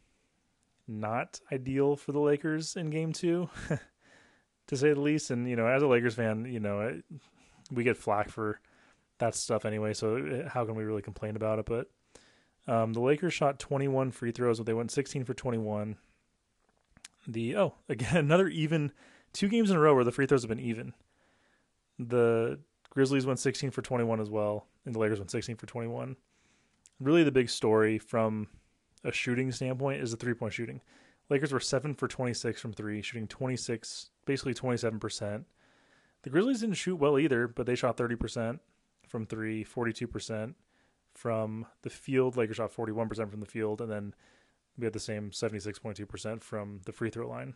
not 0.87 1.41
ideal 1.51 1.95
for 1.95 2.11
the 2.11 2.19
Lakers 2.19 2.75
in 2.75 2.91
game 2.91 3.11
two, 3.11 3.49
to 4.67 4.77
say 4.77 4.93
the 4.93 5.01
least. 5.01 5.31
And, 5.31 5.49
you 5.49 5.55
know, 5.55 5.65
as 5.65 5.81
a 5.81 5.87
Lakers 5.87 6.13
fan, 6.13 6.45
you 6.45 6.59
know, 6.59 7.01
we 7.71 7.83
get 7.83 7.97
flack 7.97 8.29
for 8.29 8.59
that 9.17 9.33
stuff 9.33 9.65
anyway. 9.65 9.95
So 9.95 10.17
eh, 10.17 10.47
how 10.47 10.63
can 10.63 10.75
we 10.75 10.83
really 10.83 11.01
complain 11.01 11.35
about 11.35 11.57
it? 11.57 11.65
But 11.65 11.89
um, 12.71 12.93
the 12.93 12.99
Lakers 12.99 13.33
shot 13.33 13.57
21 13.57 14.11
free 14.11 14.31
throws, 14.31 14.59
but 14.59 14.67
they 14.67 14.75
went 14.75 14.91
16 14.91 15.23
for 15.23 15.33
21. 15.33 15.95
The, 17.27 17.57
oh, 17.57 17.73
again, 17.89 18.15
another 18.15 18.47
even 18.47 18.91
two 19.33 19.47
games 19.47 19.71
in 19.71 19.77
a 19.77 19.79
row 19.79 19.95
where 19.95 20.03
the 20.03 20.11
free 20.11 20.27
throws 20.27 20.43
have 20.43 20.49
been 20.49 20.59
even. 20.59 20.93
The 21.97 22.59
Grizzlies 22.91 23.25
went 23.25 23.39
16 23.39 23.71
for 23.71 23.81
21 23.81 24.19
as 24.19 24.29
well, 24.29 24.67
and 24.85 24.93
the 24.93 24.99
Lakers 24.99 25.17
went 25.17 25.31
16 25.31 25.55
for 25.55 25.65
21. 25.65 26.15
Really, 26.99 27.23
the 27.23 27.31
big 27.31 27.49
story 27.49 27.97
from 27.97 28.47
a 29.03 29.11
shooting 29.11 29.51
standpoint 29.51 30.01
is 30.01 30.11
the 30.11 30.17
three 30.17 30.33
point 30.33 30.53
shooting. 30.53 30.81
Lakers 31.29 31.51
were 31.51 31.59
seven 31.59 31.93
for 31.93 32.07
26 32.07 32.61
from 32.61 32.73
three, 32.73 33.01
shooting 33.01 33.27
26, 33.27 34.11
basically 34.25 34.53
27%. 34.53 35.43
The 36.23 36.29
Grizzlies 36.29 36.61
didn't 36.61 36.75
shoot 36.75 36.95
well 36.95 37.19
either, 37.19 37.47
but 37.47 37.65
they 37.65 37.75
shot 37.75 37.97
30% 37.97 38.59
from 39.07 39.25
three, 39.25 39.63
42% 39.63 40.53
from 41.13 41.65
the 41.81 41.89
field. 41.89 42.37
Lakers 42.37 42.57
shot 42.57 42.73
41% 42.73 43.29
from 43.29 43.39
the 43.39 43.45
field, 43.45 43.81
and 43.81 43.91
then 43.91 44.13
we 44.77 44.85
had 44.85 44.93
the 44.93 44.99
same 44.99 45.31
76.2% 45.31 46.41
from 46.41 46.79
the 46.85 46.91
free 46.91 47.09
throw 47.09 47.27
line. 47.27 47.55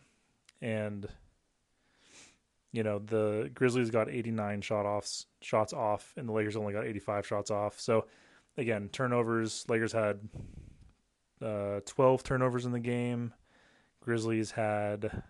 And 0.60 1.08
you 2.72 2.82
know, 2.82 2.98
the 2.98 3.50
Grizzlies 3.54 3.90
got 3.90 4.08
89 4.08 4.62
shot 4.62 4.86
offs, 4.86 5.26
shots 5.42 5.74
off, 5.74 6.14
and 6.16 6.28
the 6.28 6.32
Lakers 6.32 6.56
only 6.56 6.72
got 6.72 6.86
85 6.86 7.26
shots 7.26 7.50
off. 7.50 7.78
So 7.78 8.06
again, 8.56 8.88
turnovers, 8.90 9.66
Lakers 9.68 9.92
had 9.92 10.20
uh, 11.42 11.80
12 11.86 12.22
turnovers 12.22 12.64
in 12.64 12.72
the 12.72 12.80
game. 12.80 13.32
Grizzlies 14.00 14.52
had 14.52 15.22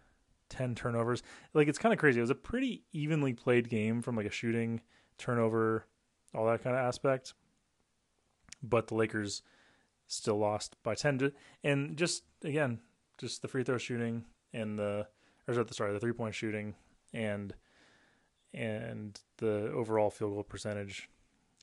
10 0.48 0.74
turnovers. 0.74 1.22
Like 1.54 1.68
it's 1.68 1.78
kind 1.78 1.92
of 1.92 1.98
crazy. 1.98 2.18
It 2.18 2.22
was 2.22 2.30
a 2.30 2.34
pretty 2.34 2.84
evenly 2.92 3.32
played 3.32 3.68
game 3.68 4.02
from 4.02 4.16
like 4.16 4.26
a 4.26 4.30
shooting, 4.30 4.80
turnover, 5.18 5.86
all 6.34 6.46
that 6.46 6.62
kind 6.62 6.76
of 6.76 6.82
aspect. 6.82 7.34
But 8.62 8.88
the 8.88 8.94
Lakers 8.94 9.42
still 10.06 10.38
lost 10.38 10.76
by 10.82 10.94
10 10.94 11.32
and 11.64 11.96
just 11.96 12.24
again, 12.44 12.80
just 13.18 13.42
the 13.42 13.48
free 13.48 13.64
throw 13.64 13.78
shooting 13.78 14.24
and 14.52 14.78
the 14.78 15.06
or 15.48 15.54
sorry, 15.70 15.92
the 15.92 16.00
three 16.00 16.12
point 16.12 16.34
shooting 16.34 16.74
and 17.12 17.54
and 18.54 19.20
the 19.38 19.70
overall 19.72 20.10
field 20.10 20.34
goal 20.34 20.42
percentage 20.42 21.08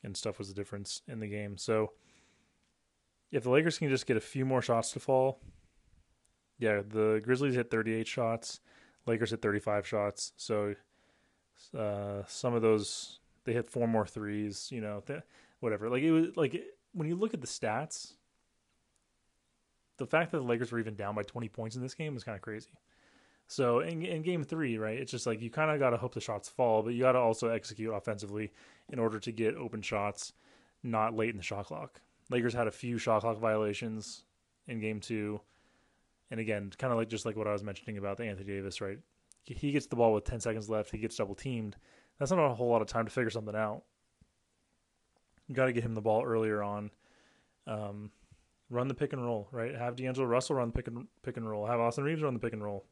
and 0.03 0.17
stuff 0.17 0.39
was 0.39 0.47
the 0.47 0.53
difference 0.53 1.01
in 1.07 1.19
the 1.19 1.27
game. 1.27 1.57
So 1.57 1.91
if 3.31 3.43
the 3.43 3.49
Lakers 3.49 3.77
can 3.77 3.89
just 3.89 4.05
get 4.05 4.17
a 4.17 4.21
few 4.21 4.45
more 4.45 4.61
shots 4.61 4.91
to 4.93 4.99
fall, 4.99 5.39
yeah, 6.57 6.81
the 6.87 7.21
Grizzlies 7.23 7.55
hit 7.55 7.69
38 7.69 8.07
shots, 8.07 8.59
Lakers 9.05 9.31
hit 9.31 9.41
35 9.41 9.87
shots. 9.87 10.33
So 10.35 10.75
uh, 11.77 12.23
some 12.27 12.53
of 12.53 12.61
those 12.61 13.19
they 13.45 13.53
hit 13.53 13.67
four 13.67 13.87
more 13.87 14.05
threes. 14.05 14.69
You 14.71 14.81
know, 14.81 15.01
th- 15.05 15.21
whatever. 15.59 15.89
Like 15.89 16.03
it 16.03 16.11
was 16.11 16.37
like 16.37 16.61
when 16.93 17.07
you 17.07 17.15
look 17.15 17.33
at 17.33 17.41
the 17.41 17.47
stats, 17.47 18.13
the 19.97 20.05
fact 20.05 20.31
that 20.31 20.39
the 20.39 20.43
Lakers 20.43 20.71
were 20.71 20.79
even 20.79 20.95
down 20.95 21.15
by 21.15 21.23
20 21.23 21.49
points 21.49 21.75
in 21.75 21.81
this 21.81 21.93
game 21.93 22.13
was 22.13 22.23
kind 22.23 22.35
of 22.35 22.41
crazy. 22.41 22.71
So 23.47 23.79
in 23.79 24.03
in 24.03 24.21
game 24.21 24.43
three, 24.43 24.77
right, 24.77 24.99
it's 24.99 25.11
just 25.11 25.25
like 25.25 25.41
you 25.41 25.49
kind 25.49 25.71
of 25.71 25.79
got 25.79 25.89
to 25.91 25.97
hope 25.97 26.13
the 26.13 26.21
shots 26.21 26.49
fall, 26.49 26.83
but 26.83 26.93
you 26.93 27.01
got 27.01 27.13
to 27.13 27.19
also 27.19 27.49
execute 27.49 27.93
offensively 27.93 28.51
in 28.91 28.99
order 28.99 29.19
to 29.19 29.31
get 29.31 29.55
open 29.55 29.81
shots, 29.81 30.33
not 30.83 31.15
late 31.15 31.31
in 31.31 31.37
the 31.37 31.43
shot 31.43 31.65
clock. 31.65 32.01
Lakers 32.29 32.53
had 32.53 32.67
a 32.67 32.71
few 32.71 32.97
shot 32.97 33.21
clock 33.21 33.39
violations 33.39 34.23
in 34.67 34.79
game 34.79 34.99
two, 34.99 35.41
And 36.31 36.39
again, 36.39 36.71
kind 36.77 36.93
of 36.93 36.99
like 36.99 37.09
just 37.09 37.25
like 37.25 37.35
what 37.35 37.47
I 37.47 37.53
was 37.53 37.63
mentioning 37.63 37.97
about 37.97 38.17
the 38.17 38.25
Anthony 38.25 38.47
Davis, 38.47 38.81
right? 38.81 38.99
He 39.43 39.71
gets 39.71 39.87
the 39.87 39.95
ball 39.95 40.13
with 40.13 40.25
10 40.25 40.39
seconds 40.39 40.69
left. 40.69 40.91
He 40.91 40.99
gets 40.99 41.15
double 41.15 41.33
teamed. 41.33 41.75
That's 42.19 42.29
not 42.29 42.39
a 42.39 42.53
whole 42.53 42.69
lot 42.69 42.83
of 42.83 42.87
time 42.87 43.05
to 43.05 43.11
figure 43.11 43.31
something 43.31 43.55
out. 43.55 43.81
You 45.47 45.55
got 45.55 45.65
to 45.65 45.73
get 45.73 45.83
him 45.83 45.95
the 45.95 46.01
ball 46.01 46.23
earlier 46.23 46.61
on. 46.61 46.91
Um, 47.65 48.11
run 48.69 48.87
the 48.87 48.93
pick 48.93 49.13
and 49.13 49.23
roll, 49.23 49.47
right? 49.51 49.73
Have 49.73 49.95
D'Angelo 49.95 50.27
Russell 50.27 50.57
run 50.57 50.67
the 50.67 50.73
pick 50.73 50.87
and 50.87 51.07
pick 51.23 51.37
and 51.37 51.49
roll. 51.49 51.65
Have 51.65 51.79
Austin 51.79 52.03
Reaves 52.03 52.21
run 52.21 52.35
the 52.35 52.39
pick 52.39 52.53
and 52.53 52.63
roll. 52.63 52.85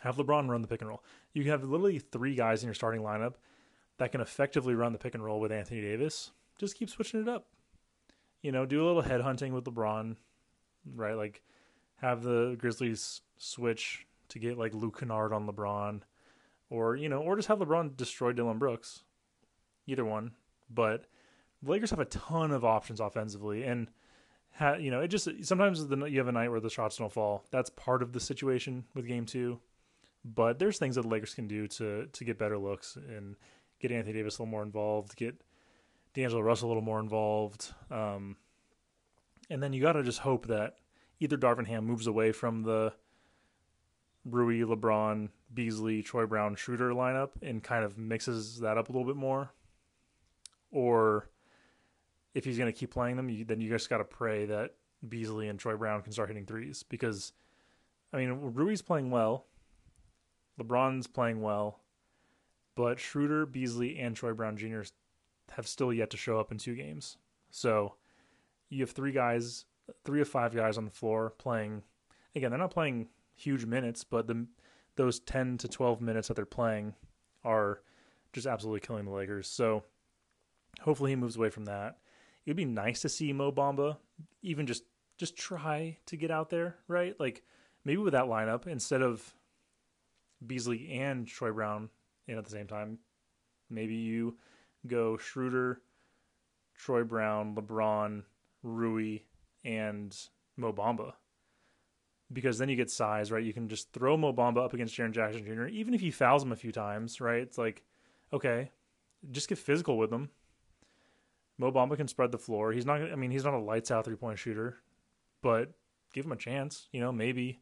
Have 0.00 0.16
LeBron 0.16 0.48
run 0.48 0.62
the 0.62 0.68
pick 0.68 0.80
and 0.80 0.88
roll. 0.88 1.02
You 1.34 1.50
have 1.50 1.64
literally 1.64 1.98
three 1.98 2.34
guys 2.34 2.62
in 2.62 2.68
your 2.68 2.74
starting 2.74 3.02
lineup 3.02 3.34
that 3.98 4.12
can 4.12 4.20
effectively 4.20 4.74
run 4.74 4.92
the 4.92 4.98
pick 4.98 5.14
and 5.14 5.24
roll 5.24 5.40
with 5.40 5.52
Anthony 5.52 5.82
Davis. 5.82 6.30
Just 6.58 6.76
keep 6.76 6.88
switching 6.88 7.20
it 7.20 7.28
up. 7.28 7.46
You 8.42 8.52
know, 8.52 8.66
do 8.66 8.84
a 8.84 8.86
little 8.86 9.02
head 9.02 9.20
hunting 9.20 9.52
with 9.52 9.64
LeBron, 9.64 10.16
right? 10.94 11.14
Like 11.14 11.42
have 11.96 12.22
the 12.22 12.56
Grizzlies 12.58 13.22
switch 13.36 14.06
to 14.28 14.38
get 14.38 14.58
like 14.58 14.74
Luke 14.74 15.00
Kennard 15.00 15.32
on 15.32 15.46
LeBron, 15.46 16.02
or 16.70 16.96
you 16.96 17.08
know, 17.08 17.20
or 17.20 17.36
just 17.36 17.48
have 17.48 17.58
LeBron 17.58 17.96
destroy 17.96 18.32
Dillon 18.32 18.58
Brooks. 18.58 19.02
Either 19.86 20.04
one, 20.04 20.32
but 20.68 21.06
the 21.62 21.70
Lakers 21.70 21.90
have 21.90 21.98
a 21.98 22.04
ton 22.04 22.50
of 22.50 22.64
options 22.64 23.00
offensively, 23.00 23.64
and 23.64 23.88
ha, 24.54 24.74
you 24.74 24.90
know, 24.90 25.00
it 25.00 25.08
just 25.08 25.28
sometimes 25.42 25.86
the, 25.86 26.04
you 26.04 26.18
have 26.18 26.28
a 26.28 26.32
night 26.32 26.50
where 26.50 26.60
the 26.60 26.70
shots 26.70 26.98
don't 26.98 27.12
fall. 27.12 27.44
That's 27.50 27.70
part 27.70 28.02
of 28.02 28.12
the 28.12 28.20
situation 28.20 28.84
with 28.94 29.06
Game 29.06 29.24
Two, 29.24 29.60
but 30.24 30.58
there's 30.58 30.78
things 30.78 30.96
that 30.96 31.02
the 31.02 31.08
Lakers 31.08 31.34
can 31.34 31.48
do 31.48 31.66
to 31.68 32.06
to 32.06 32.24
get 32.24 32.38
better 32.38 32.58
looks 32.58 32.96
and 32.96 33.36
get 33.80 33.90
Anthony 33.90 34.12
Davis 34.12 34.38
a 34.38 34.42
little 34.42 34.50
more 34.50 34.62
involved, 34.62 35.16
get 35.16 35.40
D'Angelo 36.14 36.40
Russell 36.40 36.68
a 36.68 36.70
little 36.70 36.82
more 36.82 37.00
involved, 37.00 37.72
um, 37.90 38.36
and 39.50 39.62
then 39.62 39.72
you 39.72 39.80
got 39.80 39.92
to 39.92 40.02
just 40.02 40.20
hope 40.20 40.46
that 40.46 40.76
either 41.20 41.36
Darvin 41.36 41.66
Ham 41.66 41.84
moves 41.84 42.06
away 42.06 42.32
from 42.32 42.62
the 42.62 42.92
Rui, 44.24 44.60
LeBron, 44.60 45.28
Beasley, 45.52 46.02
Troy 46.02 46.26
Brown, 46.26 46.54
Schroeder 46.54 46.90
lineup 46.90 47.30
and 47.42 47.62
kind 47.62 47.84
of 47.84 47.98
mixes 47.98 48.60
that 48.60 48.78
up 48.78 48.88
a 48.88 48.92
little 48.92 49.06
bit 49.06 49.16
more, 49.16 49.50
or 50.70 51.28
if 52.34 52.44
he's 52.44 52.58
going 52.58 52.72
to 52.72 52.78
keep 52.78 52.90
playing 52.90 53.16
them, 53.16 53.28
you, 53.28 53.44
then 53.44 53.60
you 53.60 53.68
just 53.68 53.88
got 53.88 53.98
to 53.98 54.04
pray 54.04 54.46
that 54.46 54.74
Beasley 55.06 55.48
and 55.48 55.58
Troy 55.58 55.76
Brown 55.76 56.02
can 56.02 56.12
start 56.12 56.28
hitting 56.28 56.46
threes. 56.46 56.82
Because, 56.82 57.32
I 58.12 58.18
mean, 58.18 58.30
Rui's 58.54 58.82
playing 58.82 59.10
well, 59.10 59.46
LeBron's 60.60 61.06
playing 61.06 61.40
well, 61.40 61.80
but 62.74 63.00
Schroeder, 63.00 63.46
Beasley, 63.46 63.98
and 63.98 64.14
Troy 64.14 64.32
Brown 64.32 64.56
Jr. 64.56 64.82
have 65.52 65.66
still 65.66 65.92
yet 65.92 66.10
to 66.10 66.16
show 66.16 66.38
up 66.38 66.52
in 66.52 66.58
two 66.58 66.74
games. 66.74 67.16
So 67.50 67.94
you 68.68 68.80
have 68.80 68.90
three 68.90 69.12
guys, 69.12 69.64
three 70.04 70.20
of 70.20 70.28
five 70.28 70.54
guys 70.54 70.78
on 70.78 70.84
the 70.84 70.90
floor 70.90 71.34
playing. 71.38 71.82
Again, 72.34 72.50
they're 72.50 72.58
not 72.58 72.70
playing 72.70 73.08
huge 73.34 73.64
minutes, 73.64 74.04
but 74.04 74.26
the 74.26 74.46
those 74.96 75.20
10 75.20 75.58
to 75.58 75.68
12 75.68 76.00
minutes 76.00 76.26
that 76.26 76.34
they're 76.34 76.44
playing 76.44 76.92
are 77.44 77.82
just 78.32 78.48
absolutely 78.48 78.80
killing 78.80 79.04
the 79.04 79.12
Lakers. 79.12 79.46
So 79.46 79.84
hopefully 80.80 81.12
he 81.12 81.16
moves 81.16 81.36
away 81.36 81.50
from 81.50 81.66
that 81.66 81.98
it 82.48 82.52
would 82.52 82.56
be 82.56 82.64
nice 82.64 83.02
to 83.02 83.10
see 83.10 83.30
Mo 83.34 83.52
Bamba 83.52 83.98
even 84.40 84.66
just 84.66 84.84
just 85.18 85.36
try 85.36 85.98
to 86.06 86.16
get 86.16 86.30
out 86.30 86.48
there, 86.48 86.76
right? 86.88 87.14
Like 87.20 87.42
maybe 87.84 87.98
with 87.98 88.14
that 88.14 88.24
lineup 88.24 88.66
instead 88.66 89.02
of 89.02 89.34
Beasley 90.46 90.92
and 90.92 91.26
Troy 91.26 91.52
Brown 91.52 91.90
in 92.26 92.38
at 92.38 92.44
the 92.44 92.50
same 92.50 92.66
time, 92.66 93.00
maybe 93.68 93.96
you 93.96 94.38
go 94.86 95.16
Schroeder, 95.16 95.80
Troy 96.76 97.04
Brown, 97.04 97.54
LeBron, 97.54 98.22
Rui, 98.62 99.18
and 99.64 100.16
Mo 100.56 100.72
Bamba. 100.72 101.12
Because 102.32 102.58
then 102.58 102.68
you 102.68 102.76
get 102.76 102.90
size, 102.90 103.32
right? 103.32 103.44
You 103.44 103.52
can 103.52 103.68
just 103.68 103.92
throw 103.92 104.16
Mo 104.16 104.32
Bamba 104.32 104.64
up 104.64 104.74
against 104.74 104.94
Jaren 104.94 105.12
Jackson 105.12 105.44
Jr. 105.44 105.66
Even 105.66 105.94
if 105.94 106.00
he 106.00 106.10
fouls 106.10 106.42
him 106.42 106.52
a 106.52 106.56
few 106.56 106.72
times, 106.72 107.20
right? 107.20 107.42
It's 107.42 107.58
like, 107.58 107.82
okay, 108.32 108.70
just 109.30 109.48
get 109.48 109.58
physical 109.58 109.96
with 109.96 110.12
him. 110.12 110.28
Mo 111.56 111.72
Bamba 111.72 111.96
can 111.96 112.06
spread 112.06 112.30
the 112.30 112.38
floor. 112.38 112.72
He's 112.72 112.86
not. 112.86 113.00
I 113.00 113.16
mean, 113.16 113.30
he's 113.30 113.44
not 113.44 113.54
a 113.54 113.58
lights 113.58 113.90
out 113.90 114.04
three 114.04 114.16
point 114.16 114.38
shooter, 114.38 114.76
but 115.42 115.72
give 116.14 116.24
him 116.24 116.32
a 116.32 116.36
chance. 116.36 116.88
You 116.92 117.00
know, 117.00 117.10
maybe, 117.10 117.60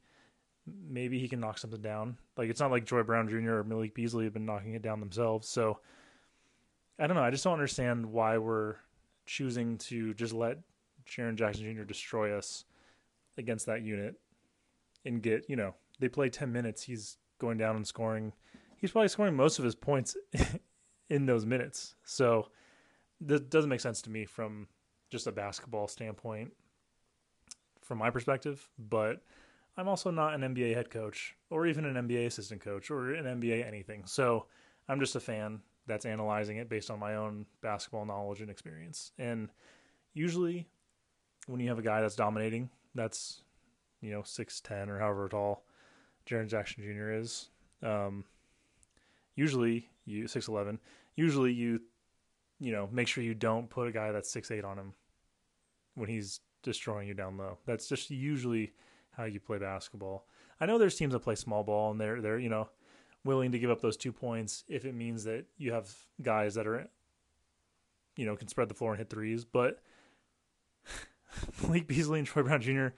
maybe 0.67 1.19
he 1.19 1.29
can 1.29 1.41
knock 1.41 1.59
something 1.59 1.81
down. 1.81 2.19
Like 2.37 2.51
it's 2.51 2.61
not 2.61 2.71
like 2.71 2.85
Troy 2.85 3.03
Brown 3.05 3.29
Jr. 3.29 3.55
or 3.55 3.65
Malik 3.65 3.95
Beasley 3.95 4.25
have 4.25 4.35
been 4.35 4.47
knocking 4.47 4.75
it 4.75 4.83
down 4.83 5.01
themselves. 5.01 5.49
So 5.49 5.79
I 6.99 7.07
don't 7.07 7.17
know. 7.17 7.23
I 7.23 7.31
just 7.31 7.45
don't 7.45 7.53
understand 7.53 8.07
why 8.07 8.39
we're 8.39 8.77
choosing 9.27 9.79
to 9.79 10.15
just 10.15 10.33
let 10.33 10.59
Jaren 11.07 11.35
Jackson 11.37 11.75
Jr. 11.75 11.83
destroy 11.83 12.37
us 12.37 12.65
against 13.39 13.67
that 13.67 13.83
unit 13.83 14.15
and 15.05 15.23
get. 15.23 15.47
You 15.49 15.57
know, 15.57 15.75
they 16.01 16.09
play 16.09 16.29
ten 16.29 16.53
minutes. 16.53 16.83
He's 16.83 17.19
going 17.39 17.59
down 17.59 17.77
and 17.77 17.87
scoring. 17.87 18.33
He's 18.79 18.91
probably 18.91 19.09
scoring 19.09 19.37
most 19.37 19.59
of 19.59 19.65
his 19.65 19.75
points 19.75 20.17
in 21.11 21.27
those 21.27 21.47
minutes. 21.47 21.95
So 22.05 22.49
that 23.23 23.51
doesn't 23.51 23.71
make 23.71 23.81
sense 23.81 24.03
to 24.03 24.11
me 24.11 24.25
from 24.25 24.69
just 25.11 25.27
a 25.27 25.33
basketball 25.33 25.89
standpoint 25.89 26.53
from 27.83 27.99
my 27.99 28.11
perspective, 28.11 28.69
but 28.79 29.23
I'm 29.77 29.89
also 29.89 30.11
not 30.11 30.35
an 30.35 30.41
NBA 30.41 30.75
head 30.75 30.91
coach 30.91 31.37
or 31.51 31.67
even 31.67 31.85
an 31.85 32.09
NBA 32.09 32.27
assistant 32.27 32.61
coach 32.61 32.91
or 32.91 33.15
an 33.15 33.25
NBA 33.41 33.67
anything. 33.67 34.05
So 34.07 34.47
I'm 34.89 34.99
just 34.99 35.17
a 35.17 35.21
fan 35.21 35.61
that's 35.87 36.05
analyzing 36.05 36.57
it 36.57 36.69
based 36.69 36.91
on 36.91 36.99
my 36.99 37.17
own 37.17 37.47
basketball 37.63 38.05
knowledge 38.05 38.41
and 38.41 38.51
experience. 38.51 39.13
And 39.19 39.51
usually 40.15 40.67
when 41.47 41.61
you 41.61 41.69
have 41.69 41.79
a 41.79 41.83
guy 41.83 42.01
that's 42.01 42.17
dominating, 42.17 42.71
that's, 42.95 43.43
you 44.01 44.11
know, 44.11 44.23
6'10 44.23 44.89
or 44.89 44.99
however 44.99 45.29
tall 45.29 45.65
Jaren 46.29 46.49
Jackson 46.49 46.83
Jr. 46.83 47.13
is, 47.13 47.51
um, 47.83 48.25
usually 49.35 49.89
you 50.05 50.25
6'11, 50.25 50.79
usually 51.15 51.53
you 51.53 51.81
you 52.59 52.73
know, 52.73 52.89
make 52.91 53.09
sure 53.09 53.23
you 53.23 53.35
don't 53.35 53.69
put 53.69 53.89
a 53.89 53.93
guy 53.93 54.13
that's 54.13 54.31
six 54.31 54.51
eight 54.51 54.65
on 54.65 54.79
him 54.79 54.93
when 55.95 56.09
he's 56.09 56.41
destroying 56.63 57.07
you 57.09 57.15
down 57.15 57.37
low. 57.37 57.59
That's 57.67 57.89
just 57.89 58.11
usually 58.11 58.73
how 59.11 59.25
you 59.25 59.41
play 59.41 59.59
basketball. 59.59 60.27
I 60.61 60.67
know 60.67 60.79
there's 60.79 60.97
teams 60.97 61.13
that 61.13 61.21
play 61.21 61.35
small 61.35 61.65
ball 61.65 61.91
and 61.91 62.01
they're 62.01 62.21
they're 62.21 62.39
you 62.39 62.49
know 62.49 62.69
willing 63.27 63.53
to 63.53 63.59
give 63.59 63.71
up 63.71 63.81
those 63.81 63.97
two 63.97 64.13
points 64.13 64.65
if 64.69 64.85
it 64.85 64.95
means 64.95 65.25
that 65.25 65.45
you 65.59 65.73
have 65.73 65.95
guys 66.23 66.55
that 66.55 66.67
are 66.67 66.89
you 68.17 68.25
know 68.25 68.37
can 68.37 68.49
spread 68.49 68.69
the 68.69 68.75
floor 68.75 68.93
and 68.93 68.99
hit 68.99 69.11
threes, 69.11 69.45
but 69.45 69.83
Malik 71.63 71.87
Beasley 71.87 72.19
and 72.19 72.27
Troy 72.27 72.43
Brown 72.43 72.61
Jr. 72.61 72.89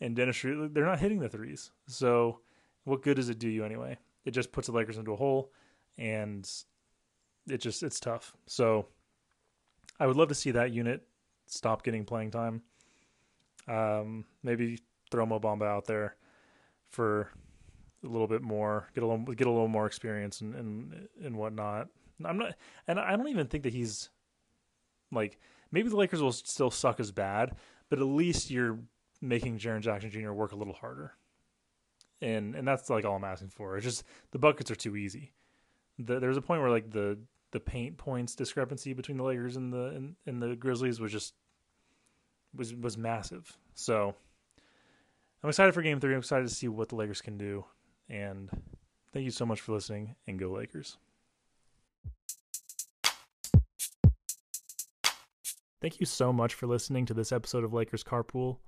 and 0.00 0.14
Dennis 0.14 0.36
Schroeder, 0.36 0.68
they're 0.68 0.84
not 0.84 1.00
hitting 1.00 1.20
the 1.20 1.28
threes. 1.28 1.70
So 1.86 2.40
what 2.84 3.02
good 3.02 3.16
does 3.16 3.28
it 3.28 3.38
do 3.38 3.48
you 3.48 3.64
anyway? 3.64 3.98
It 4.24 4.32
just 4.32 4.52
puts 4.52 4.66
the 4.66 4.72
Lakers 4.72 4.98
into 4.98 5.12
a 5.12 5.16
hole 5.16 5.50
and 5.96 6.48
it 7.48 7.58
just 7.58 7.82
it's 7.82 8.00
tough. 8.00 8.36
So 8.46 8.86
I 9.98 10.06
would 10.06 10.16
love 10.16 10.28
to 10.28 10.34
see 10.34 10.50
that 10.52 10.72
unit 10.72 11.06
stop 11.46 11.82
getting 11.82 12.04
playing 12.04 12.32
time. 12.32 12.62
Um, 13.68 14.24
maybe 14.42 14.80
throw 15.10 15.26
Mo 15.26 15.40
Bamba 15.40 15.66
out 15.66 15.86
there 15.86 16.16
for 16.88 17.30
a 18.04 18.08
little 18.08 18.26
bit 18.26 18.42
more, 18.42 18.88
get 18.94 19.02
a 19.02 19.06
little 19.06 19.24
get 19.34 19.46
a 19.46 19.50
little 19.50 19.68
more 19.68 19.86
experience 19.86 20.40
and 20.40 20.54
and 20.54 21.08
and 21.22 21.36
whatnot. 21.36 21.88
I'm 22.24 22.38
not, 22.38 22.54
and 22.88 22.98
I 22.98 23.14
don't 23.16 23.28
even 23.28 23.46
think 23.46 23.64
that 23.64 23.72
he's 23.72 24.10
like 25.12 25.38
maybe 25.70 25.88
the 25.88 25.96
Lakers 25.96 26.22
will 26.22 26.32
still 26.32 26.70
suck 26.70 27.00
as 27.00 27.12
bad, 27.12 27.56
but 27.88 27.98
at 27.98 28.04
least 28.04 28.50
you're 28.50 28.78
making 29.20 29.58
Jaren 29.58 29.80
Jackson 29.80 30.10
Jr. 30.10 30.32
work 30.32 30.52
a 30.52 30.56
little 30.56 30.74
harder. 30.74 31.14
And 32.22 32.54
and 32.54 32.66
that's 32.66 32.88
like 32.88 33.04
all 33.04 33.16
I'm 33.16 33.24
asking 33.24 33.50
for. 33.50 33.76
It's 33.76 33.84
just 33.84 34.04
the 34.30 34.38
buckets 34.38 34.70
are 34.70 34.76
too 34.76 34.96
easy. 34.96 35.32
The, 35.98 36.18
there's 36.18 36.36
a 36.36 36.42
point 36.42 36.62
where 36.62 36.70
like 36.70 36.90
the 36.90 37.18
the 37.52 37.60
paint 37.60 37.96
points 37.98 38.34
discrepancy 38.34 38.92
between 38.92 39.18
the 39.18 39.24
Lakers 39.24 39.56
and 39.56 39.72
the 39.72 39.86
and, 39.86 40.16
and 40.26 40.42
the 40.42 40.56
Grizzlies 40.56 41.00
was 41.00 41.12
just 41.12 41.34
was 42.54 42.74
was 42.74 42.96
massive. 42.96 43.56
So 43.74 44.14
I'm 45.42 45.50
excited 45.50 45.74
for 45.74 45.82
Game 45.82 46.00
Three. 46.00 46.14
I'm 46.14 46.20
excited 46.20 46.48
to 46.48 46.54
see 46.54 46.68
what 46.68 46.88
the 46.88 46.96
Lakers 46.96 47.20
can 47.20 47.36
do. 47.36 47.64
And 48.08 48.48
thank 49.12 49.24
you 49.24 49.30
so 49.30 49.46
much 49.46 49.60
for 49.60 49.72
listening. 49.72 50.14
And 50.26 50.38
go 50.38 50.50
Lakers. 50.50 50.96
Thank 55.80 56.00
you 56.00 56.06
so 56.06 56.32
much 56.32 56.54
for 56.54 56.66
listening 56.66 57.06
to 57.06 57.14
this 57.14 57.32
episode 57.32 57.62
of 57.62 57.72
Lakers 57.72 58.02
Carpool. 58.02 58.58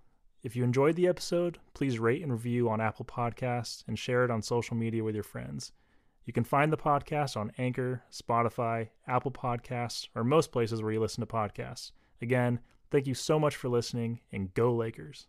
If 0.43 0.55
you 0.55 0.63
enjoyed 0.63 0.95
the 0.95 1.09
episode, 1.09 1.59
please 1.75 1.99
rate 1.99 2.23
and 2.23 2.31
review 2.31 2.69
on 2.69 2.81
Apple 2.81 3.05
Podcasts 3.05 3.83
and 3.89 3.99
share 3.99 4.25
it 4.25 4.31
on 4.31 4.43
social 4.43 4.77
media 4.77 5.03
with 5.03 5.15
your 5.15 5.25
friends. 5.25 5.73
You 6.27 6.33
can 6.33 6.45
find 6.45 6.73
the 6.73 6.77
podcast 6.77 7.37
on 7.37 7.53
Anchor, 7.59 8.05
Spotify, 8.13 8.91
Apple 9.07 9.33
Podcasts, 9.33 10.09
or 10.15 10.23
most 10.23 10.53
places 10.53 10.83
where 10.83 10.93
you 10.93 11.01
listen 11.01 11.23
to 11.23 11.27
podcasts. 11.27 11.93
Again, 12.21 12.61
thank 12.91 13.07
you 13.07 13.15
so 13.15 13.39
much 13.41 13.57
for 13.57 13.69
listening, 13.69 14.21
and 14.31 14.53
go 14.53 14.73
Lakers. 14.75 15.27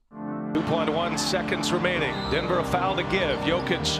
2.1 0.54 1.20
seconds 1.20 1.72
remaining. 1.72 2.14
Denver 2.32 2.60
a 2.60 2.64
foul 2.64 2.95
to 2.95 3.04
give. 3.04 3.38
Jokic 3.41 4.00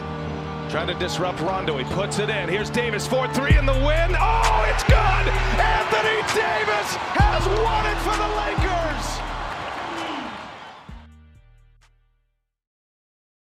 trying 0.68 0.88
to 0.88 0.94
disrupt 0.94 1.40
Rondo. 1.40 1.76
He 1.78 1.84
puts 1.94 2.18
it 2.18 2.30
in. 2.30 2.48
Here's 2.48 2.70
Davis, 2.70 3.06
4 3.06 3.32
3 3.32 3.58
in 3.58 3.66
the 3.66 3.72
win. 3.72 4.14
Oh, 4.18 4.66
it's 4.70 4.84
good! 4.84 5.24
Anthony 5.58 6.20
Davis 6.34 6.94
has 7.18 7.46
won 7.46 7.86
it 7.86 7.98
for 8.02 8.20